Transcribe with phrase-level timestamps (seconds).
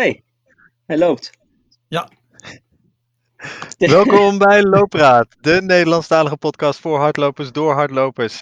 [0.00, 0.22] hey,
[0.86, 1.30] hij loopt.
[1.88, 2.08] Ja.
[3.78, 8.40] Welkom bij Loopraad, de Nederlandstalige podcast voor hardlopers door hardlopers.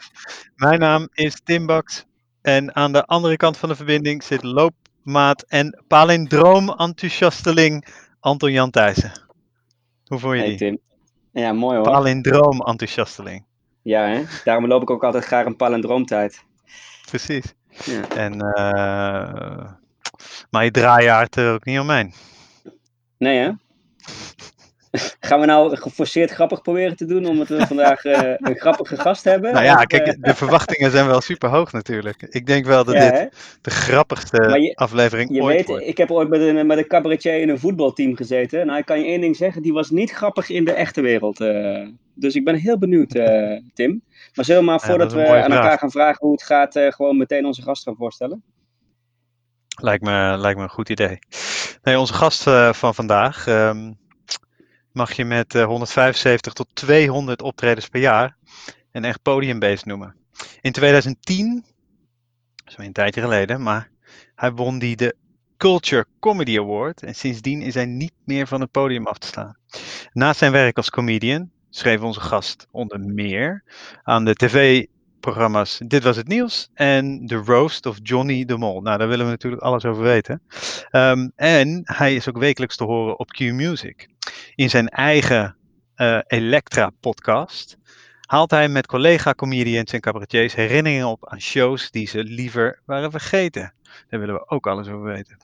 [0.56, 2.04] Mijn naam is Tim Baks
[2.42, 7.86] en aan de andere kant van de verbinding zit loopmaat en palindroom-enthousiasteling
[8.20, 9.12] Anton Jan Thijssen.
[10.04, 10.58] Hoe voel je Hey die?
[10.58, 10.78] Tim.
[11.32, 11.84] Ja, mooi hoor.
[11.90, 13.44] Palindroom-enthousiasteling,
[13.82, 14.22] Ja, hè?
[14.44, 16.44] Daarom loop ik ook altijd graag een palindroomtijd.
[17.10, 17.54] precies.
[17.84, 18.08] Ja.
[18.08, 19.72] En, eh,
[20.50, 22.12] maar je draaijaart er ook niet omheen.
[23.18, 23.50] Nee, hè?
[25.20, 29.24] Gaan we nou geforceerd grappig proberen te doen, omdat we vandaag eh, een grappige gast
[29.24, 29.52] hebben?
[29.52, 32.22] Nou ja, Of, kijk, eh, de verwachtingen zijn wel super hoog natuurlijk.
[32.22, 33.26] Ik denk wel dat ja, dit hè?
[33.60, 35.86] de grappigste je- aflevering Je ooit weet, wordt.
[35.86, 38.66] ik heb ooit met een, met een cabaretier in een voetbalteam gezeten.
[38.66, 41.40] Nou, ik kan je één ding zeggen, die was niet grappig in de echte wereld.
[41.40, 41.86] eh.
[42.14, 43.10] dus ik ben heel benieuwd,
[43.74, 44.02] Tim.
[44.34, 47.46] Maar zullen we maar voordat we aan elkaar gaan vragen hoe het gaat, gewoon meteen
[47.46, 48.42] onze gast gaan voorstellen?
[49.80, 51.18] Lijkt me, lijkt me een goed idee.
[51.82, 53.92] Nee, onze gast eh, van vandaag ehm,
[54.92, 58.36] mag je met eh, 175 tot 200 optredens per jaar
[58.92, 60.16] een echt podiumbeest noemen.
[60.60, 61.64] In 2010,
[62.64, 63.90] dat is een tijdje geleden, maar
[64.34, 65.16] hij won die de
[65.56, 69.56] Culture Comedy Award en sindsdien is hij niet meer van het podium af te slaan.
[70.12, 73.64] Naast zijn werk als comedian schreef onze gast onder meer
[74.02, 74.34] aan de
[75.20, 78.80] tv-programma's Dit Was Het Nieuws en The Roast of Johnny de Mol.
[78.80, 80.42] Nou, daar willen we natuurlijk alles over weten.
[80.90, 84.08] Ehm, en hij is ook wekelijks te horen op Q Music.
[84.54, 85.56] In zijn eigen
[85.94, 87.76] eh, Elektra-podcast
[88.20, 93.74] haalt hij met collega-comedians en cabaretiers herinneringen op aan shows die ze liever waren vergeten.
[94.08, 95.36] Daar willen we ook alles over weten.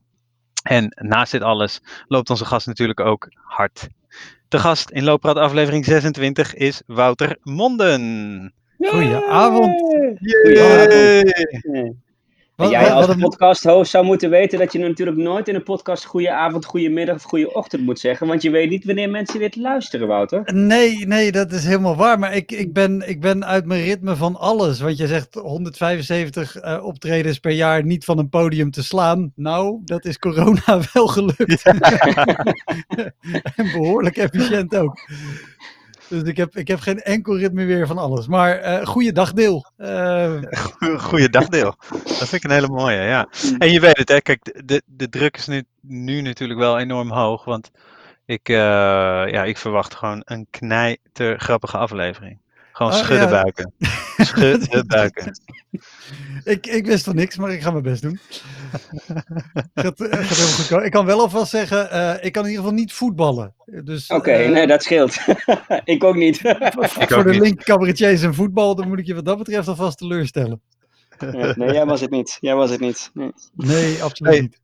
[0.62, 3.88] En naast dit alles loopt onze gast natuurlijk ook hard.
[4.48, 8.52] De gast in Loopraad aflevering 26 is Wouter Monden.
[8.90, 9.82] Goedenavond.
[12.56, 15.62] Wat- jij als wat een- podcast-host zou moeten weten dat je natuurlijk nooit in een
[15.62, 18.26] podcast goede avond, goede middag of goede ochtend moet zeggen.
[18.26, 20.54] Want je weet niet wanneer mensen dit luisteren, Wouter.
[20.54, 22.18] Nee, nee, dat is helemaal waar.
[22.18, 24.80] Maar ik, ik, ben, ik ben uit mijn ritme van alles.
[24.80, 29.32] Want je zegt 175 eh, optredens per jaar niet van een podium te slaan.
[29.36, 31.62] Nou, dat is corona wel gelukt.
[33.56, 35.08] en behoorlijk efficiënt ook.
[36.08, 38.26] Dus ik heb, ik heb geen enkel ritme meer van alles.
[38.26, 39.72] Maar eh goede dagdeel.
[39.76, 40.34] Eh,
[41.08, 41.74] Goeie dagdeel.
[41.88, 43.28] Dat vind ik een hele mooie, ja.
[43.58, 47.10] En je weet het, hè, kijk, de, de druk is nu, nu natuurlijk wel enorm
[47.10, 47.70] hoog, want
[48.24, 48.54] ik, eh,
[49.26, 52.38] ja, ik verwacht gewoon een knijter grappige aflevering.
[52.74, 53.42] Gewoon Oh, schudden ja.
[53.42, 53.72] buiken.
[54.26, 55.40] Schudden buiken.
[56.44, 58.18] ik, ik wist van niks, maar ik ga mijn best doen.
[59.74, 60.84] gaat, eh, gaat helemaal goed komen.
[60.84, 63.54] Ik kan wel alvast zeggen, eh, ik kan in ieder geval niet voetballen.
[63.64, 65.16] Dus, Oké, eh, nee, dat scheelt.
[65.84, 66.38] ik ook niet.
[66.40, 67.40] voor ook de niet.
[67.40, 70.60] link cabaretiers en voetbal, dan moet ik je wat dat betreft alvast teleurstellen.
[71.54, 72.36] Nee, jij was het niet.
[72.40, 73.10] Jij was het niet.
[73.14, 73.32] Nee.
[73.54, 74.40] Nee, absoluut Hey.
[74.42, 74.60] niet.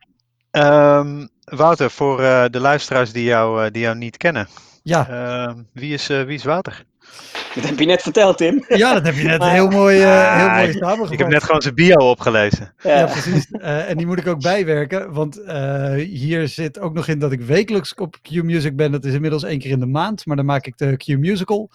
[0.51, 4.49] Ehm, Wouter, voor eh, de luisteraars die jou, die jou niet kennen,
[4.83, 6.85] Ja, ehm, wie, is, eh, wie is Wouter?
[7.55, 8.65] Dat heb je net verteld, Tim.
[8.69, 11.11] ja, dat heb je net heel mooi, eh heel Ah, mooi ik- samengevat.
[11.13, 12.75] Ik heb net gewoon zijn bio opgelezen.
[12.83, 12.99] Ja.
[12.99, 13.51] Ja, precies.
[13.51, 17.33] Eh, en die moet ik ook bijwerken, want eh, hier zit ook nog in dat
[17.33, 18.93] ik wekelijks op Q Music ben.
[18.93, 21.71] Dat is inmiddels één keer in de maand, maar dan maak ik de Q Musical.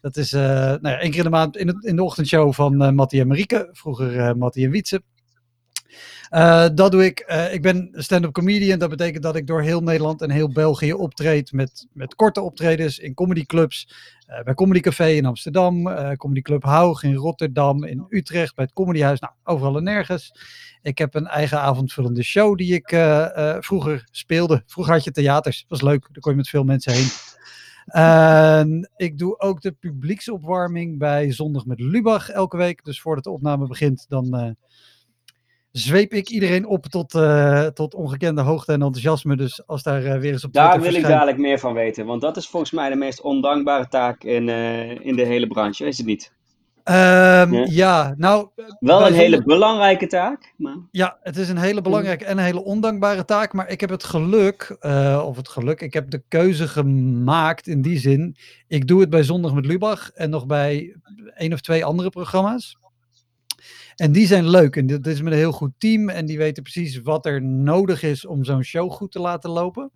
[0.00, 2.52] Dat is eh nou ja, één keer in de maand in, het, in de ochtendshow
[2.52, 5.02] van eh Mattie en Marieke, vroeger eh Mattie en Wietse.
[6.30, 7.18] Eh, dat doe ik.
[7.20, 8.78] Eh, ik ben stand-up comedian.
[8.78, 12.98] Dat betekent dat ik door heel Nederland en heel België optreed met, met korte optredens
[12.98, 13.88] in comedyclubs.
[14.26, 18.64] Eh bij Comedy Café in Amsterdam, eh Comedy Club Haug in Rotterdam, in Utrecht, bij
[18.64, 19.20] het Comedyhuis.
[19.20, 20.32] Nou, overal en nergens.
[20.82, 24.62] Ik heb een eigen avondvullende show die ik eh, vroeger speelde.
[24.66, 25.64] Vroeger had je theaters.
[25.68, 26.00] was leuk.
[26.00, 27.08] Daar kon je met veel mensen heen.
[27.86, 32.84] En ik doe ook de publieksopwarming bij Zondag met Lubach elke week.
[32.84, 34.56] Dus voordat de opname begint, dan
[35.78, 39.36] zweep ik iedereen op tot, eh, tot ongekende hoogte en enthousiasme.
[39.36, 42.06] Dus als daar eh, weer eens op Daar wil ik dadelijk meer van weten.
[42.06, 45.86] Want dat is volgens mij de meest ondankbare taak in, eh, in de hele branche,
[45.86, 46.34] is het niet?
[46.84, 47.66] Ehm, Ja.
[47.68, 48.48] ja, nou...
[48.80, 50.52] Wel een hele belangrijke taak.
[50.56, 50.76] Maar...
[50.90, 53.52] Ja, het is een hele belangrijke en een hele ondankbare taak.
[53.52, 54.76] Maar ik heb het geluk,
[55.24, 58.36] of het geluk, ik heb de keuze gemaakt in die zin.
[58.68, 60.96] Ik doe het bij Zondag met Lubach en nog bij
[61.34, 62.76] één of twee andere programma's.
[63.96, 64.76] En die zijn leuk.
[64.76, 66.08] En dit is met een heel goed team.
[66.08, 69.92] En die weten precies wat er nodig is om zo'n show goed te laten lopen.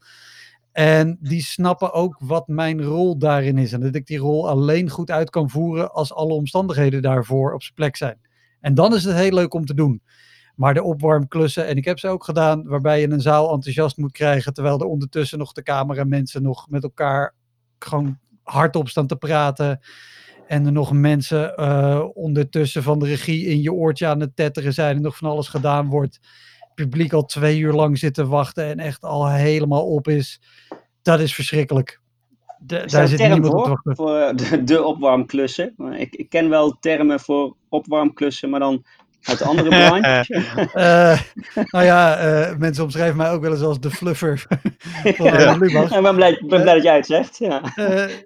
[0.73, 3.73] En die snappen ook wat mijn rol daarin is.
[3.73, 7.63] En dat ik die rol alleen goed uit kan voeren als alle omstandigheden daarvoor op
[7.63, 8.21] zijn plek zijn.
[8.61, 10.03] En dan is het heel leuk om te doen.
[10.55, 14.13] Maar de opwarmklussen, en ik heb ze ook gedaan, waarbij je een zaal enthousiast moet
[14.13, 17.35] krijgen, terwijl er ondertussen nog de cameramensen nog met elkaar
[17.79, 19.81] gewoon hardop staan te praten.
[20.51, 24.73] En er nog mensen eh, ondertussen van de regie in je oortje aan het tetteren
[24.73, 26.21] zijn en nog van alles gedaan wordt.
[26.75, 30.41] publiek al twee uur lang zit te wachten en echt al helemaal op is.
[31.03, 32.01] Dat is verschrikkelijk.
[32.59, 34.07] De, Is daar zit term niemand op te voor?
[34.07, 34.47] wachten.
[34.49, 35.75] Voor de, de opwarmklussen.
[35.97, 38.85] Ik, ik ken wel termen voor opwarmklussen, maar dan
[39.23, 40.35] uit de andere branche.
[40.73, 41.21] Eh,
[41.71, 44.39] nou ja, eh, mensen omschrijven mij ook wel eens als de fluffer
[45.17, 45.33] van Ja.
[45.33, 45.97] Arjen Lubach.
[45.97, 47.39] Ik ben blij, ik ben blij dat jij het zegt.
[47.39, 47.63] Ja.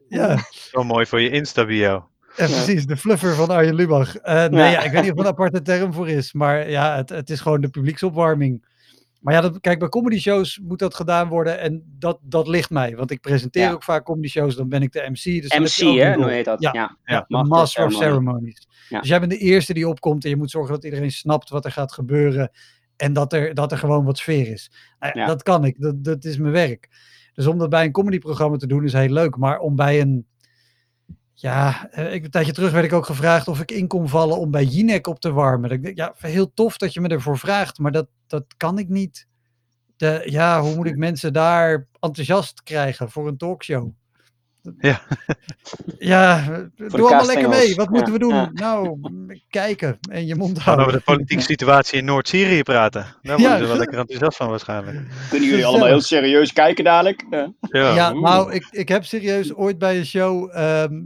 [0.08, 0.38] Ja,
[0.72, 2.12] Wel mooi voor je Insta-bio.
[2.36, 4.16] Ja, precies, de fluffer van Arjen Lubach.
[4.16, 4.70] Eh, nee, Ja.
[4.70, 7.30] ja, ik weet niet of er een aparte term voor is, maar ja, het, het
[7.30, 8.72] is gewoon de publieksopwarming.
[9.20, 12.70] Maar ja, dat, kijk, bij comedy shows moet dat gedaan worden en dat, dat ligt
[12.70, 12.96] mij.
[12.96, 13.72] Want ik presenteer Ja.
[13.72, 15.42] ook vaak comedy shows, dan ben ik de MC.
[15.42, 16.14] Dus MC, hè?
[16.14, 16.60] Hoe heet dat?
[16.62, 16.96] Ja.
[17.04, 17.24] Ja.
[17.28, 17.92] Master of.
[17.92, 18.66] Ceremonies.
[18.88, 21.64] Dus jij bent de eerste die opkomt en je moet zorgen dat iedereen snapt wat
[21.64, 22.50] er gaat gebeuren
[22.96, 24.70] en dat er, dat er gewoon wat sfeer is.
[24.98, 25.26] Nou.
[25.26, 26.88] Dat kan ik, dat, dat is mijn werk.
[27.34, 30.26] Dus om dat bij een comedyprogramma te doen is heel leuk, maar om bij een
[31.34, 34.38] ja, eh, ik, een tijdje terug werd ik ook gevraagd of ik in kon vallen
[34.38, 35.68] om bij Jinek op te warmen.
[35.68, 38.78] Dat Ik denk, ja, heel tof dat je me ervoor vraagt, maar dat, dat kan
[38.78, 39.26] ik niet.
[39.96, 43.92] De, ja, hoe moet ik mensen daar enthousiast krijgen voor een talkshow?
[44.78, 45.00] Ja.
[45.98, 46.44] Ja,
[46.76, 47.74] doe allemaal lekker mee.
[47.74, 48.34] Wat moeten Ja, we doen?
[48.34, 48.50] ja.
[48.52, 48.98] Nou,
[49.50, 50.98] kijken en je mond Gaan over houden.
[51.06, 53.02] de politieke situatie in Noord-Syrië praten.
[53.22, 53.58] Daar worden Ja.
[53.58, 54.98] ze wel lekker enthousiast van waarschijnlijk.
[55.30, 57.24] Kunnen jullie allemaal heel serieus kijken dadelijk?
[57.70, 58.12] Ja.
[58.12, 60.50] Nou, ik, ik heb serieus ooit bij een show.
[60.56, 61.00] ehm,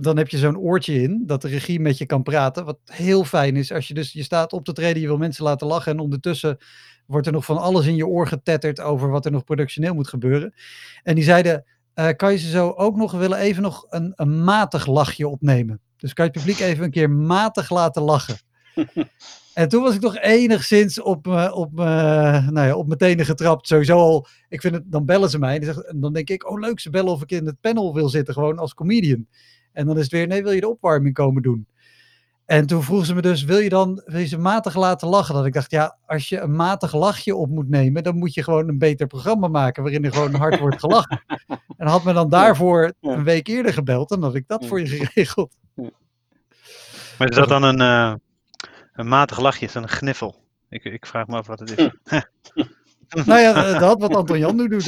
[0.00, 2.64] dan heb je zo'n oortje in dat de regie met je kan praten.
[2.64, 3.72] Wat heel fijn is.
[3.72, 5.92] Als je dus je staat op te treden, je wil mensen laten lachen.
[5.92, 6.56] En ondertussen
[7.06, 10.08] wordt er nog van alles in je oor getetterd over wat er nog productioneel moet
[10.08, 10.54] gebeuren.
[11.02, 11.64] En die zeiden:
[11.96, 15.80] eh, Kan je ze zo ook nog willen even nog een, een matig lachje opnemen?
[15.96, 18.36] Dus kan je het publiek even een keer matig laten lachen?
[19.54, 23.24] En toen was ik toch enigszins op, me- op, me- nou ja, op mijn tenen
[23.24, 23.66] getrapt.
[23.66, 25.60] Sowieso al, ik vind het, dan bellen ze mij.
[25.60, 28.34] En, dan denk ik, oh leuk, ze bellen of ik in het panel wil zitten,
[28.34, 29.26] gewoon als comedian.
[29.72, 31.66] En dan is het weer, nee, wil je de opwarming komen doen?
[32.46, 35.34] En toen vroegen ze me dus, wil je dan wil je ze matig laten lachen?
[35.34, 38.42] Dat ik dacht, ja, als je een matig lachje op moet nemen, dan moet je
[38.42, 41.22] gewoon een beter programma maken, waarin er gewoon hard wordt gelachen.
[41.76, 43.12] En had me dan daarvoor ja.
[43.12, 44.68] een week eerder gebeld, dan had ik dat Ja.
[44.68, 45.56] voor je geregeld.
[47.18, 48.14] Maar is dat dan een, eh,
[48.92, 49.66] een matig lachje?
[49.66, 50.44] Is dat een gniffel?
[50.68, 51.90] Ik, ik vraag me af wat het is.
[53.26, 54.84] nou ja, dat had wat Anton Jan nu doet.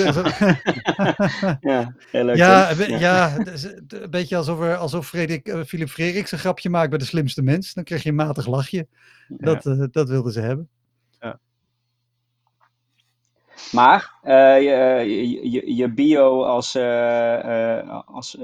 [1.60, 2.36] Ja, heel leuk.
[2.36, 3.36] Ja, ja.
[3.36, 7.42] een beetje alsof, er, alsof Frederik, eh, Philip Frederiks een grapje maakt bij de slimste
[7.42, 7.74] mens.
[7.74, 8.86] Dan krijg je een matig lachje.
[9.28, 10.68] Dat, eh, dat wilden ze hebben.
[13.72, 18.36] Maar eh, je, je, je, bio als, eh, eh, als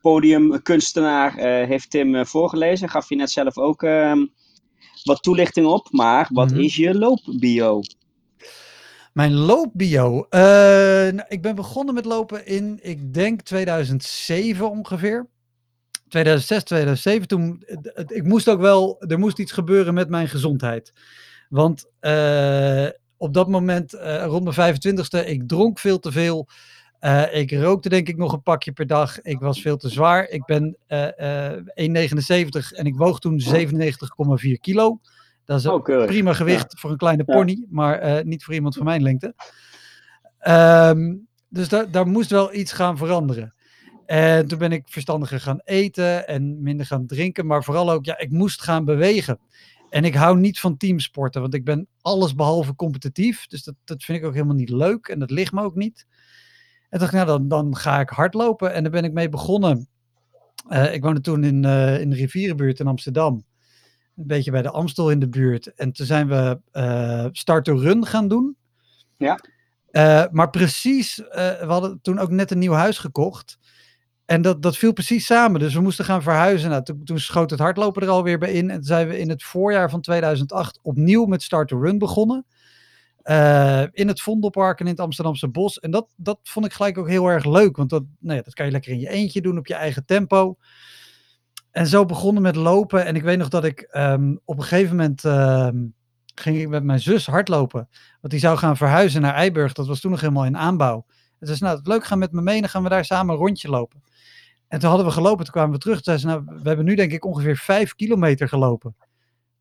[0.00, 1.34] podiumkunstenaar
[1.66, 2.88] heeft Tim voorgelezen.
[2.88, 4.26] Gaf je net zelf ook ehm,
[5.04, 5.88] wat toelichting op.
[5.90, 6.60] Maar wat Mhm.
[6.60, 7.80] is je loopbio?
[9.12, 10.26] Mijn loopbio.
[10.30, 15.26] Nou, ik ben begonnen met lopen in, ik denk 2007 ongeveer.
[16.08, 17.28] 2006, 2007.
[17.28, 17.62] Toen,
[18.06, 20.92] ik moest ook wel, er moest iets gebeuren met mijn gezondheid.
[21.48, 21.90] Want
[23.16, 26.48] op dat moment, eh, rond mijn 25ste, ik dronk veel te veel.
[26.98, 29.20] Eh, ik rookte denk ik nog een pakje per dag.
[29.20, 30.28] Ik was veel te zwaar.
[30.28, 35.00] Ik ben eh, eh, 1,79 en ik woog toen 97,4 kilo.
[35.44, 37.34] Dat is een Oh, prima gewicht voor een kleine Ja.
[37.34, 39.34] pony, maar niet voor iemand van mijn lengte.
[40.38, 41.14] Ehm,
[41.48, 43.54] dus daar, daar moest wel iets gaan veranderen.
[44.06, 48.18] En toen ben ik verstandiger gaan eten en minder gaan drinken, maar vooral ook, ja,
[48.18, 49.38] ik moest gaan bewegen.
[49.90, 53.46] En ik hou niet van teamsporten, want ik ben alles behalve competitief.
[53.46, 56.06] Dus dat, dat vind ik ook helemaal niet leuk en dat ligt me ook niet.
[56.88, 58.72] En dacht ik, nou, dan, dan ga ik hardlopen.
[58.72, 59.88] En daar ben ik mee begonnen.
[60.68, 63.44] Eh, ik woonde toen in, eh, in de rivierenbuurt in Amsterdam.
[64.16, 65.74] Een beetje bij de Amstel in de buurt.
[65.74, 68.56] En toen zijn we eh start to run gaan doen.
[69.16, 69.40] Ja.
[69.96, 73.58] Eh, maar precies, eh, we hadden toen ook net een nieuw huis gekocht.
[74.26, 75.60] En dat, dat viel precies samen.
[75.60, 76.70] Dus we moesten gaan verhuizen.
[76.70, 78.70] Nou, toen, schoot het hardlopen er alweer bij in.
[78.70, 82.46] En toen zijn we in het voorjaar van 2008 opnieuw met Start to Run begonnen.
[83.22, 85.78] Eh, in het Vondelpark en in het Amsterdamse Bos.
[85.78, 87.76] En dat, dat vond ik gelijk ook heel erg leuk.
[87.76, 90.56] Want dat, nou dat kan je lekker in je eentje doen op je eigen tempo.
[91.70, 93.04] En zo begonnen met lopen.
[93.04, 95.84] En ik weet nog dat ik ehm, op een gegeven moment ehm,
[96.34, 97.88] ging ik met mijn zus hardlopen.
[98.20, 99.72] Want die zou gaan verhuizen naar Eiburg.
[99.72, 101.06] Dat was toen nog helemaal in aanbouw.
[101.48, 102.60] En zei, nou, leuk, ga met me mee.
[102.60, 104.02] Dan gaan we daar samen een rondje lopen.
[104.68, 105.44] En toen hadden we gelopen.
[105.44, 106.00] Toen kwamen we terug.
[106.00, 108.96] Toen ze, nou, we hebben nu denk ik ongeveer vijf kilometer gelopen.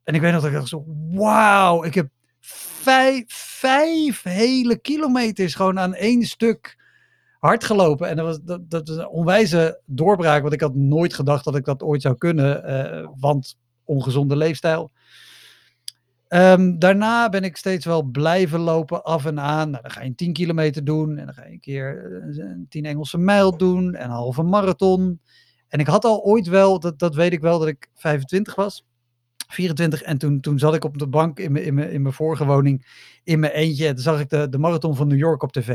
[0.04, 5.80] En ik weet nog dat ik dacht wauw, ik heb vijf, vijf hele kilometers gewoon
[5.80, 6.84] aan één stuk
[7.40, 8.10] hard gelopen.
[8.10, 11.56] En dat was, dat, dat was een onwijze doorbraak, want ik had nooit gedacht dat
[11.56, 14.92] ik dat ooit zou kunnen, eh, want ongezonde leefstijl.
[16.28, 19.70] Ehm, daarna ben ik steeds wel blijven lopen, af en aan.
[19.70, 22.46] Nou, dan ga je een 10 kilometer doen en dan ga je een keer eh,
[22.46, 25.20] een 10 Engelse mijl doen en een halve marathon.
[25.68, 28.86] En ik had al ooit wel, dat, dat weet ik wel, dat ik 25 was.
[29.48, 30.02] 24.
[30.02, 32.46] En toen, toen zat ik op de bank in mijn, in, mijn, in mijn vorige
[32.46, 32.86] woning
[33.24, 33.88] in mijn eentje.
[33.88, 35.70] En toen zag ik de, de marathon van New York op tv.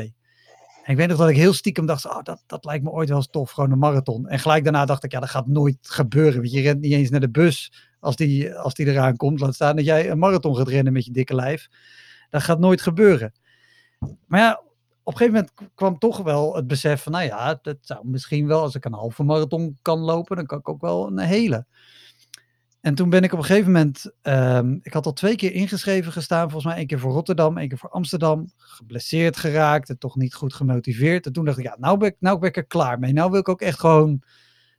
[0.85, 3.09] En ik weet nog dat ik heel stiekem dacht, oh, dat, dat lijkt me ooit
[3.09, 4.28] wel eens tof, gewoon een marathon.
[4.28, 6.40] En gelijk daarna dacht ik, ja, dat gaat nooit gebeuren.
[6.40, 9.40] Want je rent niet eens naar de bus als die, als die eraan komt.
[9.40, 11.69] Laat staan dat jij een marathon gaat rennen met je dikke lijf.
[12.30, 13.33] Dat gaat nooit gebeuren.
[14.26, 14.62] Maar ja,
[15.02, 18.47] op een gegeven moment kwam toch wel het besef van, nou ja, dat zou misschien
[18.47, 21.66] wel, als ik een halve marathon kan lopen, dan kan ik ook wel een hele.
[22.80, 26.12] En toen ben ik op een gegeven moment, um, ik had al twee keer ingeschreven
[26.12, 30.16] gestaan, volgens mij één keer voor Rotterdam, één keer voor Amsterdam, geblesseerd geraakt en toch
[30.16, 31.26] niet goed gemotiveerd.
[31.26, 33.12] En toen dacht ik, ja, nou ben ik, nou ben ik er klaar mee.
[33.12, 34.23] Nou wil ik ook echt gewoon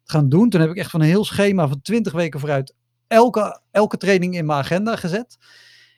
[0.04, 0.50] gaan doen.
[0.50, 2.76] Toen heb ik echt van een heel schema van 20 weken vooruit
[3.12, 5.38] elke, elke training in mijn agenda gezet.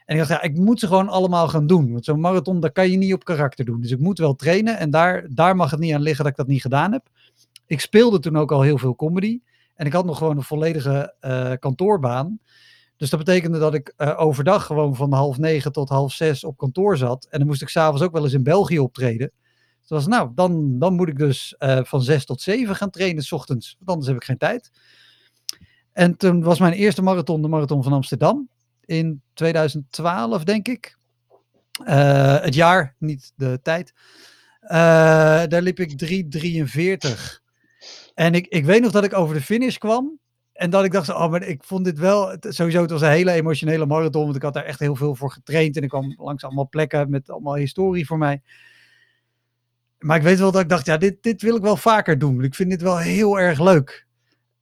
[0.06, 1.92] En ik dacht, ja, ik moet ze gewoon allemaal gaan doen.
[1.92, 3.82] Want zo'n marathon, daar kan je niet op karakter doen.
[3.82, 4.78] Dus ik moet wel trainen.
[4.78, 7.10] En daar, daar mag het niet aan liggen dat ik dat niet gedaan heb.
[7.66, 9.40] Ik speelde toen ook al heel veel comedy.
[9.76, 12.40] En ik had nog gewoon een volledige uh, kantoorbaan.
[12.98, 16.58] Dus dat betekende dat ik uh, overdag gewoon van half negen tot half zes op
[16.58, 17.28] kantoor zat.
[17.30, 19.32] En dan moest ik s'avonds ook wel eens in België optreden.
[19.82, 23.24] Dus was, nou, dan, dan moet ik dus uh, van zes tot zeven gaan trainen
[23.24, 23.76] s ochtends.
[23.78, 24.72] Want anders heb ik geen tijd.
[25.94, 28.50] En toen was mijn eerste marathon de Marathon van Amsterdam
[28.86, 30.98] in 2012, denk ik.
[31.86, 33.94] Uh, het jaar, niet de tijd.
[34.64, 34.70] Uh,
[35.48, 36.26] daar liep ik
[37.06, 37.42] 3,43.
[38.14, 40.20] En ik, ik weet nog dat ik over de finish kwam.
[40.54, 43.32] En dat ik dacht, oh, maar ik vond dit wel, sowieso, het was een hele
[43.32, 44.24] emotionele marathon.
[44.24, 45.78] Want ik had daar echt heel veel voor getraind.
[45.78, 48.42] En ik kwam langs allemaal plekken met allemaal historie voor mij.
[50.00, 52.44] Maar ik weet wel dat ik dacht, ja, dit, dit wil ik wel vaker doen.
[52.44, 54.08] Ik vind dit wel heel erg leuk.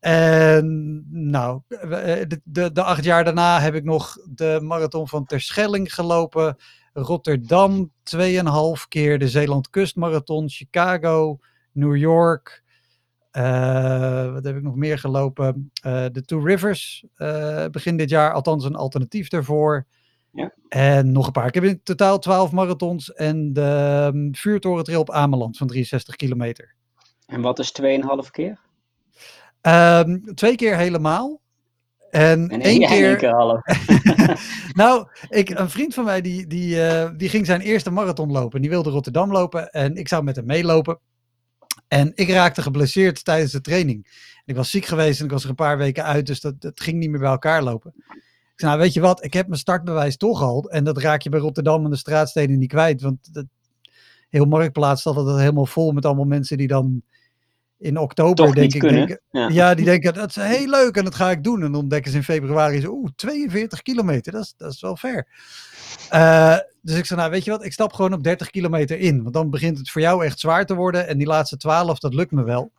[0.01, 5.93] En nou, de, de, de, acht jaar daarna heb ik nog de marathon van Terschelling
[5.93, 6.55] gelopen.
[6.93, 8.21] Rotterdam, 2,5
[8.87, 11.37] keer de Zeeland Kustmarathon, Chicago,
[11.71, 12.63] New York.
[13.31, 15.71] Uh, wat heb ik nog meer gelopen?
[15.85, 19.87] Uh, de Two Rivers, uh, begin dit jaar, althans een alternatief daarvoor.
[20.31, 20.53] Ja.
[20.69, 21.47] En nog een paar.
[21.47, 26.75] Ik heb in totaal 12 marathons en de um, vuurtorentrail op Ameland van 63 kilometer.
[27.25, 27.87] En wat is 2,5
[28.31, 28.59] keer?
[29.61, 31.41] Um, twee keer helemaal.
[32.09, 33.15] En, en één keer.
[33.15, 33.61] keer half.
[34.73, 38.61] nou, ik, een vriend van mij die, die, uh, die ging zijn eerste marathon lopen.
[38.61, 40.99] Die wilde Rotterdam lopen en ik zou met hem meelopen.
[41.87, 44.29] En ik raakte geblesseerd tijdens de training.
[44.45, 46.81] Ik was ziek geweest en ik was er een paar weken uit, dus dat, dat
[46.81, 47.93] ging niet meer bij elkaar lopen.
[47.97, 50.69] Ik zei, nou weet je wat, ik heb mijn startbewijs toch al.
[50.69, 53.01] En dat raak je bij Rotterdam en de straatsteden niet kwijt.
[53.01, 53.45] Want dat,
[54.29, 57.03] heel Marktplaats staat altijd helemaal vol met allemaal mensen die dan
[57.81, 59.21] in oktober denk ik.
[59.31, 59.47] ja.
[59.47, 59.73] ja.
[59.73, 61.63] die denken dat is heel leuk en dat ga ik doen.
[61.63, 64.97] En dan ontdekken ze in februari zo, oeh, 42 kilometer, dat is, dat is wel
[64.97, 65.27] ver.
[66.13, 69.21] Uh, dus ik zei, nou weet je wat, ik stap gewoon op 30 kilometer in.
[69.21, 71.07] Want dan begint het voor jou echt zwaar te worden.
[71.07, 72.71] En die laatste 12, dat lukt me wel.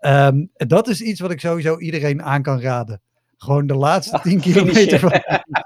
[0.00, 3.00] Um, dat is iets wat ik sowieso iedereen aan kan raden.
[3.36, 4.98] Gewoon de laatste 10 kilometer.
[4.98, 5.22] Van...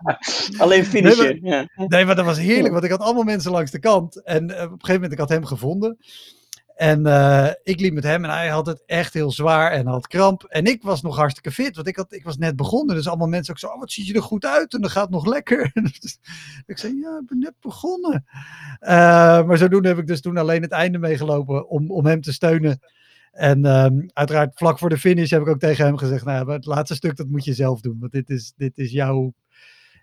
[0.63, 1.25] Alleen finishen.
[1.25, 1.87] Nee maar, ja.
[1.87, 4.25] nee, maar dat was heerlijk, want ik had allemaal mensen langs de kant.
[4.25, 5.99] En uh, op een gegeven moment, ik had hem gevonden.
[6.81, 10.07] En uh, ik liep met hem en hij had het echt heel zwaar en had
[10.07, 10.45] kramp.
[10.45, 12.97] En ik was nog hartstikke fit, want ik, had, ik was net begonnen.
[12.97, 15.11] Dus allemaal mensen ook zo, oh, wat ziet je er goed uit en dat gaat
[15.11, 15.71] nog lekker.
[16.67, 18.25] ik zei, ja, ik ben net begonnen.
[18.81, 18.89] Uh,
[19.47, 22.81] maar zodoende heb ik dus toen alleen het einde meegelopen om, om hem te steunen.
[23.31, 26.67] En um, uiteraard vlak voor de finish heb ik ook tegen hem gezegd, nou, het
[26.67, 27.97] laatste stuk dat moet je zelf doen.
[28.01, 29.33] Want dit is, dit is jouw,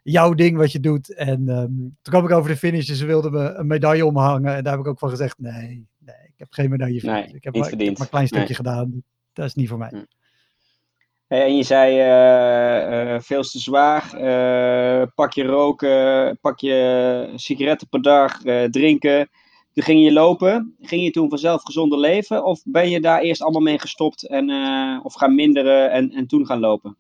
[0.04, 1.14] jouw ding wat je doet.
[1.14, 4.56] En um, toen kwam ik over de finish en ze wilden me een medaille omhangen.
[4.56, 5.88] En daar heb ik ook van gezegd, nee,
[6.40, 8.56] heb geen medaille nee, ik, heb maar, ik heb maar een klein stukje nee.
[8.56, 9.04] gedaan.
[9.34, 10.06] Dat is niet voor mij.
[11.28, 17.32] Hey, en je zei uh, uh, veel te zwaar, uh, pak je roken, pak je
[17.36, 19.30] sigaretten per dag, drinken.
[19.74, 20.76] Toen ging je lopen.
[20.82, 22.46] Ging je toen vanzelf gezonder leven?
[22.46, 24.50] Of ben je daar eerst allemaal mee gestopt en,
[25.04, 26.98] of gaan minderen en, en toen gaan lopen?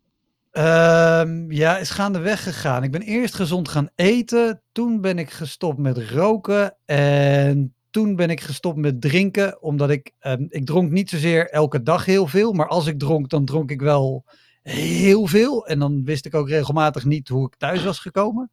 [0.51, 2.83] Um, ja, is gaandeweg gegaan.
[2.83, 4.61] Ik ben eerst gezond gaan eten.
[4.71, 6.75] Toen ben ik gestopt met roken.
[6.85, 9.61] En toen ben ik gestopt met drinken.
[9.61, 12.53] Omdat ik, um, ik dronk niet zozeer elke dag heel veel.
[12.53, 14.25] Maar als ik dronk, dan dronk ik wel
[14.61, 15.67] heel veel.
[15.67, 18.51] En dan wist ik ook regelmatig niet hoe ik thuis was gekomen.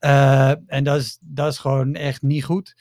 [0.00, 2.74] Uh, en dat is, dat is gewoon echt niet goed.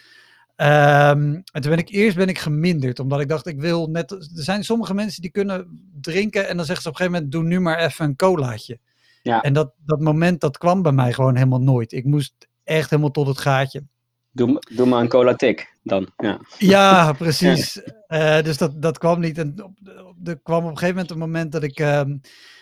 [0.55, 4.11] Um, en toen ben ik eerst ben ik geminderd, omdat ik dacht, ik wil net.
[4.11, 7.31] Er zijn sommige mensen die kunnen drinken en dan zeggen ze op een gegeven moment:
[7.31, 8.79] doe nu maar even een colaatje.
[9.23, 9.41] Ja.
[9.41, 11.91] En dat, dat moment dat kwam bij mij gewoon helemaal nooit.
[11.91, 13.83] Ik moest echt helemaal tot het gaatje.
[14.31, 16.09] Doe, doe maar een cola tik dan.
[16.17, 17.81] Ja, ja precies.
[18.07, 18.38] Ja.
[18.38, 19.38] Uh, dus dat, dat kwam niet.
[19.38, 19.75] En
[20.23, 21.79] er kwam op een gegeven moment een moment dat ik.
[21.79, 22.21] Um,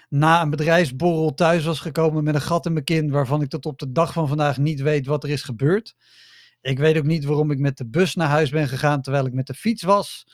[0.10, 3.66] na een bedrijfsborrel thuis was gekomen met een gat in mijn kin, waarvan ik tot
[3.66, 5.96] op de dag van vandaag niet weet wat er is gebeurd.
[6.62, 9.34] Ik weet ook niet waarom ik met de bus naar huis ben gegaan terwijl ik
[9.34, 10.28] met de fiets was.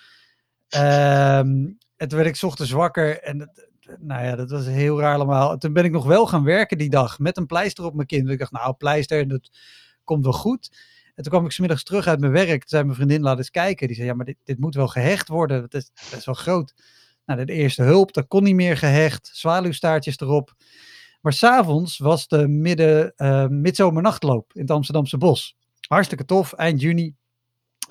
[0.70, 5.58] En toen werd ik ochtends wakker en het, nou ja, dat was heel raar allemaal.
[5.58, 8.30] Toen ben ik nog wel gaan werken die dag met een pleister op mijn kin.
[8.30, 9.50] Ik dacht, nou, pleister, dat
[10.04, 10.78] komt wel goed.
[11.16, 12.60] En toen kwam ik smiddags terug uit mijn werk.
[12.60, 13.88] Toen zei mijn vriendin, laat eens kijken.
[13.88, 15.62] Die zei, ja, maar dit, dit moet wel gehecht worden.
[15.62, 16.74] Dat is best wel groot.
[17.26, 19.30] Nou, de eerste hulp, dat kon niet meer gehecht.
[19.34, 20.54] Zwaluwstaartjes erop.
[21.22, 25.58] Maar s'avonds was de midden, uh, midzomernachtloop in het Amsterdamse bos.
[25.88, 27.16] Hartstikke tof, eind juni.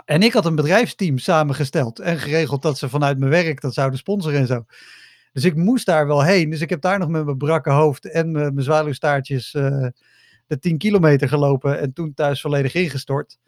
[0.04, 3.98] En ik had een bedrijfsteam samengesteld en geregeld dat ze vanuit mijn werk dat zouden
[3.98, 4.64] sponsoren en zo.
[5.32, 6.50] Dus ik moest daar wel heen.
[6.50, 9.86] Dus ik heb daar nog met mijn brakke hoofd en mijn, mijn zwaluwstaartjes uh,
[10.46, 13.38] de 10 kilometer gelopen en toen thuis volledig ingestort.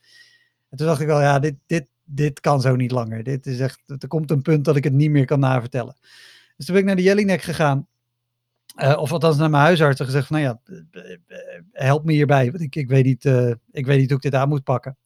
[0.68, 3.22] En toen dacht ik wel, ja, dit, dit, dit kan zo niet langer.
[3.22, 5.96] Dit is echt, er komt een punt dat ik het niet meer kan navertellen.
[6.56, 7.86] Dus toen ben ik naar de Jellinek gegaan.
[8.82, 10.78] Uh, of althans naar mijn huisarts en gezegd van, nou ja,
[11.72, 12.50] help me hierbij.
[12.50, 14.96] Want ik, ik, weet niet, uh, ik weet niet hoe ik dit aan moet pakken.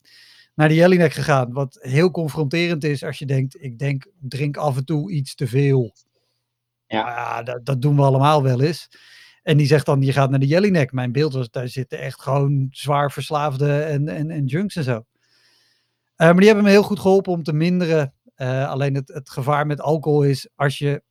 [0.54, 4.76] Naar de Jellinek gegaan, wat heel confronterend is als je denkt, ik denk, drink af
[4.76, 5.94] en toe iets te veel.
[6.86, 8.88] Ja, ja dat, dat, doen we allemaal wel eens.
[9.42, 10.92] En die zegt dan, je gaat naar de Jellinek.
[10.92, 14.92] Mijn beeld was, daar zitten echt gewoon zwaar verslaafde en, en, en junks en zo.
[14.96, 15.02] Uh,
[16.16, 18.14] maar die hebben me heel goed geholpen om te minderen.
[18.36, 21.02] Uh, alleen het, het gevaar met alcohol is, als je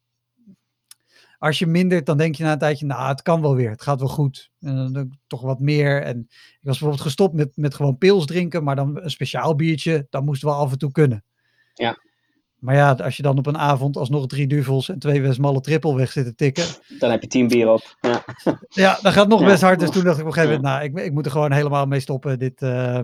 [1.39, 3.69] als je mindert, dan denk je na een tijdje, nou, het kan wel weer.
[3.69, 4.51] Het gaat wel goed.
[4.59, 6.01] En dan ik toch wat meer.
[6.01, 10.07] En ik was bijvoorbeeld gestopt met, met gewoon pils drinken, maar dan een speciaal biertje,
[10.09, 11.23] dan moesten we af en toe kunnen.
[11.73, 11.97] Ja.
[12.59, 15.95] Maar ja, als je dan op een avond alsnog drie duvels en twee Westmalle trippel
[15.95, 16.63] weg zit te tikken.
[16.99, 17.97] Dan heb je tien bier op.
[18.01, 18.23] Ja,
[18.69, 19.45] ja dat gaat nog ja.
[19.45, 19.79] best hard.
[19.79, 21.85] Dus toen dacht ik op een gegeven moment, nou, ik, ik moet er gewoon helemaal
[21.85, 22.39] mee stoppen.
[22.39, 22.99] Dit, uh,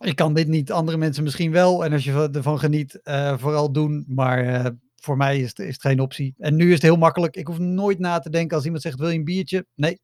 [0.00, 1.84] ik kan dit niet, andere mensen misschien wel.
[1.84, 4.04] En als je ervan geniet, uh, vooral doen.
[4.08, 6.34] Maar uh, voor mij is het, is het geen optie.
[6.38, 7.36] En nu is het heel makkelijk.
[7.36, 9.66] Ik hoef nooit na te denken als iemand zegt: Wil je een biertje?
[9.74, 10.00] Nee.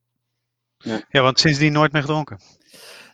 [0.79, 2.39] Ja, ja want sindsdien nooit meer gedronken.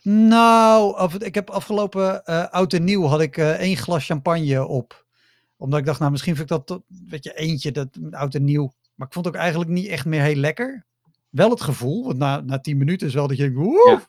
[0.03, 4.67] Nou, af, ik heb afgelopen uh, oud en nieuw had ik uh, één glas champagne
[4.67, 5.07] op.
[5.59, 8.73] Omdat ik dacht, nou misschien vind ik dat, weet je, eentje, dat oud en nieuw.
[8.95, 10.85] Maar ik vond het ook eigenlijk niet echt meer heel lekker.
[11.29, 14.01] Wel het gevoel, want na, na tien minuten is wel dat je denkt, woe, ja.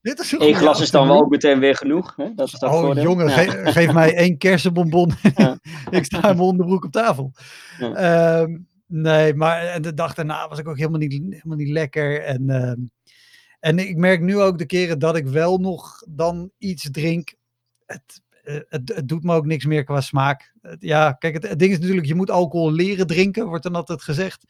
[0.00, 2.16] dit is Eén glas is dan wel ook meteen weer genoeg.
[2.16, 2.34] Hè?
[2.34, 3.02] Dat is dat oh voordeel.
[3.02, 3.70] jongen, ja.
[3.70, 5.12] geef mij één kersenbonbon.
[5.36, 5.58] Ja.
[5.90, 7.32] ik sta in mijn onderbroek op tafel.
[7.80, 12.22] Um, nee, maar en de dag daarna was ik ook helemaal niet, helemaal niet lekker.
[12.22, 12.90] En, um,
[13.60, 17.34] en ik merk nu ook de keren dat ik wel nog dan iets drink.
[17.86, 20.52] Het, het, het, doet me ook niks meer qua smaak.
[20.78, 24.02] Ja, kijk, het, het, ding is natuurlijk, je moet alcohol leren drinken, wordt dan altijd
[24.02, 24.44] gezegd.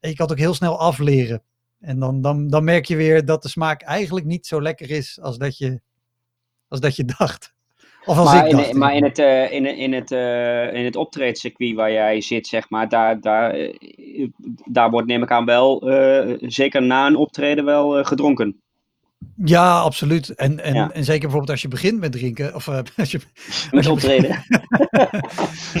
[0.00, 1.42] En je kan het ook heel snel afleren.
[1.80, 5.20] En dan, dan, dan merk je weer dat de smaak eigenlijk niet zo lekker is
[5.20, 5.80] als dat je,
[6.68, 7.56] als dat je dacht.
[8.04, 8.68] Of als maar, ik dacht.
[8.68, 12.46] In, maar in het, uh, in, in het, uh, in het optreedcircuit waar jij zit,
[12.46, 13.72] zeg maar, daar, daar,
[14.64, 15.82] daar wordt neem ik aan wel,
[16.40, 18.62] zeker na een optreden wel gedronken.
[19.44, 20.28] Ja, absoluut.
[20.28, 20.90] En, en, ja.
[20.90, 22.54] en zeker bijvoorbeeld als je begint met drinken.
[22.54, 23.18] Of uh, als je.
[23.18, 24.30] Met als je optreden.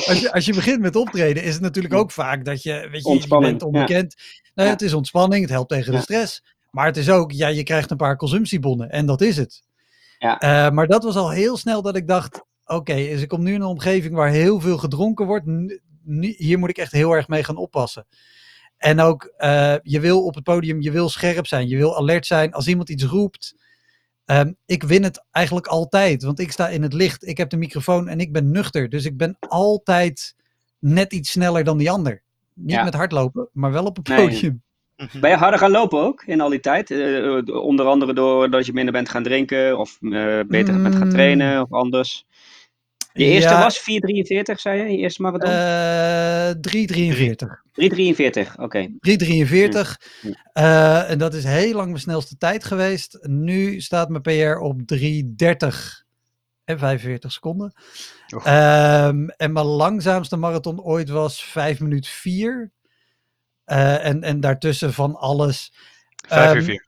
[0.08, 2.88] als, je, als je begint met optreden, is het natuurlijk ook vaak dat je.
[2.90, 4.14] Weet je, je bent onbekend.
[4.16, 4.50] Ja.
[4.54, 6.42] Nou, ja, het is ontspanning, het helpt tegen de stress.
[6.70, 8.90] Maar het is ook, ja, je krijgt een paar consumptiebonnen.
[8.90, 9.62] En dat is het.
[10.18, 10.42] Ja.
[10.42, 12.36] Uh, maar dat was al heel snel dat ik dacht.
[12.64, 15.46] Oké, okay, dus ik kom nu in een omgeving waar heel veel gedronken wordt.
[16.04, 18.06] Nu, hier moet ik echt heel erg mee gaan oppassen.
[18.78, 22.26] En ook, uh, je wil op het podium, je wil scherp zijn, je wil alert
[22.26, 22.52] zijn.
[22.52, 23.54] Als iemand iets roept,
[24.26, 26.22] um, ik win het eigenlijk altijd.
[26.22, 28.88] Want ik sta in het licht, ik heb de microfoon en ik ben nuchter.
[28.88, 30.34] Dus ik ben altijd
[30.78, 32.22] net iets sneller dan die ander.
[32.54, 32.84] Niet ja.
[32.84, 34.62] met hardlopen, maar wel op het podium.
[34.96, 35.20] Nee.
[35.20, 36.90] Ben je harder gaan lopen ook in al die tijd?
[36.90, 40.82] Uh, onder andere doordat je minder bent gaan drinken of uh, beter mm.
[40.82, 42.26] bent gaan trainen of anders?
[43.18, 43.62] Je eerste ja.
[43.62, 44.90] was 4,43, zei je?
[44.90, 45.50] Je eerste marathon?
[45.50, 47.58] Uh, 3,43.
[48.46, 48.62] 3,43, oké.
[48.62, 48.92] Okay.
[48.98, 49.70] 3,43.
[50.22, 51.04] Ja.
[51.04, 53.18] Uh, en dat is heel lang mijn snelste tijd geweest.
[53.22, 56.06] Nu staat mijn PR op 3,30
[56.64, 57.72] en 45 seconden.
[58.34, 62.72] Um, en mijn langzaamste marathon ooit was 5 minuten 4.
[63.66, 65.72] Uh, en, en daartussen van alles.
[66.26, 66.87] 5 uur 4.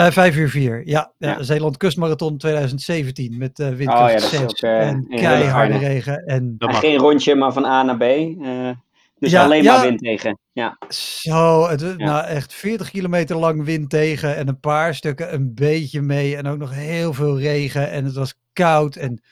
[0.00, 1.12] Uh, 5 uur 4, ja.
[1.18, 1.28] ja.
[1.28, 1.42] ja.
[1.42, 6.26] Zeeland Kustmarathon 2017 met uh, windkracht oh, ja, 6 ook, uh, en keiharde regen.
[6.26, 6.54] En...
[6.58, 8.02] en geen rondje, maar van A naar B.
[8.02, 8.70] Uh,
[9.18, 10.38] dus ja, alleen maar wind tegen.
[10.52, 10.78] Ja.
[10.88, 16.02] Zo, het, nou echt 40 kilometer lang wind tegen en een paar stukken een beetje
[16.02, 16.36] mee.
[16.36, 19.22] En ook nog heel veel regen en het was koud en...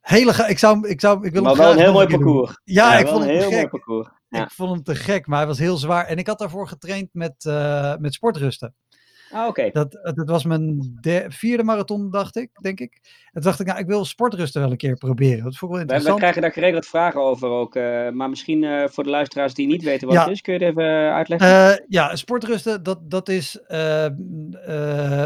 [0.00, 2.60] Hele, ik zou, ik zou, ik wil maar wel een heel mooi parcours.
[2.64, 3.58] Ja, ik vond een het heel gek.
[3.58, 4.08] mooi parcours.
[4.28, 4.44] Ja.
[4.44, 6.06] Ik vond hem te gek, maar hij was heel zwaar.
[6.06, 8.74] En ik had daarvoor getraind met, uh, met sportrusten.
[9.32, 9.48] Ah, oké.
[9.48, 9.70] Okay.
[9.70, 12.98] Dat, dat was mijn de, vierde marathon, dacht ik, denk ik.
[13.02, 15.44] En toen dacht ik, nou, ik wil sportrusten wel een keer proberen.
[15.44, 16.04] Dat vond ik wel interessant.
[16.06, 17.76] We, we krijgen daar geregeld vragen over ook.
[17.76, 20.22] Uh, maar misschien uh, voor de luisteraars die niet weten wat ja.
[20.22, 21.48] het is, kun je het even uitleggen?
[21.48, 23.58] Uh, ja, sportrusten, dat, dat is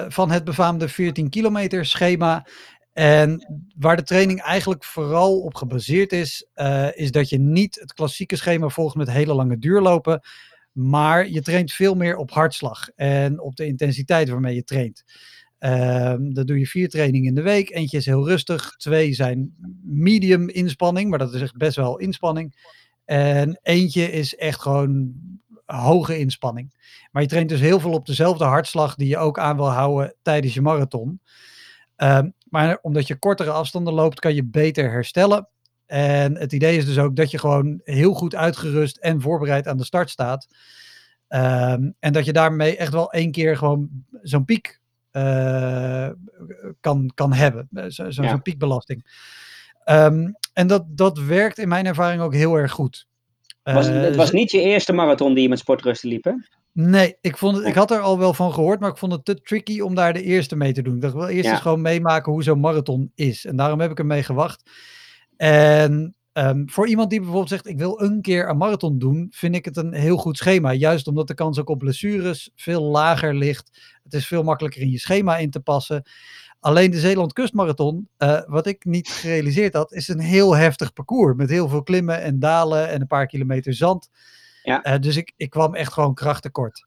[0.09, 2.47] van het befaamde 14 kilometer schema.
[2.93, 6.47] En waar de training eigenlijk vooral op gebaseerd is,
[6.95, 10.21] is dat je niet het klassieke schema volgt met hele lange duurlopen,
[10.75, 15.05] maar je traint veel meer op hartslag en op de intensiteit waarmee je traint.
[15.61, 17.71] Uh, dan doe je vier trainingen in de week.
[17.71, 18.77] Eentje is heel rustig.
[18.77, 22.73] Twee zijn medium inspanning, maar dat is echt best wel inspanning.
[23.05, 25.13] En eentje is echt gewoon
[25.67, 26.75] hoge inspanning.
[27.11, 30.15] Maar je traint dus heel veel op dezelfde hartslag die je ook aan wil houden
[30.23, 31.21] tijdens je marathon.
[31.97, 35.49] Um, maar omdat je kortere afstanden loopt, kan je beter herstellen.
[35.95, 39.77] En het idee is dus ook dat je gewoon heel goed uitgerust en voorbereid aan
[39.77, 40.47] de start staat.
[41.29, 43.89] Um, en dat je daarmee echt wel één keer gewoon
[44.23, 44.81] zo'n piek
[45.13, 46.09] uh,
[46.81, 47.69] kan, kan hebben.
[47.87, 48.37] Zo'n zo, ja.
[48.37, 49.07] piekbelasting.
[49.85, 53.07] Um, en dat, dat werkt in mijn ervaring ook heel erg goed.
[53.63, 56.33] Was, uh, het was niet je eerste marathon die je met sportrusten liep, hè?
[56.73, 59.25] Nee, ik, vond het, ik had er al wel van gehoord, maar ik vond het
[59.25, 60.95] te tricky om daar de eerste mee te doen.
[60.95, 61.51] Ik dacht wel eerst ja.
[61.51, 63.45] eens gewoon meemaken hoe zo'n marathon is.
[63.45, 64.71] En daarom heb ik ermee gewacht.
[65.37, 69.55] En um, voor iemand die bijvoorbeeld zegt, ik wil een keer een marathon doen, vind
[69.55, 70.73] ik het een heel goed schema.
[70.73, 73.99] Juist omdat de kans ook op blessures veel lager ligt.
[74.03, 76.03] Het is veel makkelijker in je schema in te passen.
[76.61, 81.37] Alleen de Zeeland Kustmarathon, uh, wat ik niet gerealiseerd had, is een heel heftig parcours.
[81.37, 84.09] Met heel veel klimmen en dalen en een paar kilometer zand.
[84.63, 84.87] Ja.
[84.87, 86.87] Uh, dus ik, ik kwam echt gewoon krachttekort.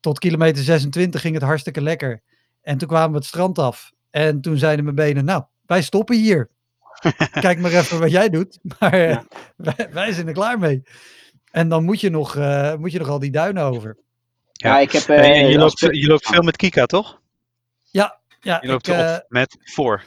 [0.00, 2.22] Tot kilometer 26 ging het hartstikke lekker.
[2.60, 3.92] En toen kwamen we het strand af.
[4.10, 6.50] En toen zeiden mijn benen, nou, wij stoppen hier.
[7.40, 8.58] Kijk maar even wat jij doet.
[8.78, 9.24] Maar ja.
[9.56, 10.82] wij, wij, zijn er klaar mee.
[11.50, 13.96] En dan moet je nog, uh, moet je nog al die duinen over.
[14.52, 15.08] Ja, ja ik heb...
[15.08, 17.20] Uh, je, loopt, je loopt veel met Kika, toch?
[17.82, 18.58] Ja, ja.
[18.60, 20.04] Je loopt ik, uh, met voor.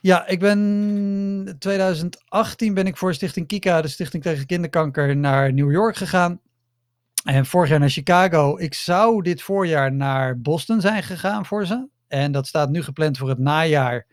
[0.00, 5.72] Ja, ik ben 2018 ben ik voor Stichting Kika, de Stichting tegen Kinderkanker, naar New
[5.72, 6.40] York gegaan.
[7.24, 8.58] En vorig jaar naar Chicago.
[8.58, 11.88] Ik zou dit voorjaar naar Boston zijn gegaan voor ze.
[12.08, 14.06] En dat staat nu gepland voor het najaar.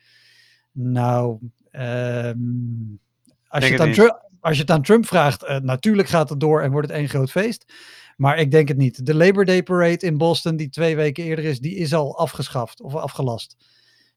[0.71, 1.37] Nou,
[1.79, 2.99] um,
[3.47, 6.39] als, je het aan Trump, als je het aan Trump vraagt, uh, natuurlijk gaat het
[6.39, 7.73] door en wordt het één groot feest.
[8.17, 9.05] Maar ik denk het niet.
[9.05, 12.81] De Labor Day Parade in Boston, die twee weken eerder is, die is al afgeschaft
[12.81, 13.55] of afgelast.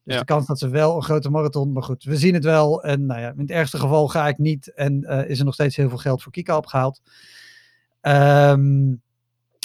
[0.03, 0.19] Dus ja.
[0.19, 2.83] de kans dat ze wel een grote marathon, maar goed, we zien het wel.
[2.83, 5.53] En nou ja, in het ergste geval ga ik niet en uh, is er nog
[5.53, 7.01] steeds heel veel geld voor Kika opgehaald.
[8.01, 9.01] Um,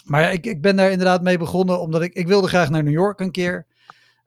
[0.05, 2.83] maar ja, ik, ik ben daar inderdaad mee begonnen, omdat ik, ik wilde graag naar
[2.83, 3.67] New York een keer.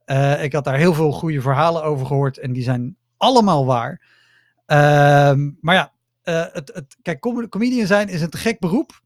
[0.05, 4.01] Uh, ik had daar heel veel goede verhalen over gehoord en die zijn allemaal waar.
[4.65, 5.91] Um, maar ja,
[6.23, 9.01] uh, het, het, kijk, com comedian zijn is een te gek beroep,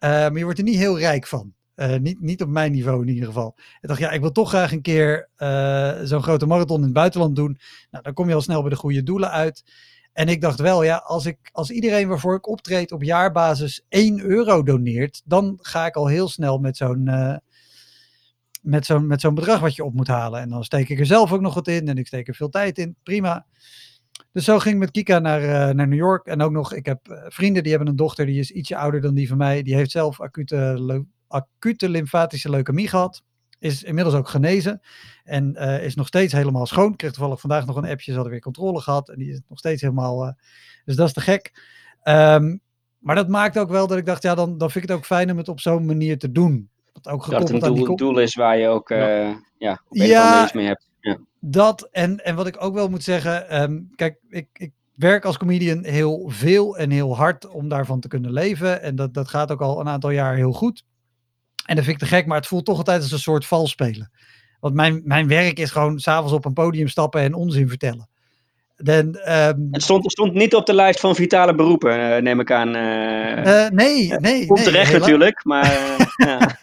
[0.00, 1.54] maar je wordt er niet heel rijk van.
[1.76, 3.54] Uh, niet, niet op mijn niveau in ieder geval.
[3.80, 6.92] Ik dacht, ja, ik wil toch graag een keer uh, zo'n grote marathon in het
[6.92, 7.58] buitenland doen.
[7.90, 9.64] Nou, dan kom je al snel bij de goede doelen uit.
[10.12, 14.20] En ik dacht wel, ja, als, ik, als iedereen waarvoor ik optreed op jaarbasis 1
[14.20, 17.08] euro doneert, dan ga ik al heel snel met zo'n
[18.62, 20.40] met zo'n met zo'n bedrag wat je op moet halen.
[20.40, 22.48] En dan steek ik er zelf ook nog wat in en ik steek er veel
[22.48, 22.96] tijd in.
[23.02, 23.46] Prima.
[24.32, 26.26] Dus zo ging ik met Kika naar, uh, naar New York.
[26.26, 29.00] En ook nog, ik heb uh, vrienden die hebben een dochter die is ietsje ouder
[29.00, 29.62] dan die van mij.
[29.62, 33.22] Die heeft zelf acute acute lymfatische leukemie gehad.
[33.58, 34.80] Is inmiddels ook genezen.
[35.24, 36.96] En uh, is nog steeds helemaal schoon.
[36.96, 38.04] Kreeg toevallig vandaag nog een appje.
[38.04, 39.08] Ze hadden weer controle gehad.
[39.08, 40.36] En die is nog steeds helemaal.
[40.84, 41.52] Dus dat is te gek.
[42.04, 42.60] Um,
[42.98, 44.22] maar dat maakt ook wel dat ik dacht.
[44.22, 46.70] Ja, dan, dan vind ik het ook fijn om het op zo'n manier te doen.
[46.92, 48.88] Dat, ook dat het een doel, die doel is waar je ook.
[48.88, 50.88] Ja, ja, ja mee hebt.
[51.00, 51.18] Ja.
[51.40, 51.88] Dat.
[51.92, 53.62] En, en wat ik ook wel moet zeggen.
[53.62, 58.08] Um, kijk, ik, ik werk als comedian heel veel en heel hard om daarvan te
[58.08, 58.82] kunnen leven.
[58.82, 60.84] En dat, dat gaat ook al een aantal jaar heel goed.
[61.66, 64.10] En dat vind ik te gek, maar het voelt toch altijd als een soort valspelen.
[64.60, 68.08] Want mijn, mijn werk is gewoon s'avonds op een podium stappen en onzin vertellen.
[68.82, 72.76] Dan, um, het stond, stond niet op de lijst van vitale beroepen, neem ik aan.
[72.76, 74.46] Uh, nee, nee.
[74.46, 75.96] Komt terecht natuurlijk, maar.
[76.26, 76.56] ja.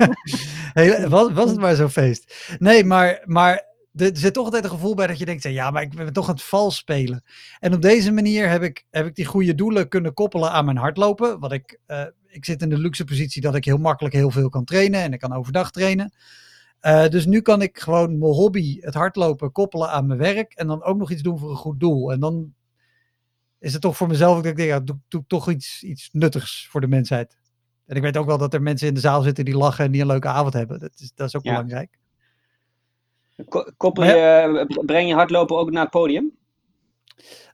[0.74, 2.56] Heel, was, was het maar zo'n feest.
[2.60, 5.82] Nee, maar, maar er zit toch altijd een gevoel bij dat je denkt, ja, maar
[5.82, 7.24] ik ben toch aan het vals spelen.
[7.60, 10.78] En op deze manier heb ik, heb ik die goede doelen kunnen koppelen aan mijn
[10.78, 11.40] hardlopen.
[11.40, 14.50] Wat ik, uh, ik zit in de luxe positie dat ik heel makkelijk heel veel
[14.50, 16.14] kan trainen en ik kan overdag trainen.
[16.82, 20.68] Uh, dus nu kan ik gewoon mijn hobby, het hardlopen, koppelen aan mijn werk en
[20.68, 22.12] dan ook nog iets doen voor een goed doel.
[22.12, 22.54] En dan
[23.60, 26.68] is het toch voor mezelf dat ik denk, ja, doe, doe toch iets, iets nuttigs
[26.70, 27.38] voor de mensheid.
[27.86, 29.92] En ik weet ook wel dat er mensen in de zaal zitten die lachen en
[29.92, 30.80] die een leuke avond hebben.
[30.80, 31.52] Dat is, dat is ook ja.
[31.52, 31.98] belangrijk.
[33.78, 36.38] Koppel je, breng je hardlopen ook naar het podium?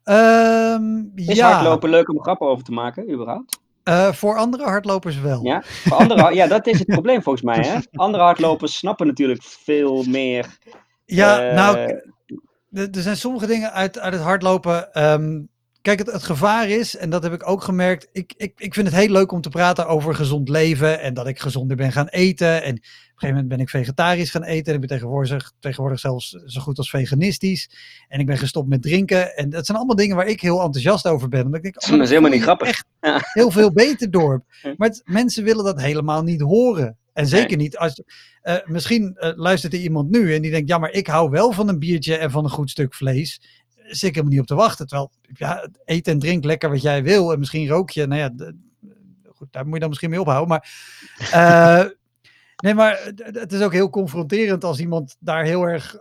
[0.04, 1.52] Um, is ja.
[1.52, 3.60] hardlopen leuk om grappen over te maken, überhaupt?
[3.90, 5.44] Uh, voor andere hardlopers wel.
[5.44, 7.60] Ja, voor andere, ja, dat is het probleem volgens mij.
[7.60, 7.80] Hè?
[7.94, 10.58] Andere hardlopers snappen natuurlijk veel meer.
[11.06, 11.78] Ja, uh, nou,
[12.72, 15.04] er zijn sommige dingen uit, uit het hardlopen.
[15.04, 15.50] Um,
[15.82, 18.08] kijk, het, het gevaar is, en dat heb ik ook gemerkt.
[18.12, 21.02] Ik, ik, ik vind het heel leuk om te praten over gezond leven.
[21.02, 22.64] En dat ik gezonder ben gaan eten.
[22.64, 22.82] En
[23.22, 24.66] gegeven moment ben ik vegetarisch gaan eten.
[24.68, 27.70] En ik ben tegenwoordig, tegenwoordig zelfs zo goed als veganistisch.
[28.08, 29.36] En ik ben gestopt met drinken.
[29.36, 31.46] En dat zijn allemaal dingen waar ik heel enthousiast over ben.
[31.46, 32.68] Omdat ik denk, oh, Dat is helemaal niet grappig.
[32.68, 33.20] Echt Ja.
[33.24, 34.44] heel veel beter door.
[34.62, 34.74] Ja.
[34.78, 36.98] Maar het- mensen willen dat helemaal niet horen.
[37.14, 38.04] En zeker niet als.
[38.42, 41.52] eh, misschien eh, luistert er iemand nu en die denkt: ja, maar ik hou wel
[41.52, 43.42] van een biertje en van een goed stuk vlees.
[43.76, 44.88] Zit ik helemaal niet op te wachten.
[44.88, 47.32] Terwijl, ja, eet en drink lekker wat jij wil.
[47.34, 48.06] En misschien rook je.
[48.08, 48.54] Nou ja,
[49.36, 50.48] goed, daar moet je dan misschien mee ophouden.
[50.48, 50.70] Maar.
[51.32, 51.86] eh,
[52.56, 55.98] nee, maar het- is ook heel confronterend als iemand daar heel erg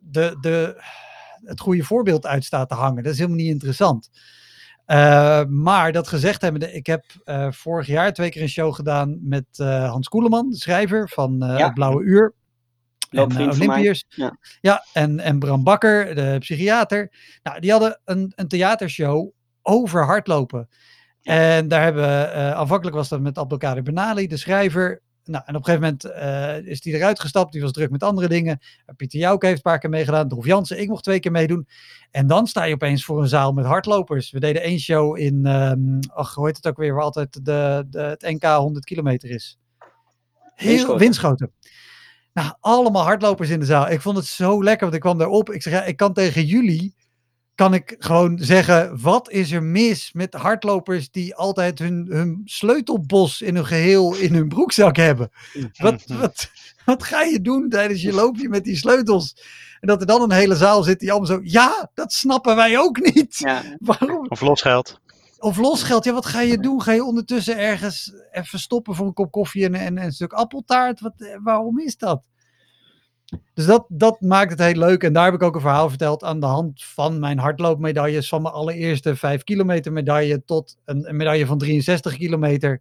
[0.00, 0.82] de, de,
[1.44, 3.02] het goede voorbeeld uit staat te hangen.
[3.02, 4.10] Dat is helemaal niet interessant.
[4.86, 9.18] Eh, maar dat gezegd hebbende, ik heb eh, vorig jaar twee keer een show gedaan
[9.22, 11.56] met eh, Hans Koeleman, de schrijver van Ja.
[11.64, 12.34] Het Blauwe Uur.
[13.10, 13.20] En.
[13.62, 14.04] Olympiërs.
[14.08, 14.36] Ja.
[14.60, 17.12] Ja, en, en Bram Bakker, de psychiater.
[17.42, 19.30] Nou, die hadden een, een theatershow
[19.62, 20.68] over hardlopen.
[21.22, 25.00] En daar hebben, eh aanvankelijk was dat met Abdelkader Benali, de schrijver.
[25.30, 27.52] Nou, en op een gegeven moment eh, is die eruit gestapt.
[27.52, 28.58] Die was druk met andere dingen.
[28.60, 30.28] Uh, Pieter Jouke heeft een paar keer meegedaan.
[30.28, 31.68] Droef Jansen, ik mocht twee keer meedoen.
[32.10, 34.30] En dan sta je opeens voor een zaal met hardlopers.
[34.30, 37.86] We deden één show in, ehm ach, hoe heet het ook weer, waar altijd de,
[37.90, 39.58] de, het NK 100 kilometer is.
[40.54, 40.98] Heel Winschoten.
[40.98, 41.52] windschoten.
[42.32, 43.90] Nou, allemaal hardlopers in de zaal.
[43.90, 45.50] Ik vond het zo lekker, want ik kwam daarop.
[45.50, 46.94] Ik zeg, ja, ik kan tegen jullie,
[47.60, 53.42] kan ik gewoon zeggen, wat is er mis met hardlopers die altijd hun, hun sleutelbos
[53.42, 55.30] in hun geheel in hun broekzak hebben?
[55.78, 56.50] Wat, wat,
[56.84, 59.36] wat ga je doen tijdens je loopje met die sleutels?
[59.80, 62.78] En dat er dan een hele zaal zit die allemaal zo, ja, dat snappen wij
[62.78, 63.38] ook niet.
[63.38, 63.62] Ja.
[63.78, 64.26] Waarom?
[64.28, 65.00] Of losgeld.
[65.38, 66.82] Of losgeld, ja, wat ga je doen?
[66.82, 70.32] Ga je ondertussen ergens even stoppen voor een kop koffie en, en, en een stuk
[70.32, 71.00] appeltaart?
[71.00, 72.22] Wat, eh, waarom is dat?
[73.54, 75.02] Dus dat, dat maakt het heel leuk.
[75.02, 78.28] En daar heb ik ook een verhaal verteld aan de hand van mijn hardloopmedailles.
[78.28, 82.80] Van mijn allereerste 5 kilometer medaille tot een, een medaille van 63 kilometer.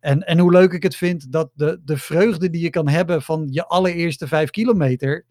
[0.00, 3.22] En, en hoe leuk ik het vind dat de, de vreugde die je kan hebben
[3.22, 5.24] van je allereerste 5 kilometer.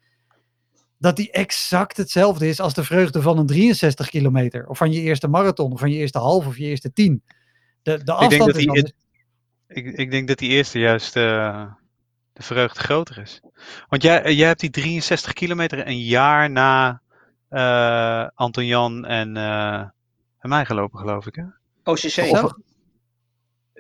[0.99, 4.67] Dat die exact hetzelfde is als de vreugde van een 63 kilometer.
[4.67, 5.71] Of van je eerste marathon.
[5.71, 7.23] Of van je eerste half of je eerste 10.
[7.81, 8.91] De, de afstand dat is die- anders.
[9.67, 11.65] Ik, ik denk dat die eerste juist eh,
[12.37, 13.41] de vreugde groter is.
[13.89, 17.01] Want jij, eh, jij hebt die 63 kilometer een jaar na
[17.49, 19.73] eh, Anton Jan en, eh,
[20.39, 21.35] en mij gelopen, geloof ik.
[21.35, 21.43] Hè?
[21.83, 22.09] OCC.
[22.09, 22.49] Zo.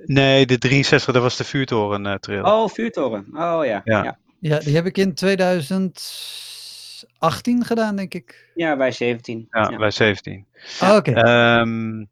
[0.05, 2.43] Nee, de 63, dat was de vuurtoren eh trail.
[2.43, 3.25] Oh, vuurtoren.
[3.33, 3.81] Oh ja.
[3.83, 4.03] Ja.
[4.03, 8.51] Ja, Ja, die heb ik in 2018 gedaan, denk ik.
[8.55, 9.47] ja bij 17.
[9.49, 9.77] ja, Ja.
[9.77, 10.45] bij 17.
[10.79, 11.11] Ah, Oké.
[11.11, 12.05] Ehm,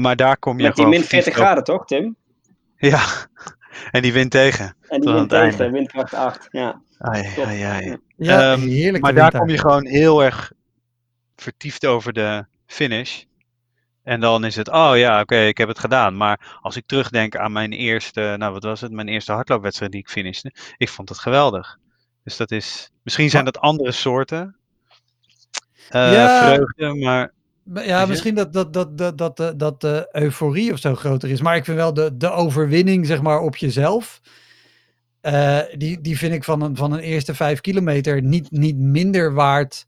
[0.00, 2.16] maar daar kom je Met die min 40 vertiefd op- graden toch, Tim?
[2.76, 3.04] Ja,
[3.90, 4.76] en die wind tegen.
[4.88, 6.48] En die het tegen, windkracht 8.
[6.50, 6.80] Ja.
[6.98, 7.44] Ai, Top.
[7.44, 7.86] ai, ai.
[7.86, 7.98] Ja.
[8.16, 9.02] ja, ehm, heerlijk.
[9.02, 10.52] Maar daar kom je gewoon heel erg
[11.36, 13.22] vertiefd over de finish.
[14.02, 16.16] En dan is het, oh ja, oké, ik heb het gedaan.
[16.16, 20.00] Maar als ik terugdenk aan mijn eerste, nou wat was het, mijn eerste hardloopwedstrijd die
[20.00, 20.52] ik finishte.
[20.76, 21.78] Ik vond het geweldig.
[22.24, 24.56] Dus dat is, misschien zijn dat andere soorten
[25.88, 26.54] eh, Ja.
[26.54, 27.32] vreugde, maar
[27.74, 31.40] Ja, misschien dat, dat, dat, dat, dat, dat, dat de euforie of zo groter is.
[31.40, 34.20] Maar ik vind wel de, de overwinning, zeg maar, op jezelf.
[35.20, 39.34] eh, die, die vind ik van een, van een eerste vijf kilometer niet, niet minder
[39.34, 39.86] waard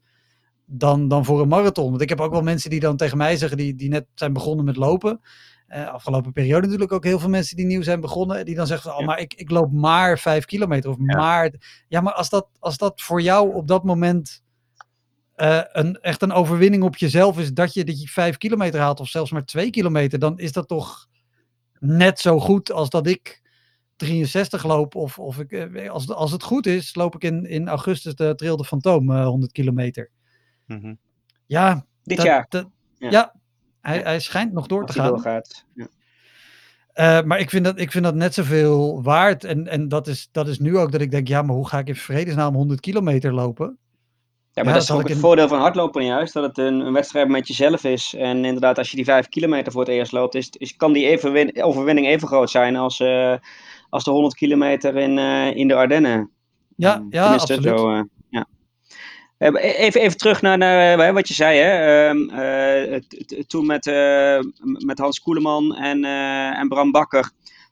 [0.65, 1.89] dan, dan voor een marathon.
[1.89, 4.33] Want ik heb ook wel mensen die dan tegen mij zeggen, die, die net zijn
[4.33, 5.21] begonnen met lopen.
[5.67, 8.45] Eh, afgelopen periode natuurlijk ook heel veel mensen die nieuw zijn begonnen.
[8.45, 10.89] Die dan zeggen, oh, maar ik, ik loop maar vijf kilometer.
[10.89, 11.17] Of Ja.
[11.17, 11.51] maar.
[11.87, 14.43] Ja, maar als dat, als dat voor jou op dat moment
[15.41, 18.99] eh, een, echt een overwinning op jezelf is dat je, dat je vijf kilometer haalt
[18.99, 21.07] of zelfs maar twee kilometer, dan is dat toch
[21.79, 23.41] net zo goed als dat ik
[23.95, 24.95] 63 loop.
[24.95, 28.35] Of, of ik, eh, als, als het goed is, loop ik in, in augustus de
[28.35, 30.09] Trail de Fantoom eh, 100 kilometer.
[30.65, 30.93] mhm.
[31.45, 32.45] Ja, Dit dat- jaar.
[32.49, 33.09] dat- Ja.
[33.09, 33.33] ja,
[33.81, 34.03] hij, Ja.
[34.03, 35.09] hij schijnt nog door Als te gaan.
[35.09, 35.65] doorgaat.
[35.75, 35.87] Ja.
[36.93, 39.43] Eh, maar ik vind, dat, ik vind dat net zoveel waard.
[39.43, 41.79] En, en dat, is, dat is nu ook dat ik denk, ja, maar hoe ga
[41.79, 43.77] ik in vredesnaam 100 kilometer lopen?
[44.53, 46.79] Ja, Ja, maar dat is ook het in- voordeel van hardlopen juist, dat het een,
[46.79, 48.13] een wedstrijd met jezelf is.
[48.17, 51.07] En inderdaad, als je die vijf kilometer voor het eerst loopt, is, is, kan die
[51.07, 53.33] evenwin- overwinning even groot zijn als, eh,
[53.89, 56.29] als de 100 kilometer in, eh, in de Ardennen.
[56.75, 57.63] Ja, Ehm, ja absoluut.
[57.79, 58.45] Zo, eh, ja.
[59.37, 62.07] Eh, Even, even terug naar, naar wat je zei, hè?
[62.07, 63.01] Ehm, eh,
[63.47, 63.85] toen met,
[64.85, 66.03] met Hans Koeleman en,
[66.55, 67.31] en Bram Bakker.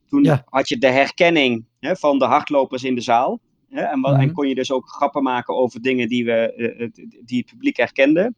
[0.09, 0.43] Toen Ja.
[0.49, 3.39] had je de herkenning hè, van de hardlopers in de zaal.
[3.69, 3.81] Hè?
[3.81, 4.19] En, wa- Mhm.
[4.21, 7.49] en kon je dus ook grappen maken over dingen die, we, eh, het- die het
[7.51, 8.33] publiek herkende.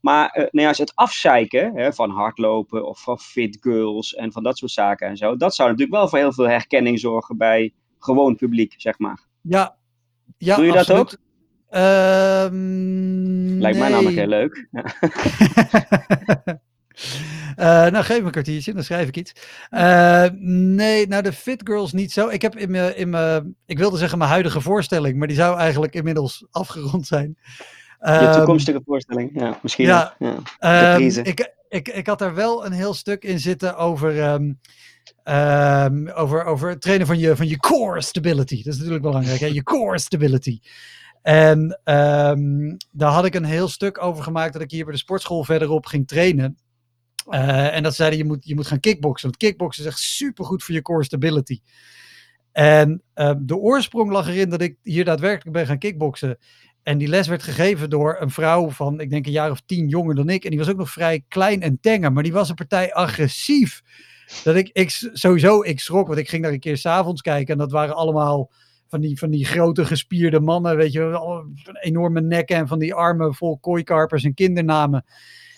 [0.00, 4.42] Maar eh, nou ja, het afzeiken hè, van hardlopen of van fit girls en van
[4.42, 5.36] dat soort zaken en zo.
[5.36, 9.26] Dat zou natuurlijk wel voor heel veel herkenning zorgen bij gewoon publiek, zeg maar.
[9.40, 9.76] Ja,
[10.38, 11.16] ja Doe je dat ook?
[11.68, 14.68] Ehm, Lijkt mij namelijk heel leuk.
[17.56, 19.32] Eh, nou, geef me een kwartiertje, dan schrijf ik iets.
[19.70, 22.28] Uh, nee, nou de Fit Girls niet zo.
[22.28, 25.58] Ik heb in mijn, in mijn, ik wilde zeggen mijn huidige voorstelling, maar die zou
[25.58, 27.38] eigenlijk inmiddels afgerond zijn.
[28.00, 29.86] Je um, toekomstige voorstelling, ja, misschien.
[29.86, 30.94] Ja, ja.
[30.94, 34.32] Um, ik, ik, ik had daar wel een heel stuk in zitten over,
[35.24, 38.56] um, over, over het trainen van je, van je core stability.
[38.56, 39.46] Dat is natuurlijk belangrijk, hè?
[39.46, 40.60] je core stability.
[41.22, 44.98] En um, daar had ik een heel stuk over gemaakt dat ik hier bij de
[44.98, 46.58] sportschool verderop ging trainen.
[47.30, 49.28] Uh, en dat zeiden je moet, je moet gaan kickboksen.
[49.28, 51.60] Want kickboksen is echt supergoed voor je core stability.
[52.52, 56.38] En uh, de oorsprong lag erin dat ik hier daadwerkelijk ben gaan kickboksen.
[56.82, 59.88] En die les werd gegeven door een vrouw van, ik denk een jaar of tien
[59.88, 60.44] jonger dan ik.
[60.44, 62.12] En die was ook nog vrij klein en tenger.
[62.12, 63.82] Maar die was een partij agressief.
[64.44, 66.06] Dat ik, ik sowieso, ik schrok.
[66.06, 67.52] Want ik ging daar een keer s'avonds kijken.
[67.52, 68.50] En dat waren allemaal
[68.88, 71.44] van die, van die grote gespierde mannen, weet je,
[71.80, 75.04] enorme nekken en van die armen vol kooikarpers en kindernamen.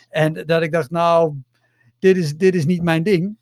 [0.08, 1.34] En dat ik dacht, nou,
[2.02, 3.38] dit is, dit is niet mijn ding.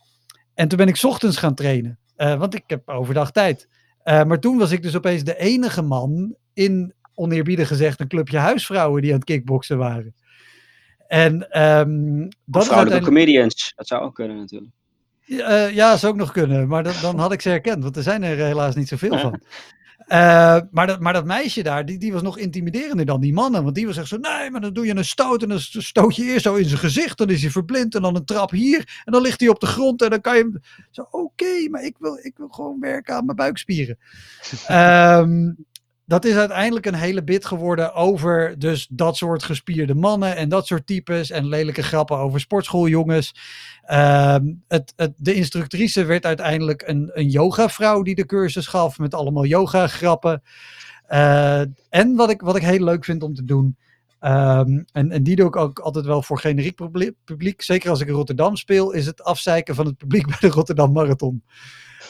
[0.54, 3.68] En toen ben ik ochtends gaan trainen, uh, want ik heb overdag tijd.
[4.04, 8.38] Uh, maar toen was ik dus opeens de enige man in, oneerbiedig gezegd, een clubje
[8.38, 10.14] huisvrouwen die aan het kickboksen waren.
[11.06, 13.04] En um, dat is uiteindelijk...
[13.04, 14.72] comedians, dat zou ook kunnen natuurlijk.
[15.26, 18.02] Uh, ja, zou ook nog kunnen, maar dan, dan had ik ze herkend, want er
[18.02, 19.40] zijn er helaas niet zoveel van.
[20.12, 23.62] Uh, maar, dat, maar dat meisje daar, die, die was nog intimiderender dan die mannen.
[23.62, 26.16] Want die was echt zo, nee, maar dan doe je een stoot en dan stoot
[26.16, 27.18] je eerst zo in zijn gezicht.
[27.18, 29.02] Dan is hij verblind en dan een trap hier.
[29.04, 30.60] En dan ligt hij op de grond en dan kan je hem...
[30.90, 33.98] Zo, oké, okay, maar ik wil, ik wil gewoon werken aan mijn buikspieren.
[34.70, 35.56] um,
[36.10, 40.66] dat is uiteindelijk een hele bit geworden over dus dat soort gespierde mannen en dat
[40.66, 43.34] soort types en lelijke grappen over sportschooljongens.
[43.90, 44.36] Uh,
[44.68, 49.44] het, het, de instructrice werd uiteindelijk een, een yogavrouw die de cursus gaf met allemaal
[49.44, 50.42] yoga grappen.
[51.10, 53.76] Uh, en wat ik, wat ik heel leuk vind om te doen,
[54.20, 56.78] um, en, en die doe ik ook altijd wel voor generiek
[57.24, 60.48] publiek, zeker als ik in Rotterdam speel, is het afzeiken van het publiek bij de
[60.48, 61.42] Rotterdam Marathon.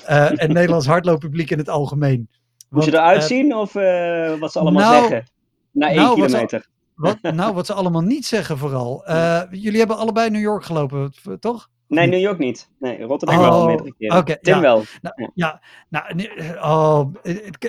[0.08, 2.28] Uh, en Nederlands hardlooppubliek in het algemeen.
[2.70, 5.24] Moet je eruit uh, zien of uh, wat ze allemaal nou, zeggen?
[5.70, 6.68] Na één nou, kilometer.
[6.94, 9.04] Wat, wat, nou, wat ze allemaal niet zeggen vooral.
[9.08, 11.68] Uh, jullie hebben allebei New York gelopen, toch?
[11.90, 12.70] Nee, New York niet.
[12.78, 14.16] Nee, Rotterdam oh, wel meerdere keren.
[14.16, 14.60] Okay, Tim ja.
[14.60, 14.84] wel.
[15.02, 17.06] Nou, ja, nou, oh,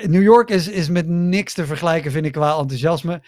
[0.08, 3.22] New York is, is met niks te vergelijken, vind ik, qua enthousiasme.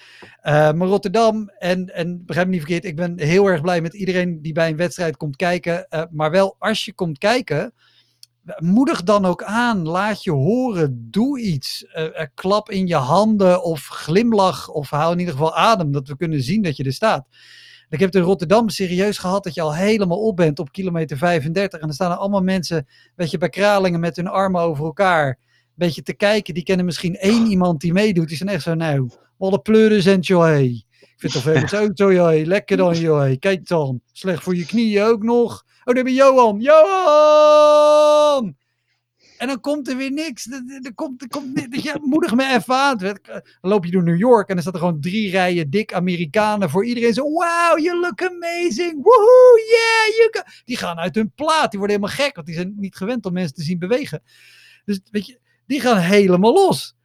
[0.44, 3.94] Uh, maar Rotterdam, en, en begrijp me niet verkeerd, ik ben heel erg blij met
[3.94, 5.88] iedereen die bij een wedstrijd komt kijken.
[5.90, 7.74] Uh, maar wel, als je komt kijken,
[8.58, 9.88] moedig dan ook aan.
[9.88, 11.08] Laat je horen.
[11.12, 11.86] Doe iets.
[11.96, 15.92] Uh, uh, klap in je handen of glimlach of hou in ieder geval adem.
[15.92, 17.28] Dat we kunnen zien dat je er staat.
[17.90, 21.18] Ik heb het in Rotterdam serieus gehad dat je al helemaal op bent op kilometer
[21.18, 21.80] 35.
[21.80, 25.28] En dan staan er allemaal mensen, weet je, bij Kralingen met hun armen over elkaar.
[25.28, 25.36] Een
[25.76, 26.54] beetje te kijken.
[26.54, 28.28] Die kennen misschien één iemand die meedoet.
[28.28, 30.60] Die zijn echt zo, nou, wat pleuren zijn joh.
[30.60, 30.86] Ik
[31.18, 32.46] vind het toch even zo, zo, joh.
[32.46, 33.40] Lekker dan, joh.
[33.40, 34.02] Kijk dan.
[34.12, 35.66] Slecht voor je knieën ook nog.
[35.84, 36.60] Oh, daar ben Johan.
[36.60, 38.56] Johan!
[39.38, 40.52] En dan komt er weer niks.
[40.52, 42.98] Er, komt, er komt, ja, moedig me even aan.
[42.98, 43.18] Dan
[43.62, 46.86] loop je door New York en dan staat er gewoon drie rijen dik Amerikanen voor
[46.86, 47.14] iedereen.
[47.14, 49.04] Zo, wow, you look amazing.
[49.04, 50.18] Woohoo, yeah.
[50.18, 50.46] You.
[50.66, 51.72] Die gaan uit hun plaat.
[51.72, 54.24] Die worden helemaal gek, want die zijn niet gewend om mensen te zien bewegen.
[54.86, 56.96] Dus weet je, die gaan helemaal los.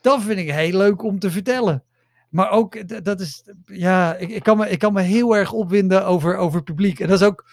[0.00, 1.84] Dat vind ik heel leuk om te vertellen.
[2.30, 6.06] Maar ook, dat is, ja, ik, ik, kan, me, ik kan me heel erg opwinden
[6.06, 7.00] over, over publiek.
[7.00, 7.46] En dat is ook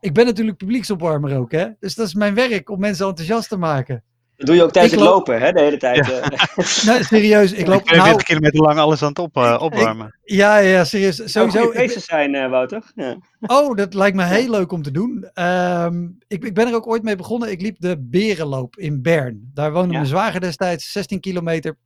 [0.00, 1.66] ik ben natuurlijk publieksopwarmer ook, hè?
[1.78, 4.02] Dus dat is mijn werk om mensen enthousiast te maken.
[4.40, 5.52] Dat doe je ook tijdens het lopen, hè?
[5.52, 6.06] De hele tijd.
[6.06, 6.20] Ja.
[6.20, 6.84] Eh.
[6.86, 7.52] nee, serieus.
[7.52, 10.06] Ik loop 40 nou, kilometer lang alles aan het op, uh, opwarmen.
[10.06, 11.32] Ik, ja, ja, serieus.
[11.32, 11.72] Sowieso.
[11.72, 12.82] Het zou zijn, uh, Wouter.
[12.94, 13.16] Ja.
[13.40, 15.28] Oh, dat lijkt me heel leuk om te doen.
[15.34, 17.50] Um, ik, ik, ben er ook ooit mee begonnen.
[17.50, 19.50] Ik liep de Berenloop in Bern.
[19.54, 19.96] Daar woonde ja.
[19.96, 21.76] mijn zwager destijds, 16 kilometer.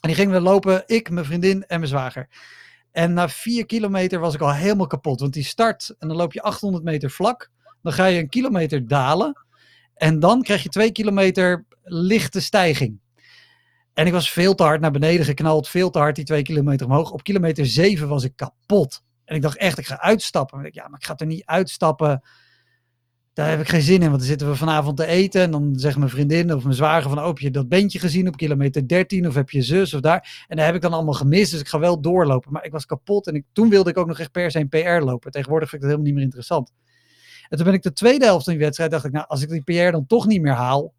[0.00, 2.28] En die gingen we lopen, ik, mijn vriendin en mijn zwager.
[2.96, 5.20] En na vier kilometer was ik al helemaal kapot.
[5.20, 7.50] Want die start en dan loop je 800 meter vlak.
[7.82, 9.44] Dan ga je een kilometer dalen.
[9.94, 13.00] En dan krijg je twee kilometer lichte stijging.
[13.94, 15.68] En ik was veel te hard naar beneden geknald.
[15.68, 17.10] Veel te hard die twee kilometer omhoog.
[17.10, 19.02] Op kilometer zeven was ik kapot.
[19.24, 20.56] En ik dacht echt, ik ga uitstappen.
[20.56, 22.22] Maar ik, ja, maar ik ga er niet uitstappen.
[23.36, 25.42] Daar heb ik geen zin in, want dan zitten we vanavond te eten.
[25.42, 28.28] En dan zegt mijn vriendin of mijn zwager van, oh, heb je dat bandje gezien
[28.28, 29.26] op kilometer 13?
[29.26, 30.44] Of heb je zus of daar?
[30.48, 32.52] En daar heb ik dan allemaal gemist, dus ik ga wel doorlopen.
[32.52, 34.68] Maar ik was kapot en ik, toen wilde ik ook nog echt per se een
[34.68, 35.30] PR lopen.
[35.30, 36.72] Tegenwoordig vind ik dat helemaal niet meer interessant.
[37.48, 39.48] En toen ben ik de tweede helft van die wedstrijd, dacht ik, nou, als ik
[39.48, 40.94] die PR dan toch niet meer haal,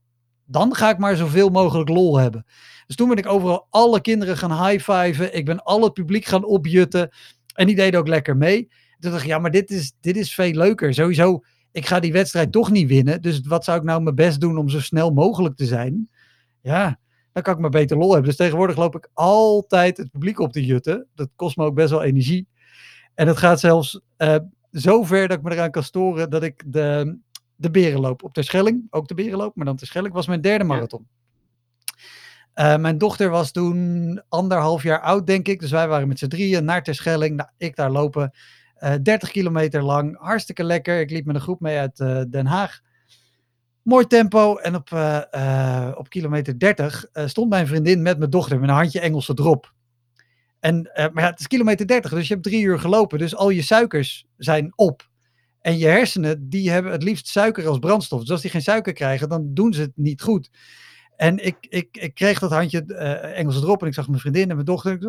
[0.46, 2.46] dan ga ik maar zoveel mogelijk lol hebben.
[2.88, 5.36] Dus toen ben ik overal alle kinderen gaan high-fiven.
[5.36, 7.10] Ik ben al het publiek gaan opjutten.
[7.54, 8.68] En die deden ook lekker mee.
[9.00, 10.94] Toen dacht ik, ja, maar dit is, dit is veel leuker.
[10.94, 13.22] Sowieso, ik ga die wedstrijd toch niet winnen.
[13.22, 16.10] Dus wat zou ik nou mijn best doen om zo snel mogelijk te zijn?
[16.62, 17.00] Ja,
[17.32, 18.28] dan kan ik maar beter lol hebben.
[18.28, 21.08] Dus tegenwoordig loop ik altijd het publiek op te jutten.
[21.16, 22.48] Dat kost me ook best wel energie.
[23.14, 24.36] En het gaat zelfs uh,
[24.72, 27.18] zo ver dat ik me eraan kan storen dat ik de,
[27.56, 31.08] de berenloop op Terschelling, ook de berenloop, maar dan Terschelling, was mijn derde marathon.
[32.56, 35.60] Uh, mijn dochter was toen anderhalf jaar oud, denk ik.
[35.60, 37.36] Dus wij waren met z'n drieën naar Terschelling.
[37.36, 38.32] Nou, ik daar lopen.
[38.80, 40.18] Uh, 30 kilometer lang.
[40.20, 41.00] Hartstikke lekker.
[41.00, 42.80] Ik liep met een groep mee uit uh, Den Haag.
[43.82, 44.56] Mooi tempo.
[44.56, 49.00] En op, uh, op kilometer 30 stond mijn vriendin met mijn dochter met een handje
[49.00, 49.74] Engelse drop.
[50.60, 53.20] En, maar ja, het is kilometer 30, dus je hebt drie uur gelopen.
[53.20, 55.10] Dus al je suikers zijn op.
[55.62, 58.20] En je hersenen, die hebben het liefst suiker als brandstof.
[58.20, 60.50] Dus als die geen suiker krijgen, dan doen ze het niet goed.
[61.18, 62.86] En ik, ik, ik kreeg dat handje
[63.36, 64.94] Engelse drop en ik zag mijn vriendin en mijn dochter.
[64.94, 65.04] Ik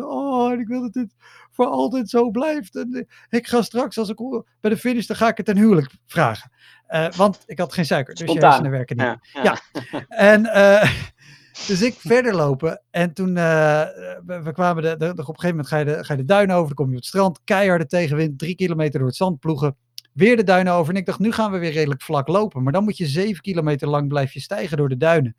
[0.49, 1.15] zei, oh, ik wil dat dit
[1.51, 2.75] voor altijd zo blijft.
[2.75, 4.17] En ik ga straks, als ik
[4.59, 6.51] bij de finish, dan ga ik het ten huwelijk vragen.
[6.89, 8.49] Uh, want ik had geen suiker, dus Spontaan.
[8.49, 9.05] je hersenen werken niet.
[9.33, 9.59] Ja, ja.
[9.91, 10.05] ja.
[10.07, 10.91] En uh,
[11.67, 12.81] dus ik verder lopen.
[12.89, 16.13] En toen, we, we, kwamen de, de, op een gegeven moment ga je, de, ga
[16.13, 16.67] je de duinen over.
[16.67, 19.75] Dan kom je op het strand, keiharde tegenwind, drie kilometer door het zand ploegen.
[20.13, 20.93] Weer de duinen over.
[20.93, 22.63] En ik dacht, nu gaan we weer redelijk vlak lopen.
[22.63, 25.35] Maar dan moet je zeven kilometer lang blijf je stijgen door de duinen.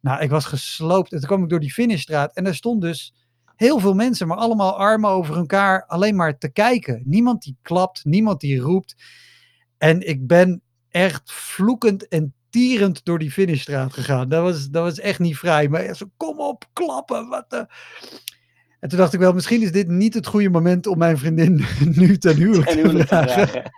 [0.00, 1.12] Nou, ik was gesloopt.
[1.12, 2.34] En toen kwam ik door die finishstraat.
[2.34, 3.14] En er stond dus
[3.58, 7.02] heel veel mensen, maar allemaal armen over elkaar, alleen maar te kijken.
[7.04, 8.94] Niemand die klapt, niemand die roept.
[9.78, 14.28] En ik ben echt vloekend en tierend door die finishstraat gegaan.
[14.28, 15.68] Dat was, dat was echt niet vrij.
[15.68, 17.28] Maar zo, kom op, klappen.
[17.28, 17.66] Wat de...
[18.80, 21.64] En toen dacht ik wel, misschien is dit niet het goede moment om mijn vriendin
[22.00, 23.52] nu ten huwelijk te vragen.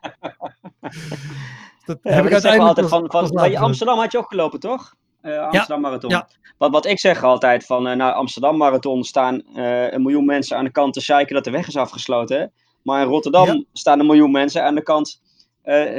[1.84, 4.94] dat ja, heb ik uiteindelijk altijd van, van, bij Amsterdam had je ook gelopen, toch?
[5.22, 6.10] Uh, Amsterdam ja, Marathon.
[6.10, 6.28] Ja.
[6.58, 10.56] Wat, wat ik zeg altijd van, uh, nou, Amsterdam Marathon staan uh, een miljoen mensen
[10.56, 12.40] aan de kant te zeiken dat de weg is afgesloten.
[12.40, 12.46] Hè?
[12.82, 13.62] Maar in Rotterdam ja.
[13.72, 15.20] staan een miljoen mensen aan de kant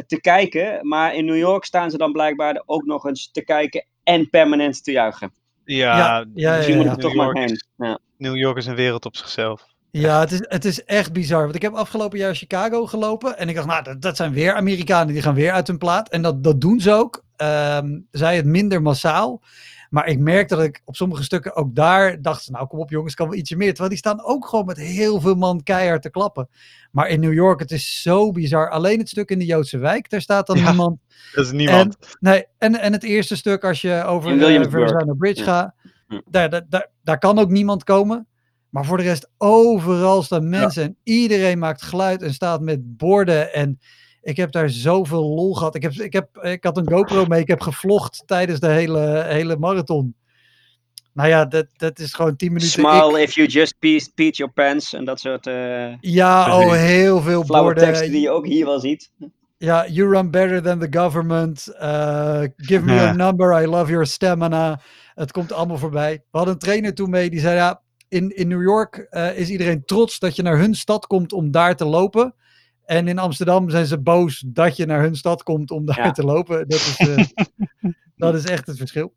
[0.08, 0.88] te kijken.
[0.88, 4.84] Maar in New York staan ze dan blijkbaar ook nog eens te kijken en permanent
[4.84, 5.34] te juichen.
[5.66, 7.50] Ja, ja, ja, Misschien moet ik er toch maar heen.
[7.50, 8.00] is- Ja.
[8.18, 9.66] New York is een wereld op zichzelf.
[9.92, 11.44] Ja, het is, het is echt bizar.
[11.44, 13.38] Want ik heb afgelopen jaar Chicago gelopen.
[13.38, 15.14] En ik dacht, nou, dat, dat zijn weer Amerikanen.
[15.14, 16.10] Die gaan weer uit hun plaat.
[16.10, 17.24] En dat, dat doen ze ook.
[17.36, 19.42] Ehm, zij het minder massaal.
[19.90, 23.14] Maar ik merk dat ik op sommige stukken ook daar dacht, nou kom op jongens,
[23.14, 23.68] kan wel ietsje meer.
[23.68, 26.50] Terwijl die staan ook gewoon met heel veel man keihard te klappen.
[26.92, 28.70] Maar in New York, het is zo bizar.
[28.70, 30.68] Alleen het stuk in de Joodse wijk, daar staat dan Ja.
[30.68, 31.00] niemand.
[31.36, 31.98] Dat is niemand.
[32.20, 34.88] Nee, en, en het eerste stuk als je over de Williamsburg.
[34.88, 35.46] Verrazano Bridge Ja.
[35.52, 35.74] gaat,
[36.30, 38.28] daar, daar, daar, daar kan ook niemand komen.
[38.72, 43.54] Maar voor de rest, overal staan mensen en iedereen maakt geluid en staat met borden.
[43.54, 43.80] En
[44.22, 45.76] ik heb daar zoveel lol gehad.
[45.76, 49.24] Ik, heb, ik, heb, ik had een GoPro mee, ik heb gevlogd tijdens de hele,
[49.28, 50.16] hele marathon.
[51.14, 52.72] Nou ja, dat, dat is gewoon 10 minuten.
[52.72, 53.76] Smile ik- if you just
[54.16, 54.94] peed, your pants.
[54.94, 57.84] En dat soort eh ja, oh, heel veel borden.
[57.84, 59.12] teksten die je ook hier wel ziet.
[59.58, 61.68] Ja, you run better than the government.
[61.82, 63.02] Uh, give me Ja.
[63.04, 63.62] your number.
[63.62, 64.82] I love your stamina.
[65.14, 66.14] Het komt allemaal voorbij.
[66.14, 67.82] We hadden een trainer toen mee die zei: Ja,
[68.12, 71.52] in, in New York eh, is iedereen trots dat je naar hun stad komt om
[71.52, 72.36] daar te lopen.
[72.86, 76.12] En in Amsterdam zijn ze boos dat je naar hun stad komt om daar Ja.
[76.12, 76.68] te lopen.
[76.68, 77.26] Dat is, eh,
[78.16, 79.14] dat is echt het verschil.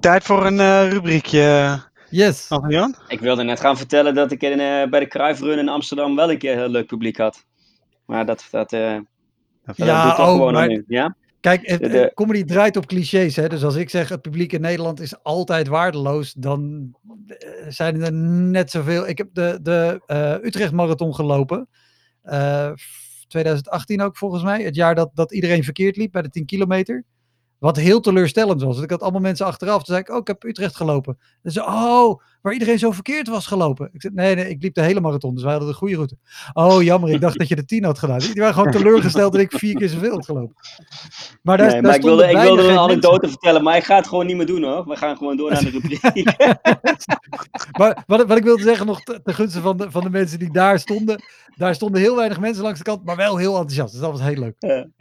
[0.00, 1.78] Tijd voor een eh, rubriekje,
[2.10, 2.46] Yes.
[2.50, 2.94] Adrian.
[3.08, 6.16] Ik wilde net gaan vertellen dat ik in, eh, bij de Cruyff Run in Amsterdam
[6.16, 7.44] wel een keer heel leuk publiek had.
[8.06, 8.96] Maar dat, dat, eh
[9.64, 10.84] dat Ja, doet toch oh, gewoon maar- aan nu.
[10.86, 11.16] Ja?
[11.56, 13.36] Kijk, De- comedy draait op clichés.
[13.36, 13.48] Hè?
[13.48, 16.90] Dus als ik zeg het publiek in Nederland is altijd waardeloos, dan
[17.26, 19.08] eh, zijn er net zoveel.
[19.08, 21.68] Ik heb de, de eh, Utrecht Marathon gelopen.
[22.22, 22.72] Eh,
[23.28, 24.62] 2018 ook volgens mij.
[24.62, 27.04] Het jaar dat, dat iedereen verkeerd liep bij de 10 kilometer.
[27.58, 28.80] Wat heel teleurstellend was.
[28.80, 29.76] Ik had allemaal mensen achteraf.
[29.76, 31.18] Toen zei ik, oh, ik heb Utrecht gelopen.
[31.42, 33.90] En ze, oh, waar iedereen zo verkeerd was gelopen.
[33.92, 35.34] Ik zei, nee, nee, ik liep de hele marathon.
[35.34, 36.16] Dus wij hadden de goede route.
[36.52, 37.10] Oh, jammer.
[37.10, 38.18] Ik dacht dat je de 10 had gedaan.
[38.18, 40.54] Die waren gewoon teleurgesteld dat ik vier keer zoveel had gelopen.
[41.42, 42.82] Maar daar, Nee, daar maar ik wilde, ik wilde een mensen.
[42.82, 44.84] anekdote vertellen, maar ik ga het gewoon niet meer doen hoor.
[44.88, 46.00] We gaan gewoon door naar de rubriek.
[47.78, 50.38] Maar wat, wat ik wilde zeggen nog te- ten gunste van de, van de mensen
[50.38, 51.22] die daar stonden.
[51.56, 53.92] Daar stonden heel weinig mensen langs de kant, maar wel heel enthousiast.
[53.92, 54.54] Dus dat was heel leuk.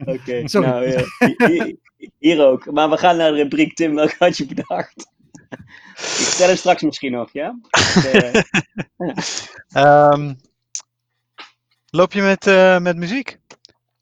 [0.06, 1.04] Oké, nou ja,
[1.98, 2.72] hier, hier ook.
[2.72, 5.16] Maar we gaan naar de rubriek Tim, welke had je bedacht?
[5.96, 7.60] Ik stel hem straks misschien nog, ja?
[8.12, 8.42] Eh,
[9.84, 10.34] Ehm,
[11.90, 13.40] loop je met, eh, met muziek?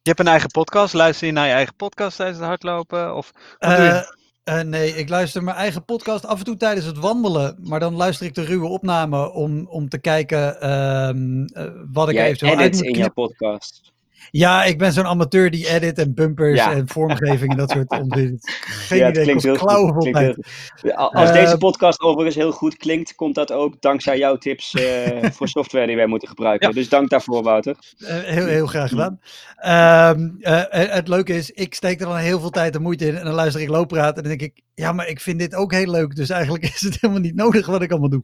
[0.06, 0.94] Je hebt een eigen podcast.
[0.94, 3.16] Luister je naar je eigen podcast tijdens het hardlopen?
[3.16, 3.66] Of je?
[3.68, 4.02] Eh,
[4.46, 7.58] eh, nee, ik luister mijn eigen podcast af en toe tijdens het wandelen.
[7.60, 12.16] Maar dan luister ik de ruwe opname om, om te kijken ehm, eh, wat ik
[12.16, 13.14] jij eventueel uit edit moet in knippen.
[13.14, 13.94] podcast.
[14.32, 16.72] Ja, ik ben zo'n amateur die edit en bumpers Ja.
[16.72, 18.40] en vormgeving en dat soort onzin.
[18.42, 19.98] Geen ja, het idee, klinkt heel goed.
[20.12, 20.94] Klinkt heel.
[20.96, 24.74] Al- Als Eh, deze podcast overigens heel goed klinkt, komt dat ook dankzij jouw tips
[24.74, 26.68] eh, voor software die wij moeten gebruiken.
[26.68, 26.74] Ja.
[26.74, 27.76] Dus dank daarvoor, Wouter.
[27.98, 29.20] Eh, heel, heel graag gedaan.
[29.56, 33.08] Ehm, eh, eh, het leuke is, ik steek er dan heel veel tijd en moeite
[33.08, 33.16] in.
[33.18, 34.16] En dan luister ik looppraat.
[34.18, 36.16] En dan denk ik, ja, maar ik vind dit ook heel leuk.
[36.16, 38.24] Dus eigenlijk is het helemaal niet nodig wat ik allemaal doe.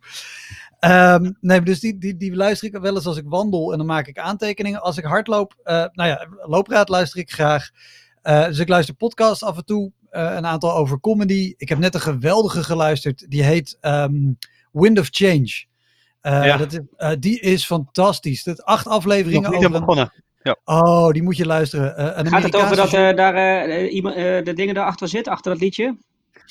[0.82, 3.88] Ehm, nee, dus die, die, die luister ik wel eens als ik wandel en dan
[3.88, 4.82] maak ik aantekeningen.
[4.82, 7.70] Als ik hardloop, uh, nou ja, loopraad luister ik graag.
[8.24, 11.54] Uh, dus ik luister podcasts af en toe, uh, een aantal over comedy.
[11.58, 14.38] Ik heb net een geweldige geluisterd, die heet um,
[14.72, 15.66] Wind of Change.
[16.22, 16.58] Ja.
[16.58, 16.80] dat is,
[17.20, 18.44] die is fantastisch.
[18.44, 20.14] Dat acht afleveringen Nog niet over begonnen.
[20.44, 20.56] Ja.
[20.66, 22.20] Oh, die moet je luisteren.
[22.20, 25.98] een Gaat het over dat daar iemand, de dingen daarachter zitten, achter dat liedje?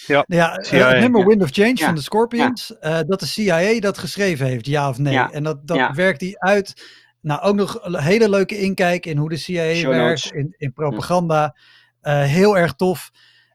[0.07, 1.87] Ja, ja het nummer Wind of Change ja.
[1.87, 3.01] van de Scorpions, ja.
[3.01, 5.19] uh, dat de CIA dat geschreven heeft, ja of nee.
[5.19, 6.99] En dat, dat werkt hij uit.
[7.21, 10.73] Nou, ook nog een hele leuke inkijk in hoe de CIA Show werkt, in, in
[10.73, 11.57] propaganda.
[12.03, 13.11] Uh, heel erg tof.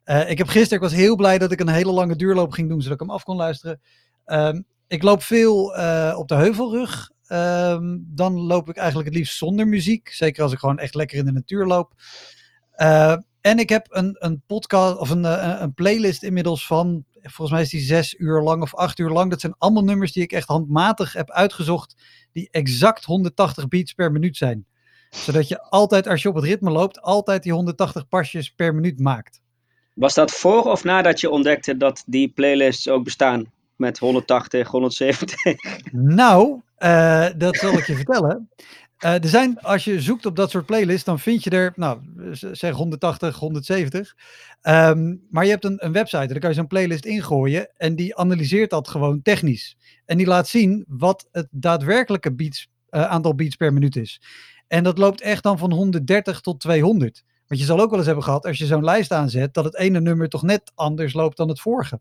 [0.06, 2.70] Uh, ik heb gisteren, ik was heel blij dat ik een hele lange duurloop ging
[2.70, 3.82] doen, zodat ik hem af kon luisteren.
[4.26, 5.64] Um, ik loop veel
[6.18, 7.12] op de heuvelrug.
[7.28, 10.10] Um, dan loop ik eigenlijk het liefst zonder muziek.
[10.10, 11.94] Zeker als ik gewoon echt lekker in de natuur loop.
[13.46, 17.62] En ik heb een, een podcast of een, een, een, playlist inmiddels van, volgens mij
[17.62, 19.30] is die zes uur lang of acht uur lang.
[19.30, 21.96] Dat zijn allemaal nummers die ik echt handmatig heb uitgezocht,
[22.32, 24.66] die exact 180 beats per minuut zijn.
[25.10, 29.00] Zodat je altijd, als je op het ritme loopt, altijd die 180 pasjes per minuut
[29.00, 29.42] maakt.
[29.94, 33.52] Was dat voor of nadat je ontdekte dat die playlists ook bestaan?
[33.76, 35.40] Met 180, 170?
[35.92, 38.50] Nou, uh, dat zal ik je vertellen.
[39.04, 42.00] Uh, er zijn, als je zoekt op dat soort playlists, dan vind je er, nou,
[42.52, 44.16] zeg 180, 170.
[44.62, 47.70] Um, maar je hebt een, een website, en daar kan je zo'n playlist ingooien.
[47.78, 49.78] En die analyseert dat gewoon technisch.
[50.06, 54.22] En die laat zien wat het daadwerkelijke beats, uh, aantal beats per minuut is.
[54.68, 57.24] En dat loopt echt dan van 130 tot 200.
[57.48, 59.78] Want je zal ook wel eens hebben gehad, als je zo'n lijst aanzet, dat het
[59.78, 62.00] ene nummer toch net anders loopt dan het vorige.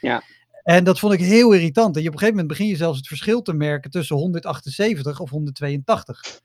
[0.00, 0.22] Ja.
[0.70, 1.96] En dat vond ik heel irritant.
[1.96, 5.20] En je op een gegeven moment begin je zelfs het verschil te merken tussen 178
[5.20, 6.40] of 182.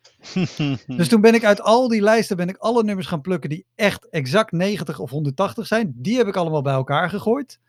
[0.98, 3.66] dus toen ben ik uit al die lijsten ben ik alle nummers gaan plukken die
[3.76, 5.94] echt exact 90 of 180 zijn.
[5.96, 7.60] Die heb ik allemaal bij elkaar gegooid.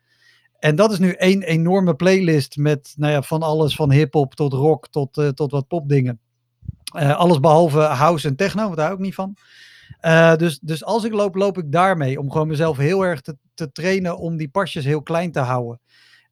[0.59, 4.53] En dat is nu één enorme playlist met nou ja, van alles van hip-hop tot
[4.53, 6.21] rock tot, uh, tot wat popdingen.
[6.97, 9.37] Uh, alles behalve house en techno, want daar hou ik niet van.
[10.03, 12.21] Uh, dus, dus als ik loop, loop ik daarmee.
[12.21, 15.81] Om gewoon mezelf heel erg te, te trainen om die pasjes heel klein te houden.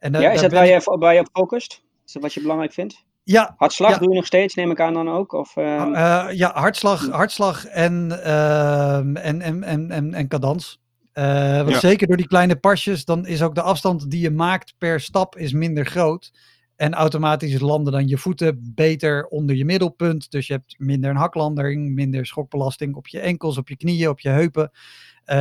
[0.05, 1.83] En da, ja, is dat waar je, waar je op focust?
[2.07, 3.05] Is dat wat je belangrijk vindt?
[3.23, 3.55] Ja.
[3.57, 3.99] Hartslag ja.
[3.99, 5.33] doe je nog steeds, neem ik aan dan ook?
[5.33, 5.65] Of, uh...
[5.65, 10.81] Uh, ja, hartslag, hartslag en, uh, en, en, en, en, en cadans.
[11.13, 11.79] want ja.
[11.79, 15.37] zeker door die kleine pasjes, dan is ook de afstand die je maakt per stap
[15.37, 16.33] is minder groot.
[16.77, 20.31] En automatisch landen dan je voeten beter onder je middelpunt.
[20.31, 24.21] Dus je hebt minder een haklandering, minder schokbelasting op je enkels, op je knieën, op
[24.21, 24.71] je heupen.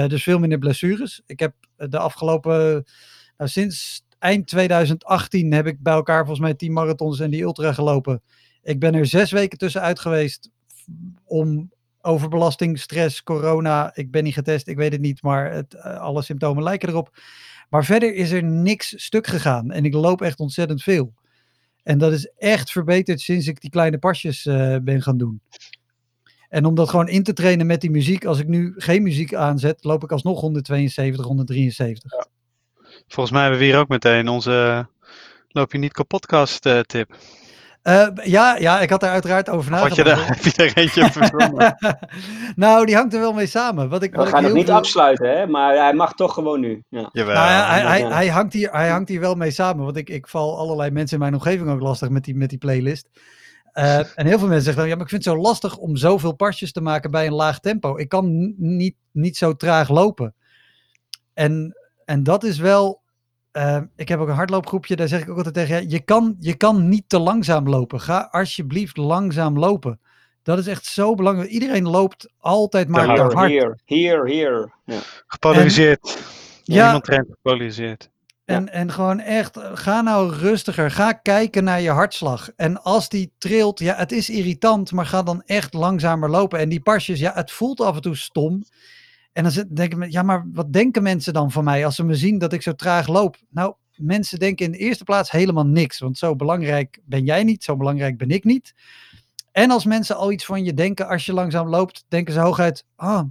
[0.08, 1.22] dus veel minder blessures.
[1.26, 2.86] Ik heb de afgelopen,
[3.38, 7.74] nou, sinds eind 2018 heb ik bij elkaar volgens mij 10 marathons en die ultra
[7.74, 8.22] gelopen.
[8.62, 10.50] Ik ben er zes weken tussenuit geweest
[11.24, 11.72] om
[12.02, 13.96] overbelasting, stress, corona.
[13.96, 17.18] Ik ben niet getest, ik weet het niet, maar het, alle symptomen lijken erop.
[17.70, 21.14] Maar verder is er niks stuk gegaan en ik loop echt ontzettend veel.
[21.84, 25.42] En dat is echt verbeterd sinds ik die kleine pasjes uh, ben gaan doen.
[26.50, 29.34] En om dat gewoon in te trainen met die muziek, als ik nu geen muziek
[29.34, 32.12] aanzet, loop ik alsnog 172, 173.
[32.12, 32.28] Ja.
[33.08, 34.88] Volgens mij hebben we hier ook meteen onze
[35.54, 37.16] Loop je niet kapotkast uh, tip.
[37.84, 39.98] Uh, ja, ja, ik had er uiteraard over nagedacht.
[39.98, 41.78] Had je daar, heb je er eentje verzonnen?
[42.56, 43.90] nou, die hangt er wel mee samen.
[43.90, 44.76] Wat ik, wat we gaan ik het niet veel...
[44.76, 45.48] afsluiten, hè?
[45.48, 46.84] maar hij mag toch gewoon nu.
[46.90, 47.10] Ja.
[47.12, 47.36] Jawel.
[47.36, 50.10] Nou, ja, hij, hij, hij, hangt hier, hij hangt hier wel mee samen, want ik,
[50.10, 53.10] ik val allerlei mensen in mijn omgeving ook lastig met die, met die playlist.
[53.74, 55.96] Uh, en heel veel mensen zeggen dan, ja, maar ik vind het zo lastig om
[55.96, 57.98] zoveel pasjes te maken bij een laag tempo.
[57.98, 60.36] Ik kan niet, niet zo traag lopen.
[61.34, 61.76] En,
[62.06, 63.04] en dat is wel
[63.54, 66.36] uh, ik heb ook een hardloopgroepje, daar zeg ik ook altijd tegen, ja, je, kan,
[66.40, 68.02] je kan niet te langzaam lopen.
[68.02, 70.00] Ga alsjeblieft langzaam lopen.
[70.44, 71.50] Dat is echt zo belangrijk.
[71.50, 73.50] Iedereen loopt altijd maar te hard.
[73.50, 74.74] Hier, hier, hier.
[74.86, 75.00] Ja.
[75.28, 76.16] Gepolariseerd.
[76.16, 76.86] En, ja.
[76.86, 78.12] Iemand traint gepolariseerd.
[78.46, 80.92] En, en gewoon echt, ga nou rustiger.
[80.92, 82.50] Ga kijken naar je hartslag.
[82.56, 86.60] En als die trilt, ja, het is irritant, maar ga dan echt langzamer lopen.
[86.60, 88.64] En die pasjes, ja, het voelt af en toe stom.
[89.34, 92.16] En dan denken mensen, ja, maar wat denken mensen dan van mij als ze me
[92.16, 93.38] zien dat ik zo traag loop?
[93.50, 97.64] Nou, mensen denken in de eerste plaats helemaal niks, want zo belangrijk ben jij niet,
[97.64, 98.74] zo belangrijk ben ik niet.
[99.52, 102.86] En als mensen al iets van je denken als je langzaam loopt, denken ze hooguit,
[102.96, 103.24] ah,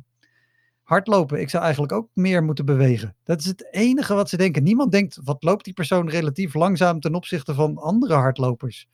[0.83, 3.17] hardlopen, ik zou eigenlijk ook meer moeten bewegen.
[3.25, 4.63] Dat is het enige wat ze denken.
[4.63, 8.89] Niemand denkt, wat loopt die persoon relatief langzaam ten opzichte van andere hardlopers?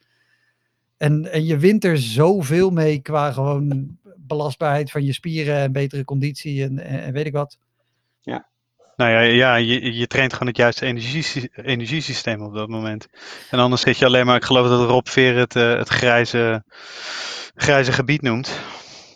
[0.96, 3.97] En, en je wint er zoveel mee qua gewoon
[4.28, 7.58] belastbaarheid van je spieren en betere conditie en, en, weet ik wat.
[8.20, 8.48] Ja.
[8.96, 13.08] Nou ja, ja je, je traint gewoon het juiste energie, energiesysteem op dat moment.
[13.50, 16.64] En anders zit je alleen maar, ik geloof dat Rob Veer het, uh, het grijze,
[17.54, 18.60] grijze gebied noemt.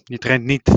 [0.04, 0.70] Je traint niet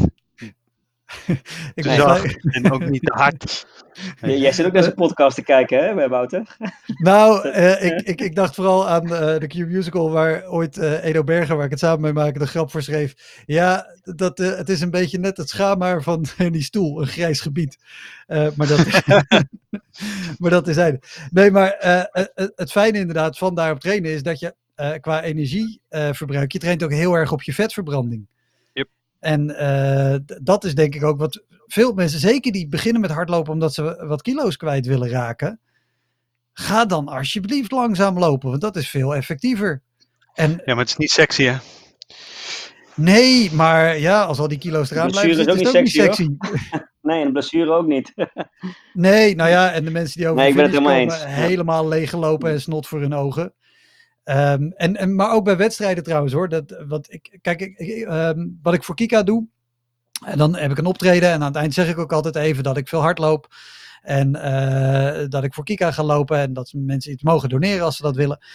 [1.73, 3.65] ik Te zacht en ook niet te hard.
[4.21, 6.57] J- Jij zit ook naar zijn podcast te kijken, hè, Wouter?
[6.85, 11.23] Nou, eh, ik, ik, ik dacht vooral aan eh, de Q-musical waar ooit eh, Edo
[11.23, 13.41] Berger, waar ik het samen mee maakte, de grap voor schreef.
[13.45, 17.39] Ja, dat, eh, het is een beetje net het schaamhaar van die stoel, een grijs
[17.41, 17.77] gebied.
[18.27, 18.85] Eh, maar, dat,
[20.39, 20.99] maar dat is hij.
[21.31, 21.75] Nee, maar
[22.55, 26.91] het fijne inderdaad van daarop trainen is dat je eh, qua energieverbruik, je traint ook
[26.91, 28.27] heel erg op je vetverbranding.
[29.25, 33.53] En eh, dat is denk ik ook wat veel mensen, zeker die beginnen met hardlopen
[33.53, 35.59] omdat ze wat kilo's kwijt willen raken,
[36.53, 39.81] ga dan alsjeblieft langzaam lopen, want dat is veel effectiever.
[40.33, 41.57] En Ja, maar het is niet sexy, hè?
[42.95, 46.17] nee, maar ja, als al die kilo's eraan blijven is zitten, ook is het ook
[46.17, 46.83] niet niet sexy.
[47.01, 48.13] Nee, en een blessure ook niet.
[48.93, 51.17] Nee, nou ja, en de mensen die over Nee, de ik ben het finish helemaal
[51.17, 51.47] komen, eens, ja.
[51.47, 53.53] helemaal leeggelopen en snot voor hun ogen.
[54.25, 56.49] Ehm, en, en, maar ook bij wedstrijden trouwens hoor.
[56.49, 59.47] Dat, wat, ik, kijk, ik, ehm, wat ik voor Kika doe,
[60.25, 62.63] en dan heb ik een optreden en aan het eind zeg ik ook altijd even
[62.63, 63.55] dat ik veel hardloop.
[64.01, 67.95] En eh, dat ik voor Kika ga lopen en dat mensen iets mogen doneren als
[67.95, 68.45] ze dat willen.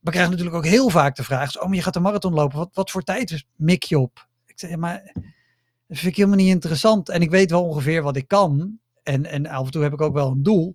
[0.00, 2.58] We krijgen natuurlijk ook heel vaak de vraag, oh maar je gaat een marathon lopen,
[2.58, 4.28] wat, wat voor tijd mik je op?
[4.46, 5.12] Ik zeg, ja, maar
[5.86, 7.08] dat vind ik helemaal niet interessant.
[7.08, 8.78] En ik weet wel ongeveer wat ik kan.
[9.02, 10.74] En, en af en toe heb ik ook wel een doel.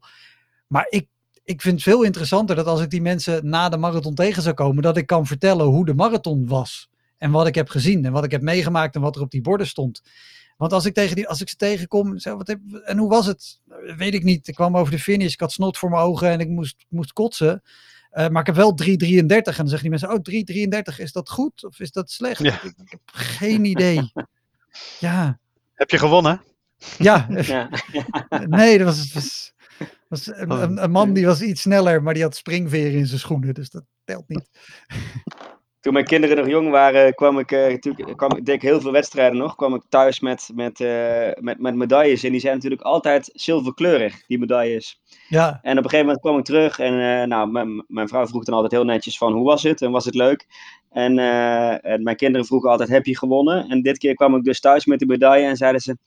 [0.68, 1.08] Maar ik,
[1.44, 4.56] ik vind het veel interessanter dat als ik die mensen na de marathon tegen zou
[4.56, 6.90] komen, dat ik kan vertellen hoe de marathon was.
[7.18, 9.42] En wat ik heb gezien en wat ik heb meegemaakt en wat er op die
[9.42, 10.02] borden stond.
[10.58, 13.26] Want als ik, tegen die, als ik ze tegenkom, zeg, wat heb, en hoe was
[13.26, 13.60] het?
[13.98, 14.48] Weet ik niet.
[14.48, 17.14] Ik kwam over de finish, ik had snot voor mijn ogen en ik moest, moest
[17.14, 17.62] kotsen.
[18.10, 18.88] Eh, maar ik heb wel 3,33.
[19.28, 20.20] En dan zeggen die mensen, oh
[20.94, 22.44] 3,33, is dat goed of is dat slecht?
[22.44, 22.54] Ja.
[22.54, 24.12] Ik, ik heb geen idee.
[25.00, 25.40] Ja,
[25.74, 26.42] Heb je gewonnen?
[26.98, 27.28] ja.
[27.30, 27.70] Ja.
[28.48, 29.53] Nee, dat was, was,
[30.14, 33.20] was een, een, een man die was iets sneller, maar die had springveren in zijn
[33.20, 33.54] schoenen.
[33.54, 34.50] Dus dat telt niet.
[35.80, 38.92] Toen mijn kinderen nog jong waren, kwam ik, toen kwam, ik deed ik heel veel
[38.92, 39.56] wedstrijden nog.
[39.56, 42.24] kwam ik thuis met, met, eh, met, met medailles.
[42.24, 45.02] En die zijn natuurlijk altijd zilverkleurig, die medailles.
[45.28, 46.80] Ja, En op een gegeven moment kwam ik terug.
[46.80, 47.52] En nou,
[47.88, 49.82] mijn, vrouw vroeg dan altijd heel netjes van, hoe was het?
[49.82, 50.48] En was het leuk?
[50.90, 51.20] En,
[51.82, 53.70] en mijn kinderen vroegen altijd, heb je gewonnen?
[53.70, 55.98] En dit keer kwam ik dus thuis met die medaille en zeiden ze...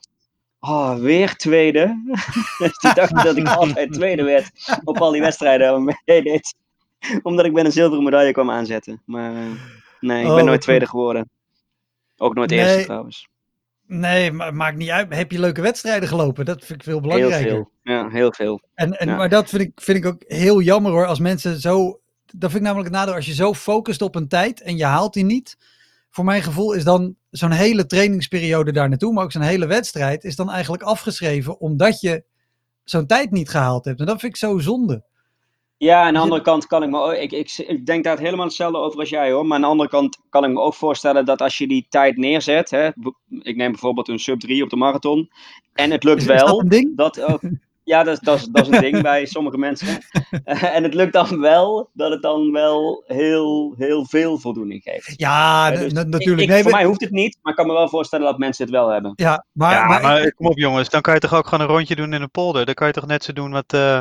[0.59, 2.03] Oh, weer tweede.
[2.59, 4.51] dus die dachten dat ik altijd tweede werd
[4.83, 6.53] op al die wedstrijden waar ik.
[7.23, 9.01] Omdat ik met een zilveren medaille kwam aanzetten.
[9.05, 9.31] Maar
[9.99, 11.29] nee, ik Oh, ben wat nooit tweede geworden.
[12.17, 12.59] Ook nooit Nee.
[12.59, 13.27] eerste trouwens.
[13.85, 15.15] nee, maar maakt niet uit.
[15.15, 16.45] Heb je leuke wedstrijden gelopen?
[16.45, 17.49] Dat vind ik veel Heel belangrijker.
[17.49, 17.71] veel.
[17.83, 18.61] Ja, heel veel.
[18.73, 19.15] En, en, Ja.
[19.15, 21.05] Maar dat vind ik, vind ik ook heel jammer hoor.
[21.05, 21.99] Als mensen zo.
[22.25, 23.13] Dat vind ik namelijk het nadeel.
[23.15, 25.57] Als je zo focust op een tijd en je haalt die niet.
[26.17, 29.13] Voor mijn gevoel is dan zo'n hele trainingsperiode daar naartoe.
[29.13, 30.23] Maar ook zo'n hele wedstrijd.
[30.23, 31.59] Is dan eigenlijk afgeschreven.
[31.59, 32.23] Omdat je
[32.83, 33.99] zo'n tijd niet gehaald hebt.
[33.99, 35.03] En dat vind ik zo zonde.
[35.77, 38.45] Ja, aan de andere kant kan ik me ook, ik, ik, ik denk daar helemaal
[38.45, 39.45] hetzelfde over als jij hoor.
[39.45, 42.17] Maar aan de andere kant kan ik me ook voorstellen dat als je die tijd
[42.17, 42.87] neerzet, hè,
[43.41, 45.29] ik neem bijvoorbeeld een sub 3 op de marathon,
[45.73, 46.97] en het lukt Is, is dat wel, ding?
[46.97, 47.41] dat ook,
[47.87, 49.87] ja, dat, is- dat, is, dat is een ding bij sommige mensen.
[50.43, 55.13] Eh, en het lukt dan wel, dat het dan wel heel, heel veel voldoening geeft.
[55.15, 56.41] Ja, n- dus natuurlijk.
[56.41, 58.37] ik- nee, voor we- mij hoeft het niet, maar ik kan me wel voorstellen dat
[58.37, 59.13] mensen het wel hebben.
[59.15, 61.73] ja, maar, ja, maar, maar, kom op jongens, dan kan je toch ook gewoon een
[61.75, 62.65] rondje doen in een polder.
[62.65, 63.99] Dan kan je toch net zo doen wat, eh,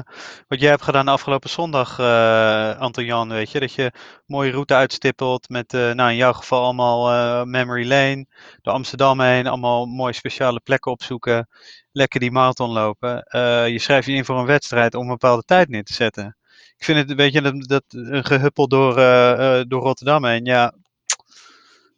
[0.49, 3.61] wat jij hebt gedaan afgelopen zondag, eh Anton Jan, weet je.
[3.61, 3.91] Dat je een
[4.27, 8.27] mooie route uitstippelt met, eh, nou in jouw geval allemaal eh, Memory Lane,
[8.63, 11.49] door Amsterdam heen, allemaal mooie speciale plekken opzoeken.
[11.97, 13.23] Lekker die marathon lopen.
[13.23, 16.37] Eh, je schrijft je in voor een wedstrijd om een bepaalde tijd neer te zetten.
[16.77, 20.45] Ik vind het, weet je, dat, dat een gehuppel door, eh, eh, door Rotterdam heen,
[20.45, 20.75] ja,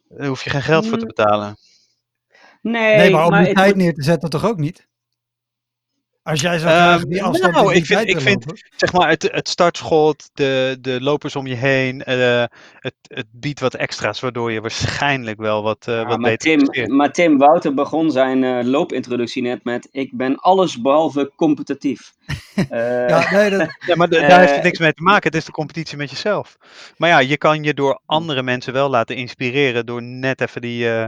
[0.09, 1.13] daar hoef je geen geld voor te Mm.
[1.15, 1.57] betalen.
[2.61, 4.87] Nee, nee, maar om die tijd moet- neer te zetten toch ook niet?
[6.23, 8.61] Als jij zo graag Ehm, die afstand nou, ik vind- ik vind- lopen.
[8.75, 12.43] zeg maar, het, het startschot, de, de lopers om je heen, eh,
[12.79, 16.67] het, het biedt wat extra's, waardoor je waarschijnlijk wel wat, eh, Ja, wat maar, beter
[16.67, 22.11] Tim, maar Tim Wouter begon zijn eh, loopintroductie net met: Ik ben alles behalve competitief.
[22.69, 25.23] Eh, Ja, nee, dat, Ja, maar daar heeft het niks mee te maken.
[25.23, 26.57] Het is de competitie met jezelf.
[26.97, 30.89] Maar ja, je kan je door andere mensen wel laten inspireren door net even die,
[30.93, 31.05] eh,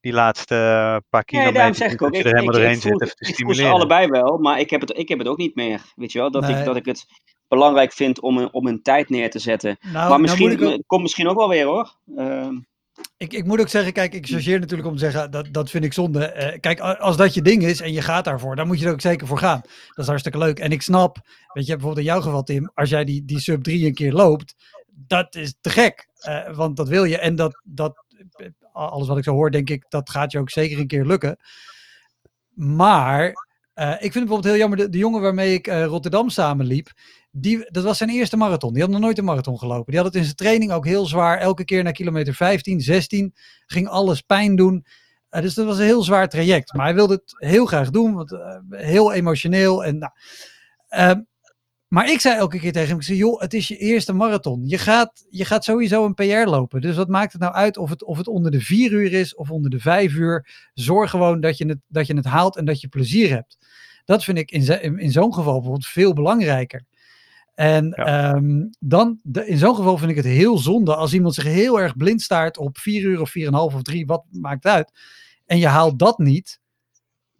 [0.00, 2.14] die laatste paar Nee, kilometer daarom zeg ik ook.
[2.14, 3.72] Ik, er helemaal ik, doorheen ik, voel, zit even te ik voel ze stimuleren.
[3.72, 5.92] allebei wel, maar ik heb het, ik heb het ook niet meer.
[5.94, 6.30] Weet je wel?
[6.30, 6.58] Dat, Nee.
[6.58, 7.06] ik, dat ik het
[7.48, 9.76] belangrijk vind om een, om een tijd neer te zetten.
[9.80, 11.94] nou, maar nou misschien, ook, komt misschien ook wel weer hoor.
[12.16, 12.54] Ehm,
[13.16, 15.84] ik, ik moet ook zeggen, kijk, ik chargeer natuurlijk om te zeggen, dat, dat vind
[15.84, 16.24] ik zonde.
[16.26, 18.92] Eh, kijk, als dat je ding is en je gaat daarvoor, dan moet je er
[18.92, 19.60] ook zeker voor gaan.
[19.62, 20.58] Dat is hartstikke leuk.
[20.58, 21.18] En ik snap,
[21.52, 24.12] weet je, bijvoorbeeld in jouw geval Tim, als jij die, die sub 3 een keer
[24.12, 24.54] loopt,
[24.86, 26.08] dat is te gek.
[26.18, 27.18] Eh, want dat wil je.
[27.18, 30.50] En dat, dat, eh, alles wat ik zo hoor, denk ik, dat gaat je ook
[30.50, 31.36] zeker een keer lukken.
[32.54, 33.45] Maar
[33.76, 36.92] eh, ik vind het bijvoorbeeld heel jammer, de, de jongen waarmee ik eh, Rotterdam samenliep,
[37.30, 38.72] die, dat was zijn eerste marathon.
[38.72, 39.86] Die had nog nooit een marathon gelopen.
[39.86, 41.38] Die had het in zijn training ook heel zwaar.
[41.38, 43.34] Elke keer naar kilometer 15, 16
[43.66, 44.86] ging alles pijn doen.
[45.30, 46.74] Uh, dus dat was een heel zwaar traject.
[46.74, 49.84] Maar hij wilde het heel graag doen, want uh, heel emotioneel.
[49.84, 50.12] En, nou,
[50.90, 51.22] uh,
[51.88, 54.62] maar ik zei elke keer tegen hem, ik zei, joh, het is je eerste marathon.
[54.68, 56.80] Je gaat, je gaat sowieso een PR lopen.
[56.80, 59.34] Dus wat maakt het nou uit of het, of het onder de vier uur is
[59.34, 60.68] of onder de vijf uur?
[60.74, 63.56] Zorg gewoon dat je het, dat je het haalt en dat je plezier hebt.
[64.04, 66.84] Dat vind ik in, in, in zo'n geval bijvoorbeeld veel belangrijker.
[67.54, 68.34] En ja.
[68.34, 71.80] um, dan, de, in zo'n geval vind ik het heel zonde als iemand zich heel
[71.80, 74.92] erg blind staart op vier uur of vier en half of drie, wat maakt uit.
[75.46, 76.60] En je haalt dat niet,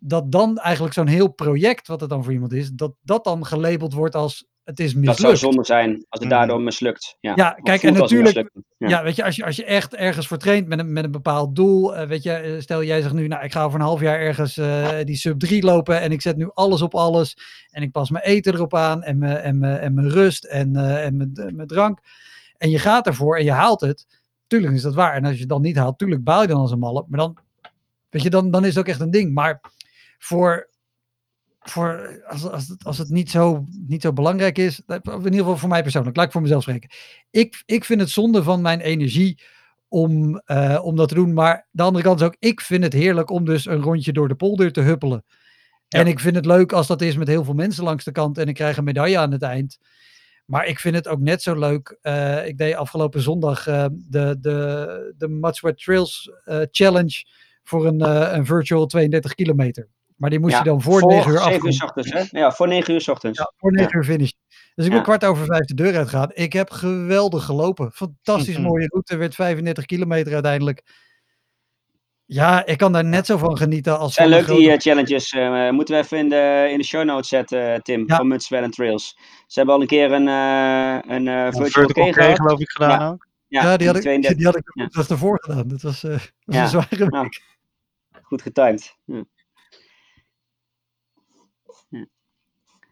[0.06, 3.46] dat dan eigenlijk zo'n heel project, wat het dan voor iemand is, dat dat dan
[3.46, 5.06] gelabeld wordt als het is mislukt.
[5.06, 7.16] Dat zou zonde zijn als het daardoor mislukt.
[7.20, 8.88] Ja, ja kijk, en natuurlijk, ja.
[8.88, 9.02] ja.
[9.02, 11.56] weet je, als je, als je echt ergens voor traint met een, met een bepaald
[11.56, 14.18] doel, uh, weet je, stel jij zegt nu, nou, ik ga over een half jaar
[14.18, 17.36] ergens uh, die sub 3 lopen en ik zet nu alles op alles
[17.70, 20.74] en ik pas mijn eten erop aan en mijn, en mijn, en mijn rust en,
[20.74, 22.00] uh, en mijn, mijn drank.
[22.56, 24.06] En je gaat ervoor en je haalt het.
[24.46, 25.14] Tuurlijk is dat waar.
[25.14, 27.04] En als je het dan niet haalt, tuurlijk baal je dan als een malle.
[27.08, 27.36] Maar dan,
[28.08, 29.34] weet je, dan, dan is het ook echt een ding.
[29.34, 29.60] Maar
[30.18, 30.68] voor,
[31.60, 35.56] voor als, als, het, als het niet zo, niet zo belangrijk is, in ieder geval
[35.56, 36.90] voor mij persoonlijk, laat ik voor mezelf spreken.
[37.30, 39.38] Ik, ik vind het zonde van mijn energie
[39.88, 41.32] om, uh, om dat te doen.
[41.32, 44.28] Maar de andere kant is ook, ik vind het heerlijk om dus een rondje door
[44.28, 45.24] de polder te huppelen.
[45.88, 45.98] Ja.
[45.98, 48.38] En ik vind het leuk als dat is met heel veel mensen langs de kant
[48.38, 49.78] en ik krijg een medaille aan het eind.
[50.44, 51.98] Maar ik vind het ook net zo leuk.
[52.02, 56.30] Uh, ik deed afgelopen zondag uh, de, de, de Trails
[56.70, 57.24] Challenge
[57.62, 58.00] voor een,
[58.34, 59.88] een virtual 32 kilometer.
[60.16, 61.74] Maar die moest ja, je dan voor, voor 9 uur afkomen.
[61.74, 62.38] uur ochtends, hè?
[62.38, 63.38] Ja, voor 9 uur s ochtends.
[63.38, 64.30] Ja, voor 9 uur finish.
[64.74, 66.30] Dus ik ben kwart over vijf de deur uitgegaan.
[66.34, 67.92] Ik heb geweldig gelopen.
[67.92, 69.16] Fantastisch mooie route.
[69.16, 70.82] Werd 35 kilometer uiteindelijk.
[72.24, 75.32] Ja, ik kan daar net zo van genieten als van leuk die uh, challenges.
[75.32, 78.16] Uh, moeten we even in de, in de show notes zetten, uh, Tim, ja.
[78.16, 79.18] van Mutswell and Trails.
[79.46, 82.36] Ze hebben al een keer een, een ja, virtual K gehad.
[82.36, 83.08] geloof ik gedaan ja.
[83.08, 83.26] ook.
[83.48, 84.36] Ja, ja, die, had ik, 32.
[84.36, 85.68] die had ik ervoor gedaan.
[85.68, 87.10] Dat was, een zware week.
[87.10, 87.28] Nou,
[88.22, 88.96] goed getimed.
[89.04, 89.24] Ja.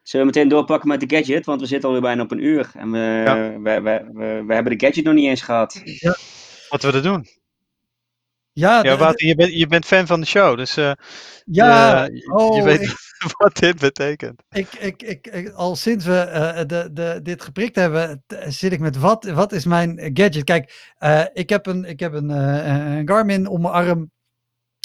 [0.04, 1.46] Zullen we meteen doorpakken met de gadget?
[1.46, 2.70] Want we zitten alweer bijna op een uur.
[2.74, 3.58] En we, ja.
[3.60, 3.80] we, we,
[4.12, 5.80] we, we, hebben de gadget nog niet eens gehad.
[5.84, 6.16] Ja.
[6.68, 7.26] Wat we er doen.
[8.52, 10.56] Ja, ja Wouter, je, bent, je bent fan van de show.
[10.56, 10.92] Dus uh,
[11.44, 12.94] ja, je, oh, je weet ik,
[13.38, 14.42] wat dit betekent.
[14.50, 18.80] Ik, ik, ik, ik, al sinds we uh, de, de, dit geprikt hebben, zit ik
[18.80, 20.44] met wat, wat is mijn gadget?
[20.44, 24.10] Kijk, uh, ik heb een, ik heb een, een Garmin om mijn arm.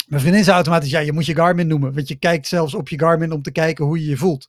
[0.06, 1.94] Mijn vriendin zei automatisch, ja, je moet je Garmin noemen.
[1.94, 4.48] Want je kijkt zelfs op je Garmin om te kijken hoe je je voelt.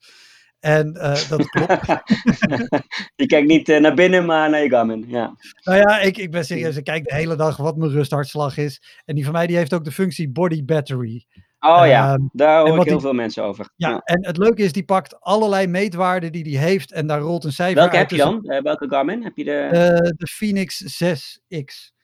[0.61, 1.85] En uh, dat klopt.
[3.21, 5.05] je kijkt niet uh, naar binnen, maar naar je Garmin.
[5.07, 5.35] Ja.
[5.63, 6.75] Nou ja, ik, ik ben serieus.
[6.75, 9.01] Ik kijk de hele dag wat mijn rusthartslag is.
[9.05, 11.25] En die van mij die heeft ook de functie body battery.
[11.59, 13.69] Oh ja, uh, daar hoor ik heel die, veel mensen over.
[13.75, 17.19] Ja, ja, en het leuke is, die pakt allerlei meetwaarden die hij heeft en daar
[17.19, 18.09] rolt een cijfer Welke uit.
[18.09, 18.39] heb je dan?
[18.43, 19.23] Uh, welke Garmin?
[19.23, 20.13] Heb je de...
[20.17, 21.99] De Phoenix 6X.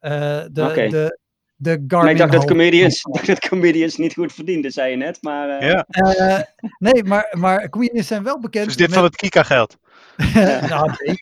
[0.00, 0.88] Uh, de, okay.
[0.88, 1.18] de,
[1.62, 5.22] de Garmin maar ik dacht dat comedians, dat comedians niet goed verdienden, zei je net.
[5.22, 5.70] Maar, uh...
[5.70, 5.86] ja.
[5.88, 6.40] uh,
[6.78, 8.64] nee, maar, maar comedians zijn wel bekend.
[8.64, 8.94] Dus dit met...
[8.94, 9.78] van het Kika-geld?
[10.68, 11.16] nou, nee.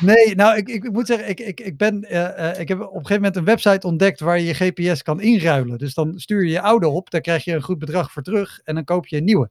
[0.00, 2.86] nee, nou, ik, ik, ik moet zeggen, ik, ik, ik, ben, uh, ik heb op
[2.86, 5.78] een gegeven moment een website ontdekt waar je je GPS kan inruilen.
[5.78, 8.60] Dus dan stuur je je oude op, daar krijg je een goed bedrag voor terug
[8.64, 9.50] en dan koop je een nieuwe.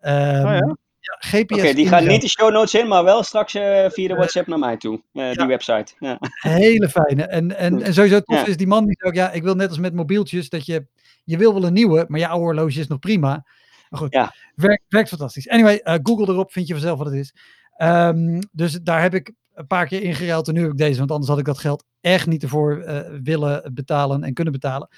[0.00, 0.76] Um, oh, ja?
[1.02, 1.42] Ja, GPS.
[1.42, 4.14] Oké, okay, die gaan niet de show notes in, maar wel straks uh, via de
[4.14, 5.02] WhatsApp naar mij toe.
[5.12, 5.32] Uh, ja.
[5.32, 5.94] Die website.
[5.98, 6.18] Ja.
[6.40, 7.22] Hele fijne.
[7.22, 8.46] En, en, en sowieso tof ja.
[8.46, 10.86] is die man die ook, ja, ik wil net als met mobieltjes, dat je,
[11.24, 13.44] je wil wel een nieuwe, maar je oude horloge is nog prima.
[13.88, 14.34] Maar goed, ja.
[14.54, 15.48] werkt, werkt fantastisch.
[15.48, 17.34] Anyway, uh, Google erop, vind je vanzelf wat het is.
[17.78, 21.10] Um, dus daar heb ik een paar keer ingeruild en nu heb ik deze, want
[21.10, 22.84] anders had ik dat geld echt niet ervoor
[23.22, 24.88] willen betalen en kunnen betalen.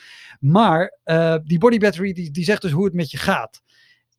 [0.41, 0.99] Maar
[1.45, 3.63] die body battery, die, die zegt dus hoe het met je gaat.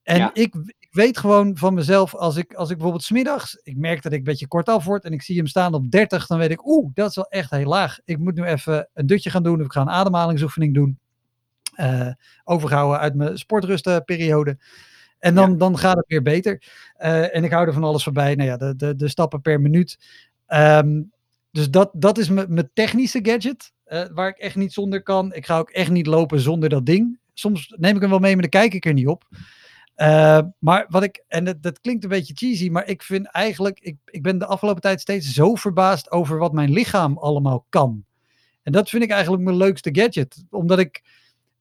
[0.04, 0.30] En ja.
[0.34, 0.56] ik,
[0.96, 4.24] weet gewoon van mezelf, als ik, als ik bijvoorbeeld smiddags, ik merk dat ik een
[4.24, 7.10] beetje kortaf word en ik zie hem staan op 30, dan weet ik, oeh, dat
[7.10, 8.00] is wel echt heel laag.
[8.06, 11.00] Ik moet nu even een dutje gaan doen, of ik ga een ademhalingsoefening doen.
[11.80, 12.12] Uh,
[12.44, 14.58] overgehouden uit mijn sportrustperiode.
[15.20, 15.58] En dan, ja.
[15.58, 16.64] dan gaat het weer beter.
[17.00, 18.36] Uh, en ik hou er van alles voorbij.
[18.36, 20.00] Nou ja, de, de, de stappen per minuut.
[20.48, 21.12] Um,
[21.52, 25.34] dus dat, dat is mijn technische gadget, uh, waar ik echt niet zonder kan.
[25.34, 27.20] Ik ga ook echt niet lopen zonder dat ding.
[27.34, 29.24] Soms neem ik hem wel mee, maar dan kijk ik er niet op.
[29.98, 33.96] Uh, maar wat ik, en dat, klinkt een beetje cheesy, maar ik vind eigenlijk, ik,
[34.06, 38.06] ik ben de afgelopen tijd steeds zo verbaasd over wat mijn lichaam allemaal kan.
[38.64, 40.46] En dat vind ik eigenlijk mijn leukste gadget.
[40.50, 41.04] Omdat ik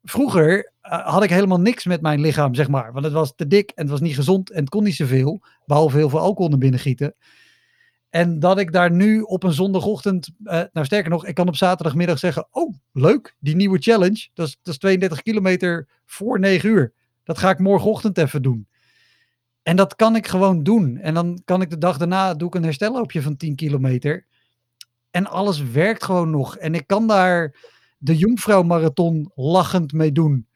[0.03, 2.93] vroeger uh, had ik helemaal niks met mijn lichaam, zeg maar.
[2.93, 5.43] Want het was te dik en het was niet gezond en het kon niet zoveel.
[5.67, 7.15] Behalve heel veel alcohol naar binnen gieten.
[8.11, 11.57] En dat ik daar nu op een zondagochtend, uh, nou sterker nog, ik kan op
[11.57, 14.29] zaterdagmiddag zeggen: Oh, leuk, die nieuwe challenge.
[14.35, 16.93] Dat is, dat is 32 kilometer voor 9 uur.
[17.25, 18.69] Dat ga ik morgenochtend even doen.
[19.63, 20.97] En dat kan ik gewoon doen.
[20.97, 24.27] En dan kan ik de dag daarna doe ik een herstelloopje van 10 kilometer.
[25.11, 26.57] En alles werkt gewoon nog.
[26.57, 27.55] En ik kan daar
[27.99, 30.47] de Jongvrouw-marathon lachend meedoen.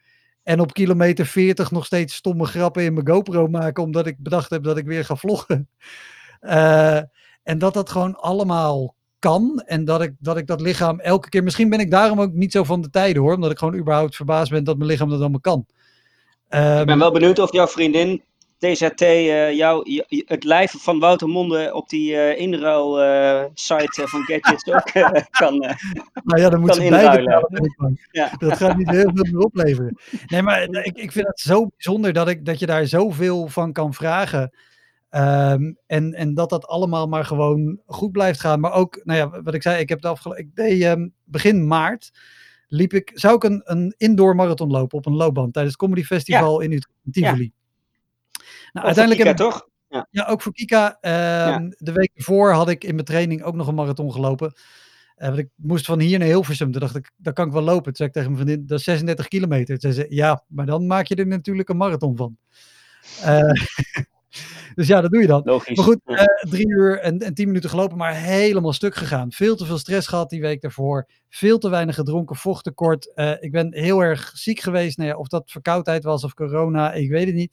[0.42, 4.50] En op kilometer 40 nog steeds stomme grappen in mijn GoPro maken, omdat ik bedacht
[4.50, 5.68] heb dat ik weer ga vloggen.
[6.40, 6.96] Uh,
[7.50, 9.62] en dat dat gewoon allemaal kan.
[9.66, 11.42] En dat ik, dat ik dat lichaam elke keer.
[11.42, 13.34] Misschien ben ik daarom ook niet zo van de tijden hoor.
[13.34, 15.66] Omdat ik gewoon überhaupt verbaasd ben dat mijn lichaam dat allemaal kan.
[16.50, 18.22] Um, ik ben wel benieuwd of jouw vriendin
[18.58, 24.22] TZT uh, jou, het lijf van Wouter Monde op die uh, inruil uh, site van
[24.22, 24.90] Gadgets ook
[25.30, 27.48] kan Nou ja, dan moet ze beide
[28.10, 28.30] ja.
[28.38, 29.98] Dat gaat niet heel veel meer opleveren.
[30.26, 33.72] Nee, maar ik, ik vind het zo bijzonder dat, ik, dat je daar zoveel van
[33.72, 34.52] kan vragen.
[35.10, 38.60] Um, en, en dat dat allemaal maar gewoon goed blijft gaan.
[38.60, 40.44] Maar ook, nou ja, wat ik zei, ik heb de afgelopen.
[40.44, 42.10] Ik deed um, begin maart.
[42.68, 46.06] Liep ik, zou ik een, een indoor marathon lopen op een loopband tijdens het Comedy
[46.06, 46.68] Festival ja.
[46.68, 47.52] in Tivoli.
[47.52, 48.42] Ja.
[48.72, 49.68] Nou, uiteindelijk Kika, heb ik, toch?
[49.88, 50.06] Ja.
[50.10, 50.26] ja.
[50.26, 50.98] ook voor Kika.
[51.00, 51.58] Ja.
[51.78, 54.52] De week ervoor had ik in mijn training ook nog een marathon gelopen.
[55.18, 56.72] Uh, want ik moest van hier naar Hilversum.
[56.72, 57.82] Toen dacht ik, dat kan ik wel lopen.
[57.82, 59.78] Toen zei ik tegen mijn vriendin, dat is 36 kilometer.
[59.78, 62.36] Toen zei ze, ja, maar dan maak je er natuurlijk een marathon van.
[63.24, 63.52] Uh,
[64.74, 65.42] dus ja, dat doe je dan.
[65.44, 65.76] Logisch.
[65.76, 69.32] Maar goed, uh, drie uur en, en tien minuten gelopen, maar helemaal stuk gegaan.
[69.32, 71.08] Veel te veel stress gehad die week daarvoor.
[71.28, 73.12] Veel te weinig gedronken, vochttekort.
[73.14, 74.96] Uh, ik ben heel erg ziek geweest.
[74.96, 77.52] Nou ja, of dat verkoudheid was of corona, ik weet het niet.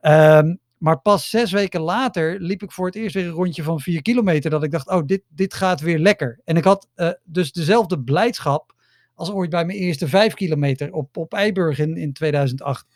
[0.00, 3.80] Um, maar pas zes weken later liep ik voor het eerst weer een rondje van
[3.80, 4.50] vier kilometer.
[4.50, 6.40] Dat ik dacht, oh, dit, dit gaat weer lekker.
[6.44, 8.74] En ik had uh, dus dezelfde blijdschap
[9.14, 12.86] als ooit bij mijn eerste vijf kilometer op, op Eiburg in, in 2008.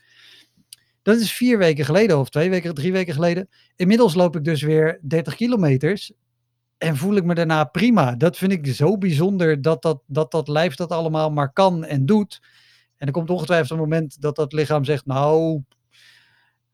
[1.06, 3.48] Dat is vier weken geleden of twee weken, drie weken geleden.
[3.76, 6.12] Inmiddels loop ik dus weer 30 kilometers.
[6.78, 8.14] En voel ik me daarna prima.
[8.14, 12.06] Dat vind ik zo bijzonder dat dat, dat, dat lijf dat allemaal maar kan en
[12.06, 12.42] doet.
[12.96, 15.62] En er komt ongetwijfeld een moment dat dat lichaam zegt, nou,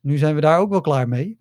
[0.00, 1.40] nu zijn we daar ook wel klaar mee.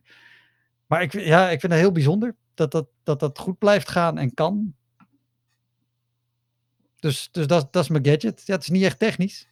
[0.86, 4.18] Maar ik, ja, ik vind het heel bijzonder dat dat, dat dat goed blijft gaan
[4.18, 4.74] en kan.
[7.00, 8.42] Dus, dus dat, dat is mijn gadget.
[8.46, 9.51] Ja, het is niet echt technisch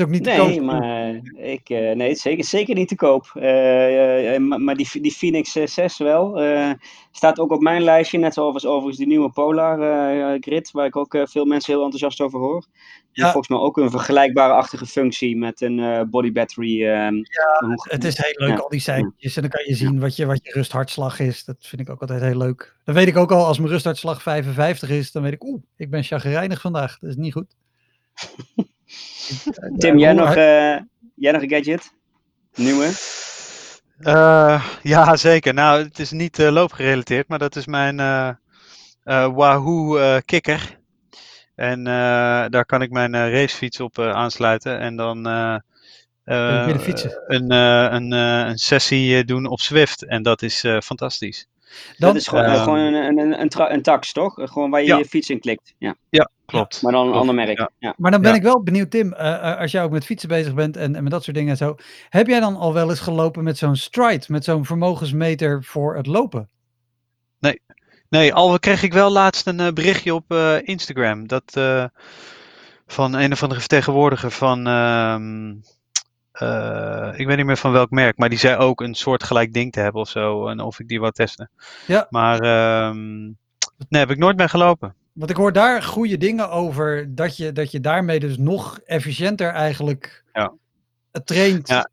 [0.00, 0.62] ook niet nee, te koop.
[0.62, 3.32] Maar ik, uh, nee, zeker, zeker niet te koop.
[3.34, 6.40] Uh, uh, maar die, die Phoenix 6 wel.
[7.10, 9.78] staat ook op mijn lijstje, net zoals overigens die nieuwe Polar
[10.40, 12.66] Grid, waar ik ook veel mensen heel enthousiast over hoor.
[13.12, 13.30] Die ja.
[13.32, 16.78] volgens mij ook een vergelijkbare-achtige functie met een body battery.
[16.78, 17.12] ja,
[17.76, 18.62] het is heel leuk, ja.
[18.62, 19.36] al die cijfertjes.
[19.36, 21.44] En dan kan je zien wat je, wat je rusthartslag is.
[21.44, 22.76] Dat vind ik ook altijd heel leuk.
[22.84, 25.90] Dan weet ik ook al, als mijn rusthartslag 55 is, dan weet ik, oeh, ik
[25.90, 26.98] ben chagrijnig vandaag.
[26.98, 27.54] Dat is niet goed.
[29.78, 30.76] Tim, jij nog, uh,
[31.14, 31.92] jij nog een gadget?
[32.54, 32.90] Nieuwe?
[34.00, 35.54] Uh, ja, zeker.
[35.54, 37.96] Nou, het is niet uh, loopgerelateerd, maar dat is mijn
[39.34, 40.78] Wahoo kikker.
[41.54, 41.84] En
[42.50, 45.62] daar kan ik mijn racefiets op aansluiten en dan een,
[47.26, 50.04] een, een, sessie doen op Swift.
[50.04, 51.46] En dat is fantastisch.
[51.96, 54.34] Dat is gewoon, um, gewoon een, een, een, een, tax, toch?
[54.36, 54.96] Gewoon waar je ja.
[54.96, 55.74] je fiets in klikt.
[55.78, 56.82] Ja, ja klopt.
[56.82, 57.28] Maar dan een klopt.
[57.28, 57.58] ander merk.
[57.58, 57.70] Ja.
[57.78, 57.94] Ja.
[57.96, 60.76] Maar dan ben ik wel benieuwd, Tim, uh, als jij ook met fietsen bezig bent
[60.76, 61.74] en, en met dat soort dingen en zo.
[62.08, 66.06] Heb jij dan al wel eens gelopen met zo'n stride, met zo'n vermogensmeter voor het
[66.06, 66.48] lopen?
[67.40, 67.60] Nee,
[68.08, 71.26] nee al kreeg ik wel laatst een uh, berichtje op uh, Instagram.
[71.26, 71.60] Dat
[72.86, 75.54] van een of andere vertegenwoordiger van ehm,
[76.42, 79.52] uh, ik weet niet meer van welk merk, maar die zei ook een soort gelijk
[79.52, 80.48] ding te hebben of zo.
[80.48, 81.50] En of ik die wou testen.
[81.86, 82.06] Ja.
[82.10, 82.36] Maar
[82.88, 83.36] um,
[83.88, 84.94] nee, heb ik nooit mee gelopen.
[85.12, 89.48] Want ik hoor daar goede dingen over dat je, dat je daarmee dus nog efficiënter
[89.48, 90.52] eigenlijk ja.
[91.24, 91.68] traint.
[91.68, 91.88] Ja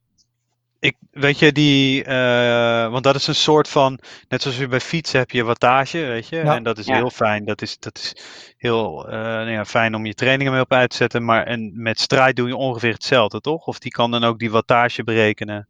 [0.84, 4.80] ik, weet je, die, uh, want dat is een soort van, net zoals je bij
[4.80, 6.56] fietsen heb je wattage, weet je, ja.
[6.56, 6.96] en dat is ja.
[6.96, 7.46] heel fijn.
[7.46, 8.16] Dat is, dat is
[8.58, 11.72] heel uh, nou ja, fijn om je trainingen mee op uit te zetten, maar en
[11.76, 13.68] met strijd doe je ongeveer hetzelfde, toch?
[13.68, 15.68] Of die kan dan ook die wattage berekenen.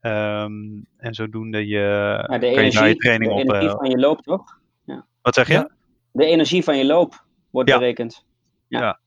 [0.00, 3.46] Um, en zodoende je, ja, de energie, je, je training de op.
[3.46, 4.58] De energie uh, van je loop, toch?
[4.84, 5.06] Ja.
[5.22, 5.70] Wat zeg je?
[6.12, 8.24] De energie van je loop wordt berekend.
[8.68, 8.98] Ja.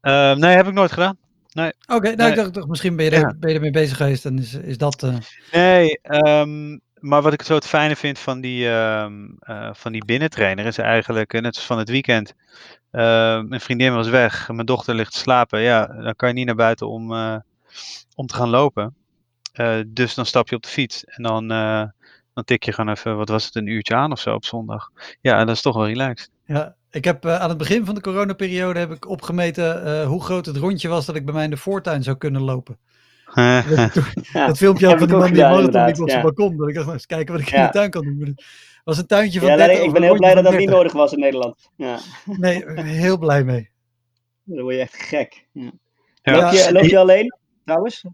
[0.00, 0.34] ja.
[0.34, 1.18] nee, heb ik nooit gedaan.
[1.52, 1.72] Nee.
[1.86, 2.46] Oké, okay, nou, nee.
[2.46, 3.34] ik dacht misschien ben je, er, ja.
[3.38, 5.02] ben je ermee bezig geweest en is, is dat...
[5.02, 5.16] Uh...
[5.52, 10.04] Nee, um, maar wat ik zo het fijne vind van die, um, uh, van die
[10.04, 12.34] binnentrainer is eigenlijk, net van het weekend,
[12.92, 16.46] uh, mijn vriendin was weg, mijn dochter ligt te slapen, ja, dan kan je niet
[16.46, 17.36] naar buiten om, uh,
[18.14, 18.94] om te gaan lopen.
[19.86, 21.48] dus dan stap je op de fiets en dan,
[22.34, 24.90] dan tik je gewoon even, wat was het, een uurtje aan of zo op zondag.
[25.20, 26.30] Ja, dat is toch wel relaxed.
[26.44, 30.22] Ja, ik heb uh, aan het begin van de coronaperiode heb ik opgemeten uh, hoe
[30.22, 32.78] groot het rondje was dat ik bij mij in de voortuin zou kunnen lopen.
[33.34, 33.94] dat,
[34.32, 36.32] dat filmpje had van die man die marathon liep op zijn ja.
[36.32, 36.56] balkon.
[36.56, 37.58] Dat ik dacht, nou, eens kijken wat ik ja.
[37.58, 38.20] in de tuin kan doen.
[38.20, 38.44] Het
[38.84, 41.12] was een tuintje van ja, 30, Ik ben heel blij dat dat niet nodig was
[41.12, 41.70] in Nederland.
[41.76, 41.98] Ja.
[42.24, 43.70] Nee, heel blij mee.
[44.44, 45.46] Dan word je echt gek.
[45.52, 45.70] Ja.
[46.22, 47.34] Loop, je, loop je alleen
[47.64, 48.04] trouwens?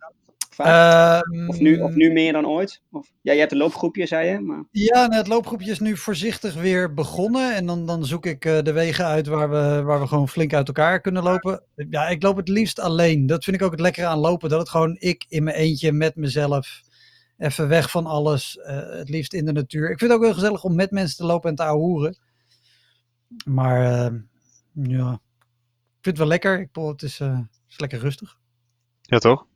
[0.57, 1.25] Vaak?
[1.25, 2.83] Ehm, of, nu, of nu meer dan ooit?
[2.91, 4.41] Of, ja, je hebt een loopgroepje, zei je.
[4.41, 4.65] Maar...
[4.71, 7.55] Ja, nou, het loopgroepje is nu voorzichtig weer begonnen.
[7.55, 10.55] En dan, dan zoek ik eh, de wegen uit waar we, waar we gewoon flink
[10.55, 11.63] uit elkaar kunnen lopen.
[11.91, 13.27] Ja, ik loop het liefst alleen.
[13.27, 14.49] Dat vind ik ook het lekkere aan lopen.
[14.49, 16.83] Dat het gewoon ik in mijn eentje met mezelf.
[17.39, 18.59] Even weg van alles.
[18.59, 19.91] eh, het liefst in de natuur.
[19.91, 22.19] Ik vind het ook heel gezellig om met mensen te lopen en te ahoeren.
[23.45, 24.15] Maar eh,
[24.73, 26.61] ja, ik vind het wel lekker.
[26.61, 28.39] Ik bedoel, het is, eh, het is lekker rustig.
[29.01, 29.47] Ja, toch?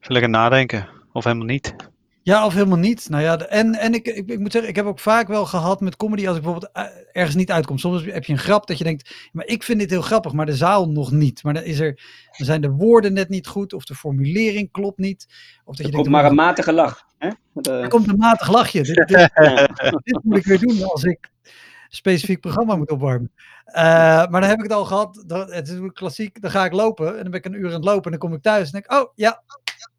[0.00, 0.88] Lekker nadenken.
[1.12, 1.74] Of helemaal niet.
[2.22, 3.08] Ja, of helemaal niet.
[3.08, 5.80] Nou ja, en, en ik, ik, ik moet zeggen, ik heb ook vaak wel gehad
[5.80, 7.78] met comedy als ik bijvoorbeeld eh, ergens niet uitkom.
[7.78, 10.46] Soms heb je een grap dat je denkt, maar ik vind dit heel grappig, maar
[10.46, 11.42] de zaal nog niet.
[11.42, 12.00] Maar dan, is er,
[12.36, 15.26] dan zijn de woorden net niet goed of de formulering klopt niet.
[15.64, 17.06] Of dat je Er denkt, komt maar moet een matige lach.
[17.18, 17.30] Hè?
[17.52, 18.82] De- er komt een matig lachje.
[18.82, 19.30] Dit, dit,
[20.04, 21.50] dit moet ik weer doen als ik een
[21.88, 23.32] specifiek programma moet opwarmen.
[23.64, 23.82] Eh,
[24.28, 25.24] maar dan heb ik het al gehad.
[25.26, 26.40] Dat, het is klassiek.
[26.42, 28.28] Dan ga ik lopen en dan ben ik een uur aan het lopen en dan
[28.28, 29.42] kom ik thuis en denk ik, oh ja,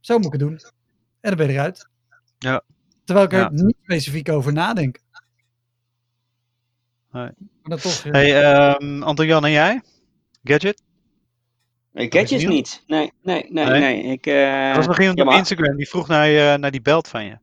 [0.02, 0.60] zo moet ik het doen.
[1.22, 1.88] En dan ben je eruit.
[2.38, 2.62] Ja.
[3.04, 3.50] Terwijl ik er Ja.
[3.52, 4.98] niet specifiek over nadenk.
[7.12, 7.24] Nee.
[7.24, 7.34] Maar
[7.64, 8.04] dan toch.
[8.04, 9.82] Hey, ehm Anton-Jan en jij?
[10.44, 10.82] Gadget?
[11.94, 12.84] Eh, Gadgets niet.
[12.88, 13.80] Nee, nee, nee, Nee?
[13.80, 14.04] nee.
[14.04, 16.82] Ik, eh, Er was nog iemand ja, op Instagram die vroeg naar, je, naar die
[16.82, 17.38] belt van je.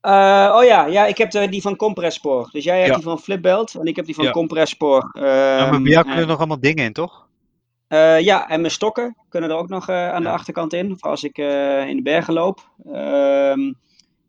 [0.00, 2.48] Eh, oh ja, ja, ik heb de, die van Compresspoor.
[2.52, 2.94] Dus jij hebt Ja.
[2.94, 4.30] die van Flipbelt en ik heb die van Ja.
[4.30, 5.10] Compresspoor.
[5.12, 7.27] Ja, maar Ehm, bij jou eh, kunnen er nog allemaal dingen in, toch?
[7.88, 11.24] Eh, ja, en mijn stokken kunnen er ook nog eh, aan de achterkant in, als
[11.24, 12.70] ik eh, in de bergen loop.
[12.92, 13.72] Ehm,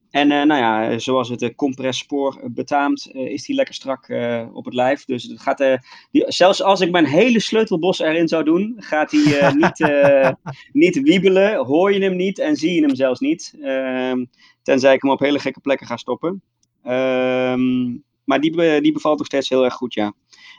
[0.10, 4.10] en nou ja, zoals het compresspoor betaamt, is die lekker strak
[4.54, 5.06] op het lijf.
[5.06, 5.80] Dus het gaat,
[6.12, 9.90] die, zelfs als ik mijn hele sleutelbos erin zou doen, gaat die eh, niet,
[10.72, 13.56] niet wiebelen, hoor je hem niet en zie je hem zelfs niet.
[13.62, 14.26] Ehm,
[14.64, 16.42] tenzij ik hem op hele gekke plekken ga stoppen.
[16.84, 20.14] Ehm, maar die, die bevalt nog steeds heel erg goed, ja.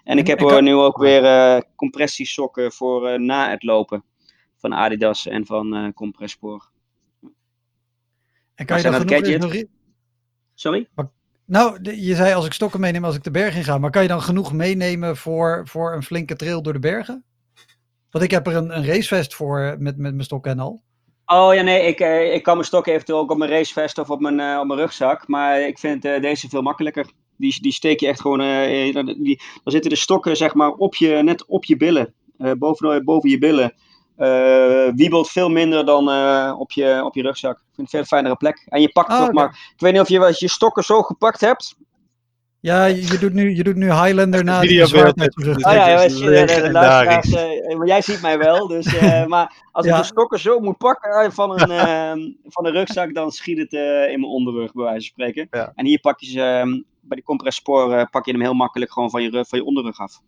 [0.05, 3.63] En ik En- heb er kan- nu ook weer eh, compressiesokken voor eh, na het
[3.63, 4.05] lopen.
[4.57, 6.71] Van Adidas en van Compresspoor.
[8.55, 9.69] en kan je dat genoeg ignoreren?
[10.55, 10.89] Sorry?
[11.47, 13.79] Nou, je zei als ik stokken meeneem als ik de berg in ga.
[13.79, 17.25] Maar kan je dan genoeg meenemen voor, voor een flinke trail door de bergen?
[18.11, 20.83] Want ik heb er een, een racevest voor met, met mijn stokken en al.
[21.27, 22.01] Oh ja, nee, ik,
[22.35, 25.29] ik kan mijn stok eventueel ook op mijn racevest of op mijn, op mijn rugzak.
[25.29, 27.11] Maar ik vind deze veel makkelijker.
[27.41, 28.41] Die, die steek je echt gewoon.
[28.41, 31.77] eh, eh, dan- die, dan zitten de stokken zeg maar op je, net op je
[31.77, 32.15] billen.
[32.39, 33.73] eh, boven, boven je billen.
[34.17, 37.57] Eh, wiebelt veel minder dan eh, op, je, op je rugzak.
[37.57, 38.67] Ik vind het een veel fijnere plek.
[38.69, 39.35] En je pakt Oh, toch oké.
[39.35, 39.49] maar.
[39.75, 41.75] Ik weet niet of je je stokken zo gepakt hebt.
[42.61, 45.57] Ja, je, doet nu, je doet nu Highlander na die zwaard met- rug.
[45.67, 46.45] Oh ja, ja, de- de,
[47.31, 48.67] de eh, maar jij ziet mij wel.
[48.67, 49.99] Dus, eh, maar als ik Ja.
[49.99, 52.13] de stokken zo moet pakken van een, eh,
[52.45, 55.47] van een rugzak, dan schiet het eh, in mijn onderrug, bij wijze van spreken.
[55.51, 55.73] Ja.
[55.75, 56.67] En hier pak je ze, eh,
[57.11, 59.99] bij die compresspoor eh, pak je hem heel makkelijk gewoon van je, van je onderrug
[59.99, 60.21] af.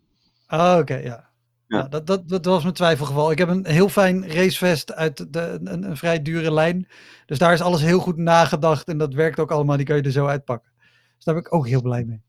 [0.47, 1.31] Oh, oké, ja.
[1.67, 1.79] Ja.
[1.79, 3.31] Ja, dat, dat, dat was mijn twijfelgeval.
[3.31, 6.87] Ik heb een heel fijn racevest uit de, een, een vrij dure lijn.
[7.25, 9.77] Dus daar is alles heel goed nagedacht en dat werkt ook allemaal.
[9.77, 10.71] Die kan je er zo uitpakken.
[11.15, 12.21] Dus daar ben ik ook heel blij mee.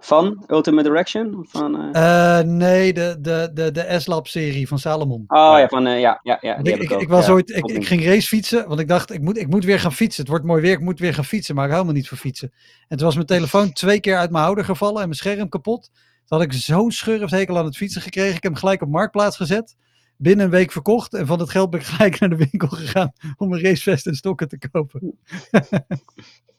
[0.00, 1.38] Van Ultimate Direction?
[1.38, 5.24] Of Van, eh, Eh, nee, de, de, de, de S-Lab-serie van Salomon.
[5.26, 6.56] Oh ja, van, eh, ja, ja, ja.
[6.56, 7.32] Ik, heb ik, ook, ik, was ja.
[7.32, 10.20] ooit, ik, ging racefietsen, want ik dacht, ik moet, ik moet weer gaan fietsen.
[10.20, 12.18] Het wordt mooi weer, ik moet weer gaan fietsen, maar ik hou me niet voor
[12.18, 12.52] fietsen.
[12.88, 15.90] En toen was mijn telefoon twee keer uit mijn houder gevallen en mijn scherm kapot.
[16.26, 18.36] Toen had ik zo'n schurfthekel aan het fietsen gekregen.
[18.36, 19.76] Ik heb hem gelijk op Marktplaats gezet.
[20.16, 21.14] Binnen een week verkocht.
[21.14, 24.14] En van dat geld ben ik gelijk naar de winkel gegaan om een racevest en
[24.14, 25.18] stokken te kopen.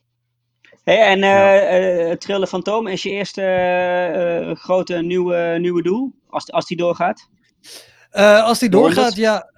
[0.84, 6.14] Hey, en eh eh, Trille Fantoom is je eerste eh, grote nieuwe, nieuwe doel?
[6.30, 7.30] Als, als die doorgaat?
[8.12, 9.16] Als die doorgaat, 100?
[9.16, 9.50] ja,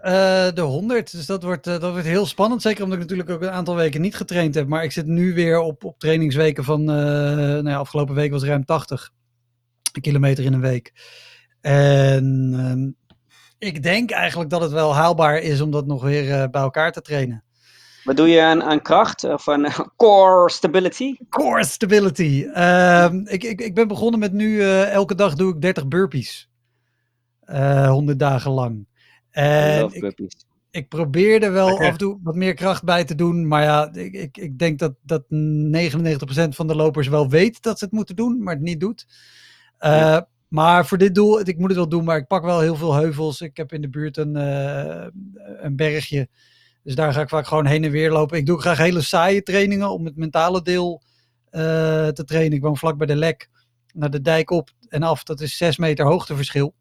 [0.51, 1.11] de 100.
[1.11, 2.61] Dus dat wordt, dat wordt heel spannend.
[2.61, 4.67] Zeker omdat ik natuurlijk ook een aantal weken niet getraind heb.
[4.67, 8.65] Maar ik zit nu weer op, op trainingsweken van, nou ja, afgelopen week was ruim
[8.65, 9.11] 80
[10.01, 10.93] kilometer in een week.
[11.61, 12.91] En ehm,
[13.69, 17.01] ik denk eigenlijk dat het wel haalbaar is om dat nog weer bij elkaar te
[17.01, 17.43] trainen.
[18.03, 21.15] Wat doe je aan, aan kracht of aan eh, core stability?
[21.29, 22.47] Core stability.
[22.53, 26.49] Ehm, ik, ik, ik ben begonnen met nu, eh, elke dag doe ik 30 burpees.
[27.39, 28.87] Eh 100 dagen lang.
[29.29, 30.45] En burpees.
[30.71, 33.47] ik probeerde wel af en toe wat meer kracht bij te doen.
[33.47, 35.27] Maar ja, ik, ik, ik denk dat, dat 99%
[36.49, 39.07] van de lopers wel weet dat ze het moeten doen, maar het niet doet.
[39.77, 40.27] Eh, Ja.
[40.47, 42.93] Maar voor dit doel, ik moet het wel doen, maar ik pak wel heel veel
[42.93, 43.41] heuvels.
[43.41, 45.07] Ik heb in de buurt een, eh,
[45.61, 46.27] een bergje.
[46.83, 48.37] Dus daar ga ik vaak gewoon heen en weer lopen.
[48.37, 51.03] Ik doe graag hele saaie trainingen om het mentale deel
[51.49, 51.61] eh,
[52.07, 52.57] te trainen.
[52.57, 53.49] Ik woon vlak bij de lek.
[53.93, 55.23] Naar de dijk op en af.
[55.23, 56.75] Dat is 6 meter hoogteverschil.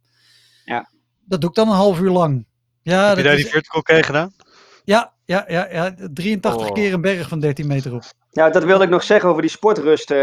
[0.64, 0.88] Ja.
[1.24, 2.46] Dat doe ik dan een half uur lang.
[2.82, 4.34] Ja, Heb je dat daar is- die vertical K gedaan?
[4.84, 5.94] ja, ja, ja, ja.
[6.12, 6.72] 83 Oh.
[6.74, 8.02] keer een berg van 13 meter op.
[8.34, 10.10] Ja, dat wilde ik nog zeggen over die sportrust.
[10.10, 10.18] eh,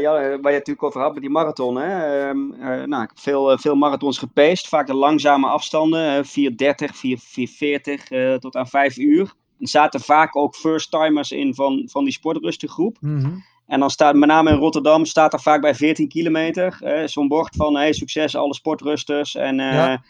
[0.00, 1.76] ja, waar je het natuurlijk over had met die marathon.
[1.76, 2.20] Hè.
[2.28, 4.66] Ehm, eh, nou, ik heb veel, eh, veel marathons gepaced.
[4.68, 6.16] Vaak de langzame afstanden.
[6.18, 9.32] eh, 4.30, 4, 4.40 eh, tot aan 5 uur.
[9.60, 12.96] Er zaten vaak ook first-timers in van, van die sportrustengroep.
[13.00, 13.30] Mhm.
[13.66, 17.56] En dan staat, met name in Rotterdam, staat er vaak bij 14 kilometer zo'n bord
[17.56, 19.34] van hey, succes alle sportrusters.
[19.34, 20.02] En Ja.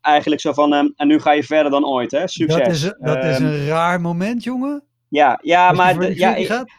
[0.00, 2.28] eigenlijk zo van, ehm, en nu ga je verder dan ooit, hè?
[2.28, 2.58] Succes.
[2.62, 4.82] Dat, is, dat is Ehm, een raar moment, jongen.
[5.14, 6.70] Ja, ja maar de- ja, 14 gaat.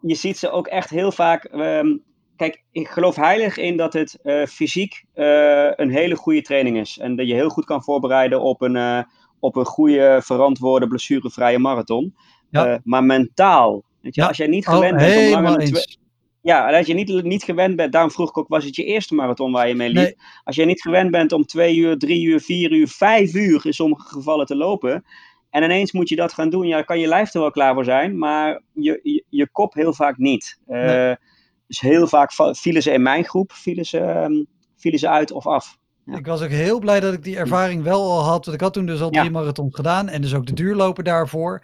[0.00, 1.44] je ziet ze ook echt heel vaak.
[1.44, 1.96] ehm,
[2.36, 6.98] kijk, ik geloof heilig in dat het eh, fysiek eh, een hele goede training is.
[6.98, 9.02] En dat je heel goed kan voorbereiden op een, eh,
[9.40, 12.14] op een goede, verantwoorde, blessurevrije marathon.
[12.50, 12.80] Ja.
[12.84, 13.82] Maar mentaal.
[14.00, 15.86] Weet je, Ja, als jij niet Oh, gewend bent om langer
[16.42, 18.84] ja, en als je niet, niet gewend bent, daarom vroeg ik ook, was het je
[18.84, 19.96] eerste marathon waar je mee liep?
[20.02, 20.16] Nee.
[20.44, 23.72] Als je niet gewend bent om twee uur, drie uur, vier uur, vijf uur in
[23.72, 25.04] sommige gevallen te lopen,
[25.54, 27.84] en ineens moet je dat gaan doen, ja, kan je lijf er wel klaar voor
[27.84, 30.58] zijn, maar je, je, je kop heel vaak niet.
[30.66, 31.16] Eh, Nee.
[31.66, 34.44] Dus heel vaak va- vielen ze in mijn groep, vielen ze, ehm,
[34.76, 35.78] vielen ze uit of af.
[36.04, 36.16] Ja.
[36.16, 38.44] Ik was ook heel blij dat ik die ervaring wel al had.
[38.44, 39.20] Want ik had toen dus al Ja.
[39.20, 40.08] drie marathons gedaan.
[40.08, 41.62] En dus ook de duurlopen daarvoor.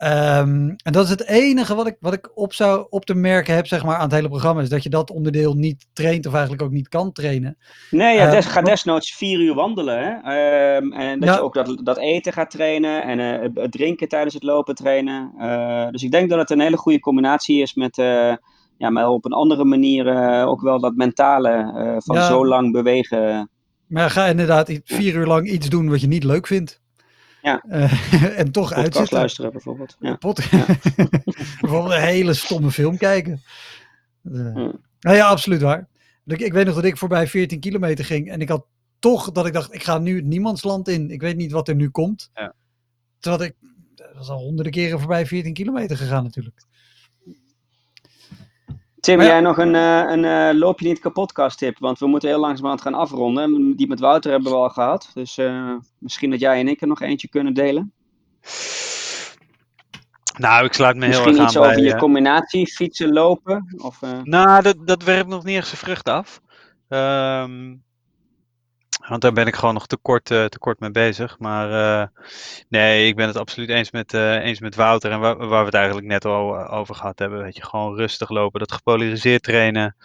[0.00, 3.54] Ehm, en dat is het enige wat ik, wat ik op, zou, op te merken
[3.54, 4.60] heb zeg maar, aan het hele programma.
[4.60, 7.56] Is dat je dat onderdeel niet traint of eigenlijk ook niet kan trainen.
[7.90, 9.98] Nee, ja, Eh, des, ga desnoods vier uur wandelen.
[9.98, 10.10] Hè?
[10.10, 11.34] Ehm, en dat Ja.
[11.34, 15.32] je ook dat, dat eten gaat trainen en het- het drinken tijdens het lopen trainen.
[15.38, 17.96] Eh, dus ik denk dat het een hele goede combinatie is met,
[18.76, 20.06] ja, maar op een andere manier
[20.46, 21.72] ook wel dat mentale
[22.04, 22.26] van Ja.
[22.26, 23.50] zo lang bewegen.
[23.86, 26.80] Maar ga inderdaad vier uur lang iets doen wat je niet leuk vindt.
[27.42, 27.64] Ja.
[27.68, 29.16] Eh, en toch Podcast uitzitten.
[29.18, 29.96] luisteren bijvoorbeeld.
[30.00, 30.14] Ja.
[30.16, 30.50] Pot-
[31.60, 33.42] Bijvoorbeeld een hele stomme film kijken.
[34.24, 34.32] Eh.
[35.00, 35.88] Nou ja, absoluut waar.
[36.26, 38.30] Ik, ik weet nog dat ik voorbij 14 kilometer ging.
[38.30, 38.66] En ik had
[38.98, 41.10] toch dat ik dacht, ik ga nu het niemandsland in.
[41.10, 42.30] Ik weet niet wat er nu komt.
[42.34, 42.54] Ja.
[43.18, 43.54] Terwijl ik,
[43.94, 46.62] dat was al honderden keren voorbij 14 kilometer gegaan natuurlijk.
[49.00, 49.26] Tim, ja.
[49.26, 51.78] jij nog een, eh, een eh, loop je niet kapot tip?
[51.78, 53.76] Want we moeten heel langzamerhand gaan afronden.
[53.76, 55.10] Die met Wouter hebben we al gehad.
[55.14, 57.92] Dus eh, misschien dat jij en ik er nog eentje kunnen delen.
[60.38, 63.12] Nou, ik sluit me heel Misschien erg iets aan over bij, je eh, combinatie, fietsen,
[63.12, 63.74] lopen.
[63.76, 66.40] Of, Nou, dat, dat werpt nog niet echt zijn vrucht af.
[66.88, 67.74] Ehm,
[69.08, 71.38] want daar ben ik gewoon nog te kort, eh, te kort mee bezig.
[71.38, 72.08] Maar eh,
[72.68, 75.10] nee, ik ben het absoluut eens met, eh, eens met Wouter.
[75.10, 77.42] En waar, waar we het eigenlijk net al over gehad hebben.
[77.42, 78.60] Weet je, gewoon rustig lopen.
[78.60, 79.96] Dat gepolariseerd trainen.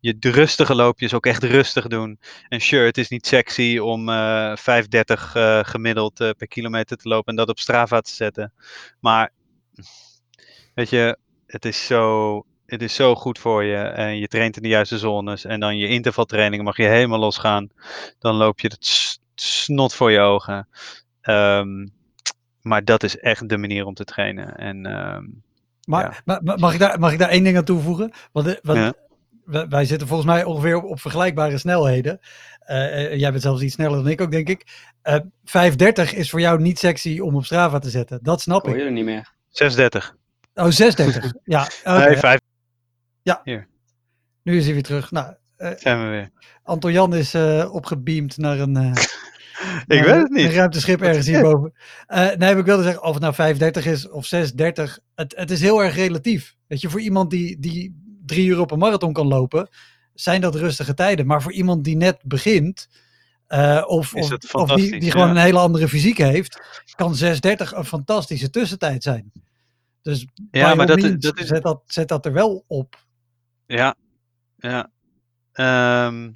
[0.00, 2.18] Je rustige loopjes ook echt rustig doen.
[2.48, 7.26] En sure, het is niet sexy om eh 5,30 eh, gemiddeld per kilometer te lopen.
[7.26, 8.52] En dat op Strava te zetten.
[9.00, 9.32] Maar
[10.74, 14.62] weet je, het is zo het is zo goed voor je en je traint in
[14.62, 17.68] de juiste zones en dan je intervaltrainingen mag je helemaal losgaan.
[18.18, 20.68] Dan loop je het snot voor je ogen.
[21.20, 21.86] Ehm,
[22.62, 24.56] maar dat is echt de manier om te trainen.
[24.56, 25.24] En ehm,
[25.86, 26.20] Maar, Ja.
[26.24, 28.12] maar- maar mag, ik daar, mag ik daar één ding aan toevoegen?
[28.32, 28.92] Want, eh, want Ja.
[29.44, 32.20] wij, wij zitten volgens mij ongeveer op, op vergelijkbare snelheden.
[32.58, 34.66] Eh, eh, jij bent zelfs iets sneller dan ik ook, denk ik.
[35.02, 38.18] Eh 5.30 is voor jou niet sexy om op Strava te zetten.
[38.22, 38.80] Dat snap hoor ik.
[38.80, 39.32] je er niet meer.
[39.50, 40.16] 630.
[40.54, 41.32] Oh, 6.30.
[41.44, 41.98] ja, oké.
[42.04, 42.16] Nee,
[43.44, 43.66] 5
[44.44, 45.10] nu is hij weer terug.
[45.10, 46.30] Nou, eh, zijn we weer.
[46.62, 48.92] Anton Jan is eh, opgebeamd naar een, eh,
[49.86, 50.52] Ik naar weet het een niet.
[50.52, 51.72] ruimteschip ergens hierboven.
[52.36, 55.82] Nee, ik wilde zeggen, of het nou 5.30 is of 6.30, het, het is heel
[55.82, 56.56] erg relatief.
[56.66, 59.68] Weet je, voor iemand die, die drie uur op een marathon kan lopen,
[60.14, 61.26] zijn dat rustige tijden.
[61.26, 62.88] Maar voor iemand die net begint,
[63.86, 64.14] of,
[64.52, 65.32] of, die, die gewoon ja.
[65.32, 67.30] een hele andere fysiek heeft, kan 6.30
[67.74, 69.32] een fantastische tussentijd zijn.
[70.02, 71.46] Dus Ja, maar dat, means, dat is.
[71.46, 73.03] zet, dat, zet dat er wel op.
[73.76, 73.94] Ja.
[74.56, 74.90] Ja.
[75.52, 76.32] Ehm,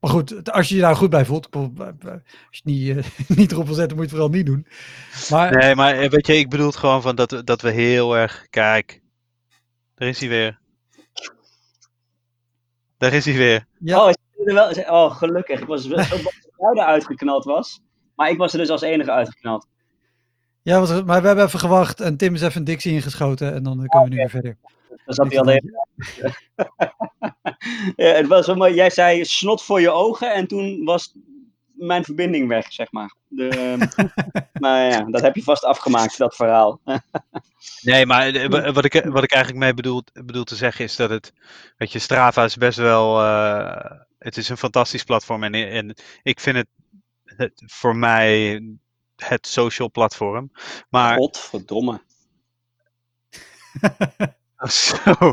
[0.00, 2.20] Maar goed, als je je daar goed bij voelt, als je
[2.50, 3.04] het niet, eh,
[3.38, 4.66] niet erop wil zetten, moet je het vooral niet doen.
[5.30, 7.70] Maar nee, maar eh, weet je, ik bedoel het gewoon van dat, we- dat we
[7.70, 8.46] heel erg.
[8.50, 9.00] Kijk,
[9.94, 10.58] daar is hij weer.
[12.98, 13.66] Daar is hij weer.
[13.78, 14.16] ja, Oh, is
[14.46, 15.60] er wel, oh, gelukkig.
[15.60, 17.80] Ik was wel zo bang dat Wouter uitgeknald was.
[18.14, 19.66] Maar ik was er dus als enige uitgeknald.
[20.62, 23.82] Ja, maar we hebben even gewacht en Tim is even een Dixie ingeschoten en dan
[23.82, 24.56] eh, kunnen we nu weer verder.
[25.04, 25.72] Dan zat hij al de hele
[27.96, 28.74] ja, het was mooi.
[28.74, 31.14] Jij zei snot voor je ogen en toen was
[31.72, 33.14] mijn verbinding weg, zeg maar.
[33.28, 34.06] De, ehm,
[34.64, 36.80] maar ja, dat heb je vast afgemaakt, dat verhaal.
[37.80, 40.96] Nee, maar eh, wa- wat ik, wat ik eigenlijk mee bedoel, bedoel te zeggen is
[40.96, 41.32] dat het,
[41.76, 46.40] weet je, Strava is best wel, eh, het is een fantastisch platform en, en ik
[46.40, 46.66] vind het,
[47.24, 48.62] het voor mij
[49.16, 50.50] het social platform.
[50.88, 52.00] Maar Godverdomme.
[54.70, 55.32] zo?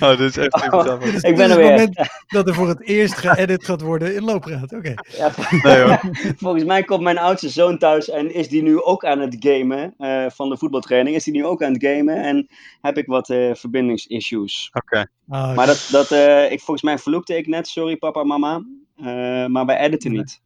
[0.00, 1.02] Oh, dit is echt super Oh.
[1.02, 1.70] is, Ik ben er het weer.
[1.70, 1.96] moment
[2.26, 4.72] dat er voor het eerst geëdit gaat worden in Loopraad.
[4.72, 4.94] Oké.
[5.18, 5.30] Ja,
[5.62, 6.00] Nee hoor.
[6.36, 9.94] volgens mij komt mijn oudste zoon thuis en is die nu ook aan het gamen
[9.98, 11.16] eh, van de voetbaltraining.
[11.16, 12.48] Is die nu ook aan het gamen en
[12.80, 14.70] heb ik wat eh, verbindingsissues.
[14.72, 15.06] Oké.
[15.28, 18.64] Ah, Maar dat, dat eh, ik, volgens mij vloekte ik net, sorry papa, mama.
[18.96, 19.04] Eh,
[19.46, 20.40] maar wij editen niet.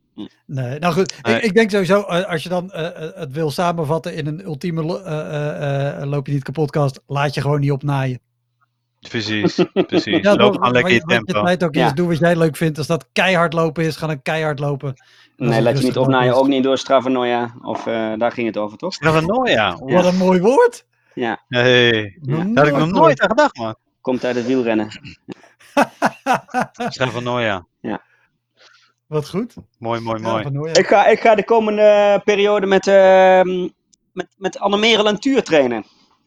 [0.46, 1.14] Nee, nou goed.
[1.22, 1.36] Nee.
[1.36, 4.44] Ik, ik denk sowieso, eh, als je dan eh, eh, het wil samenvatten in een
[4.44, 8.20] ultieme lo- eh, eh, eh, loop je niet kapot podcast, laat je gewoon niet opnaaien.
[9.08, 10.22] Precies, precies.
[10.22, 11.42] Ja, Loop gewoon lekker je tempo.
[11.42, 11.86] tijd ook Ja.
[11.86, 12.78] is, doe wat jij leuk vindt.
[12.78, 14.94] Als dat keihard lopen is, ga dan keihard lopen.
[15.36, 17.54] Dat Nee, laat je niet opnaaien, ook niet door Stravanoia.
[17.62, 18.94] Of eh, daar ging het over, toch?
[18.94, 19.76] Stravanoia.
[19.78, 20.84] Wat een mooi woord.
[21.14, 22.18] Ja, Hey.
[22.20, 23.76] Daar had ik nog nooit aan gedacht, man.
[24.00, 24.88] komt uit het wielrennen.
[26.88, 27.66] Stravanoia.
[29.06, 29.54] Wat goed.
[29.78, 30.72] Mooi, mooi, Ja, mooi.
[30.72, 33.68] Ik ga, ik ga de komende periode met, ehm
[34.12, 34.58] met, met
[35.06, 35.84] en Tuur trainen.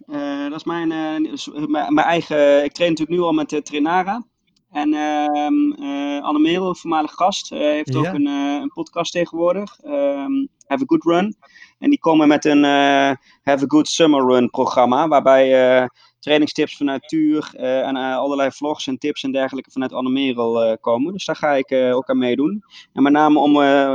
[0.08, 2.64] Eh, dat is mijn, eh, mijn, mijn eigen.
[2.64, 4.24] Ik train natuurlijk nu al met uh, Trainara.
[4.72, 8.00] En ehm eh Annemerel, voormalig gast, eh, heeft Ja.
[8.00, 9.80] ook een, eh, een podcast tegenwoordig.
[9.80, 11.36] ehm, Have a Good Run.
[11.80, 13.12] En die komen met een eh,
[13.44, 15.08] Have a Good Summer Run programma.
[15.08, 15.88] Waarbij eh,
[16.20, 20.78] trainingstips vanuit Tuur eh, en eh, allerlei vlogs en tips en dergelijke vanuit Annemerel eh
[20.82, 21.14] komen.
[21.14, 22.64] Dus daar ga ik ook aan meedoen.
[22.94, 23.54] En met name om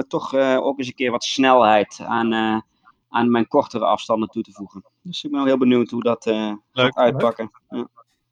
[0.08, 2.62] toch ook eens een keer wat snelheid aan,
[3.08, 4.84] aan mijn kortere afstanden toe te voegen.
[5.02, 6.24] Dus ik ben wel heel benieuwd hoe dat
[6.72, 7.50] gaat uitpakken.
[7.68, 7.88] Ja.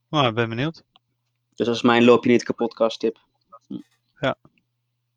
[0.09, 0.83] Nou, ik ben benieuwd.
[1.55, 3.19] Dus dat is mijn loop je niet kapot tip.
[4.21, 4.37] Ja.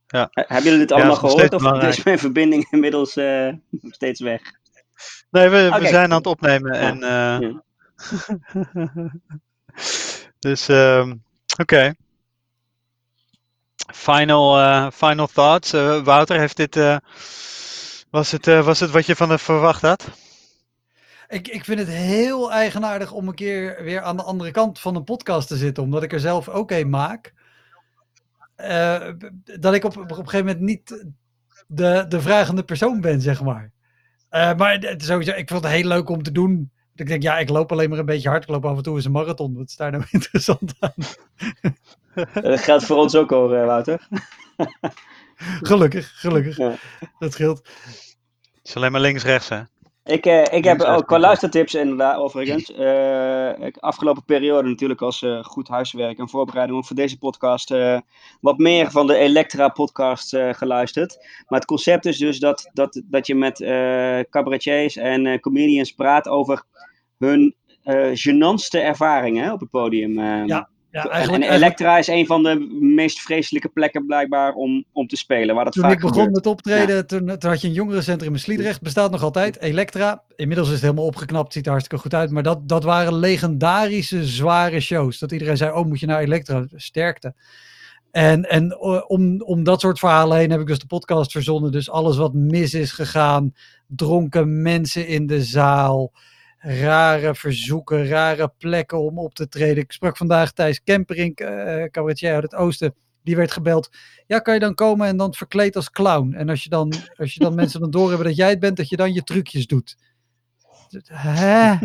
[0.08, 0.28] Ja.
[0.32, 1.98] Hebben jullie dit allemaal gehoord of belangrijk.
[1.98, 4.42] is mijn verbinding inmiddels eh, steeds weg?
[5.30, 6.80] Nee, we, we zijn aan het opnemen Ja.
[6.80, 7.00] en...
[7.42, 7.64] Ja.
[10.40, 11.16] dus, ehm,
[11.62, 11.94] oké.
[13.94, 15.74] Final, eh, final thoughts.
[15.74, 16.76] Eh, Wouter, heeft dit...
[16.76, 16.98] eh,
[18.10, 20.10] was, het, was het wat je van het verwacht had?
[21.28, 24.96] Ik, ik vind het heel eigenaardig om een keer weer aan de andere kant van
[24.96, 27.34] een podcast te zitten, omdat ik er zelf ook een maak.
[29.60, 31.06] Dat ik op, op een gegeven moment niet
[31.68, 33.72] de, de vragende persoon ben, zeg maar.
[34.30, 36.72] Maar sowieso, ik vond het heel leuk om te doen.
[36.96, 38.44] Ik denk, ja, ik loop alleen maar een beetje hard.
[38.44, 39.56] Ik loop af en toe eens een marathon.
[39.56, 40.94] Wat is daar nou interessant aan?
[42.34, 44.08] Dat geldt voor ons ook hoor, eh, Wouter.
[45.62, 46.58] Gelukkig, gelukkig.
[46.58, 46.76] Ja.
[47.20, 47.58] Dat scheelt.
[47.58, 49.62] Het is alleen maar links-rechts, hè?
[50.06, 52.70] Ik, eh, ik heb ook qua luistertips inderdaad, overigens.
[53.68, 57.74] ik, afgelopen periode natuurlijk als eh, goed huiswerk en voorbereiding ook voor deze podcast
[58.42, 61.18] wat meer van de Elektra podcast geluisterd.
[61.48, 63.58] Maar het concept is dus dat, dat, dat je met
[64.30, 66.64] cabaretiers en comedians praat over
[67.18, 67.56] hun
[68.14, 70.20] genantste ervaringen op het podium.
[70.20, 70.46] eh.
[70.46, 74.54] Ja, Ja, en, eigenlijk, en eigenlijk Elektra is een van de meest vreselijke plekken blijkbaar
[74.54, 76.36] om, om te spelen, waar dat toen vaak ik begon gebeurt.
[76.36, 78.82] met optreden, toen, toen had je een jongerencentrum in Sliedrecht.
[78.82, 79.62] Bestaat nog altijd.
[79.62, 80.24] Elektra.
[80.36, 81.54] Inmiddels is het helemaal opgeknapt.
[81.54, 82.32] Ziet er hartstikke goed uit.
[82.32, 85.20] Maar dat, dat waren legendarische, zware shows.
[85.20, 86.66] Dat iedereen zei, oh moet je naar Elektra?
[86.76, 87.34] Sterkte.
[88.12, 91.72] En, en om, om dat soort verhalen heen heb ik dus de podcast verzonnen.
[91.72, 93.54] Dus alles wat mis is gegaan.
[93.88, 96.12] Dronken mensen in de zaal.
[96.68, 99.84] Rare verzoeken, rare plekken om op te treden.
[99.84, 102.96] Ik sprak vandaag Thijs Kemperink, eh cabaretier uit het oosten.
[103.24, 103.90] Die werd gebeld.
[104.28, 106.34] Ja, kan je dan komen en dan verkleed als clown?
[106.34, 108.90] En als je dan, als je dan mensen dan doorhebben dat jij het bent, dat
[108.90, 109.98] je dan je trucjes doet.
[111.06, 111.76] Hè?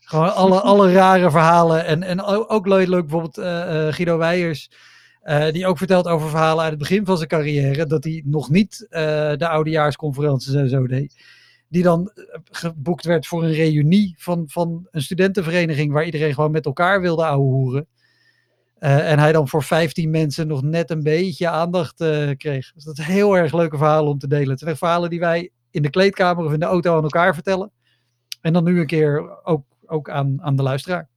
[0.00, 1.84] Gewoon alle, alle rare verhalen.
[1.84, 4.70] En, en ook leuk, leuk bijvoorbeeld eh, eh, Guido Weijers.
[5.52, 7.86] die ook vertelt over verhalen uit het begin van zijn carrière.
[7.86, 11.38] Dat hij nog niet de oudejaarsconferenties en zo deed.
[11.70, 15.92] Die dan eh, geboekt werd voor een reunie van, van een studentenvereniging.
[15.92, 17.86] Waar iedereen gewoon met elkaar wilde ouwehoeren.
[18.78, 22.72] Eh, en hij dan voor 15 mensen nog net een beetje aandacht eh, kreeg.
[22.72, 24.48] Dus dat is heel erg leuke verhalen om te delen.
[24.48, 27.34] Het zijn echt verhalen die wij in de kleedkamer of in de auto aan elkaar
[27.34, 27.70] vertellen.
[28.40, 31.08] En dan nu een keer ook, ook aan, aan de luisteraar.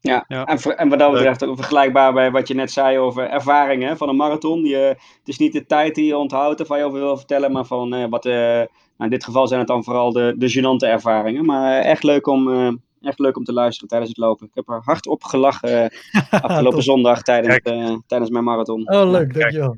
[0.00, 0.44] Ja, Ja.
[0.44, 3.96] En, ver- en wat dat betreft ook vergelijkbaar bij wat je net zei over ervaringen
[3.96, 4.64] van een marathon.
[4.64, 4.76] Je,
[5.18, 7.64] het is niet de tijd die je onthoudt of waar je over wil vertellen, maar
[7.64, 8.26] van wat.
[8.26, 8.62] eh,
[8.96, 11.44] nou in dit geval zijn het dan vooral de, de gênante ervaringen.
[11.44, 14.46] Maar eh, echt, leuk om, eh, echt leuk om te luisteren tijdens het lopen.
[14.46, 18.92] Ik heb er hard op gelachen eh, afgelopen zondag tijdens, eh, tijdens mijn marathon.
[18.94, 19.52] Oh, leuk, Kijk.
[19.52, 19.76] dankjewel.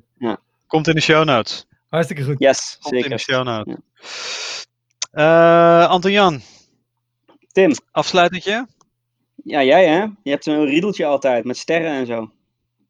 [0.67, 1.67] Komt in de show notes.
[1.89, 2.35] Hartstikke goed.
[2.39, 3.35] Yes, Komt in de zeker.
[3.35, 3.77] show notes.
[5.11, 6.41] Eh, Anton-Jan,
[7.53, 8.67] Tim, afsluitendje?
[9.45, 10.03] ja jij hè?
[10.23, 12.31] Je hebt een riedeltje altijd met sterren en zo.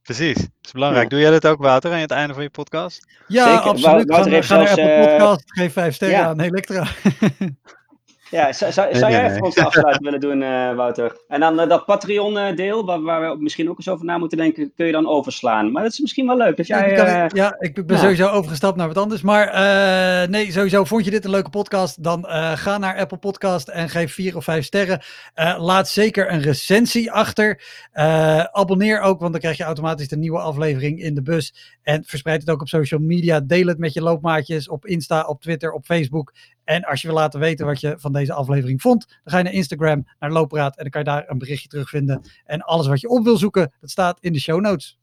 [0.08, 1.02] Precies, dat is belangrijk.
[1.02, 1.08] Ja.
[1.08, 3.06] Doe jij dat ook, Wouter, aan het einde van je podcast?
[3.26, 3.70] Ja, Zeker.
[3.70, 4.00] absoluut.
[4.00, 5.42] Ga, Wouter heeft ga naar zelfs, Apple eh, Podcast.
[5.46, 6.26] Geef vijf sterren ja.
[6.26, 6.86] aan Elektra.
[8.30, 11.16] Ja, zou, zou, jij even ons afsluiting willen doen, eh, Wouter?
[11.28, 14.72] En dan eh, dat Patreon-deel, waar, waar we misschien ook eens over na moeten denken,
[14.76, 15.72] kun je dan overslaan.
[15.72, 16.56] Maar dat is misschien wel leuk.
[16.56, 18.02] Dat jij, Ja, kan eh, ik- ja, ik ben ja.
[18.02, 19.22] sowieso overgestapt naar wat anders.
[19.22, 22.02] Maar eh, nee, sowieso vond je dit een leuke podcast?
[22.02, 25.00] Dan eh, ga naar Apple Podcast en geef vier of vijf sterren.
[25.34, 27.62] Eh, laat zeker een recensie achter.
[27.92, 31.76] Eh, abonneer ook, want dan krijg je automatisch de nieuwe aflevering in de bus.
[31.82, 33.40] En verspreid het ook op social media.
[33.40, 36.32] Deel het met je loopmaatjes op Insta, op Twitter, op Facebook.
[36.68, 39.44] En als je wil laten weten wat je van deze aflevering vond, dan ga je
[39.44, 40.76] naar Instagram, naar Loopraad.
[40.76, 42.22] En dan kan je daar een berichtje terugvinden.
[42.44, 44.98] En alles wat je op wil zoeken, dat staat in de show notes.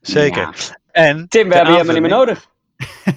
[0.00, 0.40] Zeker.
[0.40, 0.78] Ja.
[0.90, 2.46] En Tim, we hebben je helemaal niet meer nodig.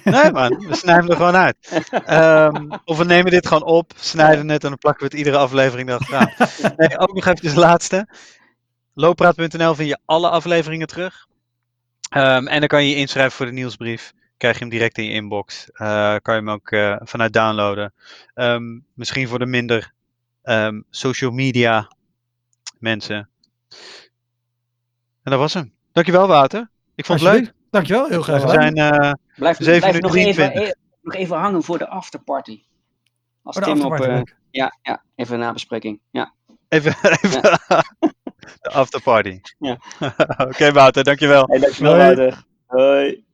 [0.04, 1.56] Nee man, we snijden hem er gewoon uit.
[1.90, 5.36] Ehm, of we nemen dit gewoon op, snijden het en dan plakken we het iedere
[5.36, 6.30] aflevering erachteraan.
[6.76, 8.08] Nee, ook nog even de laatste.
[8.94, 11.26] Looppraat.nl vind je alle afleveringen terug.
[12.08, 14.12] Ehm, en dan kan je je inschrijven voor de nieuwsbrief.
[14.36, 15.70] Krijg je hem direct in je inbox.
[15.72, 17.92] Eh, kan je hem ook eh, vanuit downloaden.
[18.34, 19.92] Ehm, misschien voor de minder
[20.42, 21.92] ehm, social media
[22.78, 23.28] mensen.
[25.22, 25.72] En dat was hem.
[25.92, 26.70] Dankjewel Wouter.
[26.94, 27.52] Ik vond het leuk.
[27.70, 30.74] Dankjewel, heel graag We zijn, eh, Blijf, Zeven blijf minuten nog, even, 23.
[31.02, 32.62] nog even hangen voor de afterparty.
[33.42, 33.92] Als Oh, Tim op...
[33.92, 36.00] eh, ja, ja, even een nabespreking.
[36.10, 36.32] Ja.
[36.68, 37.42] Even, even
[38.60, 39.40] de afterparty.
[39.58, 39.78] Ja.
[40.48, 41.46] Oké, Wouter, dankjewel.
[41.46, 42.04] Hey, dankjewel, Hoi.
[42.04, 42.44] Wouter.
[42.66, 43.25] Hoi.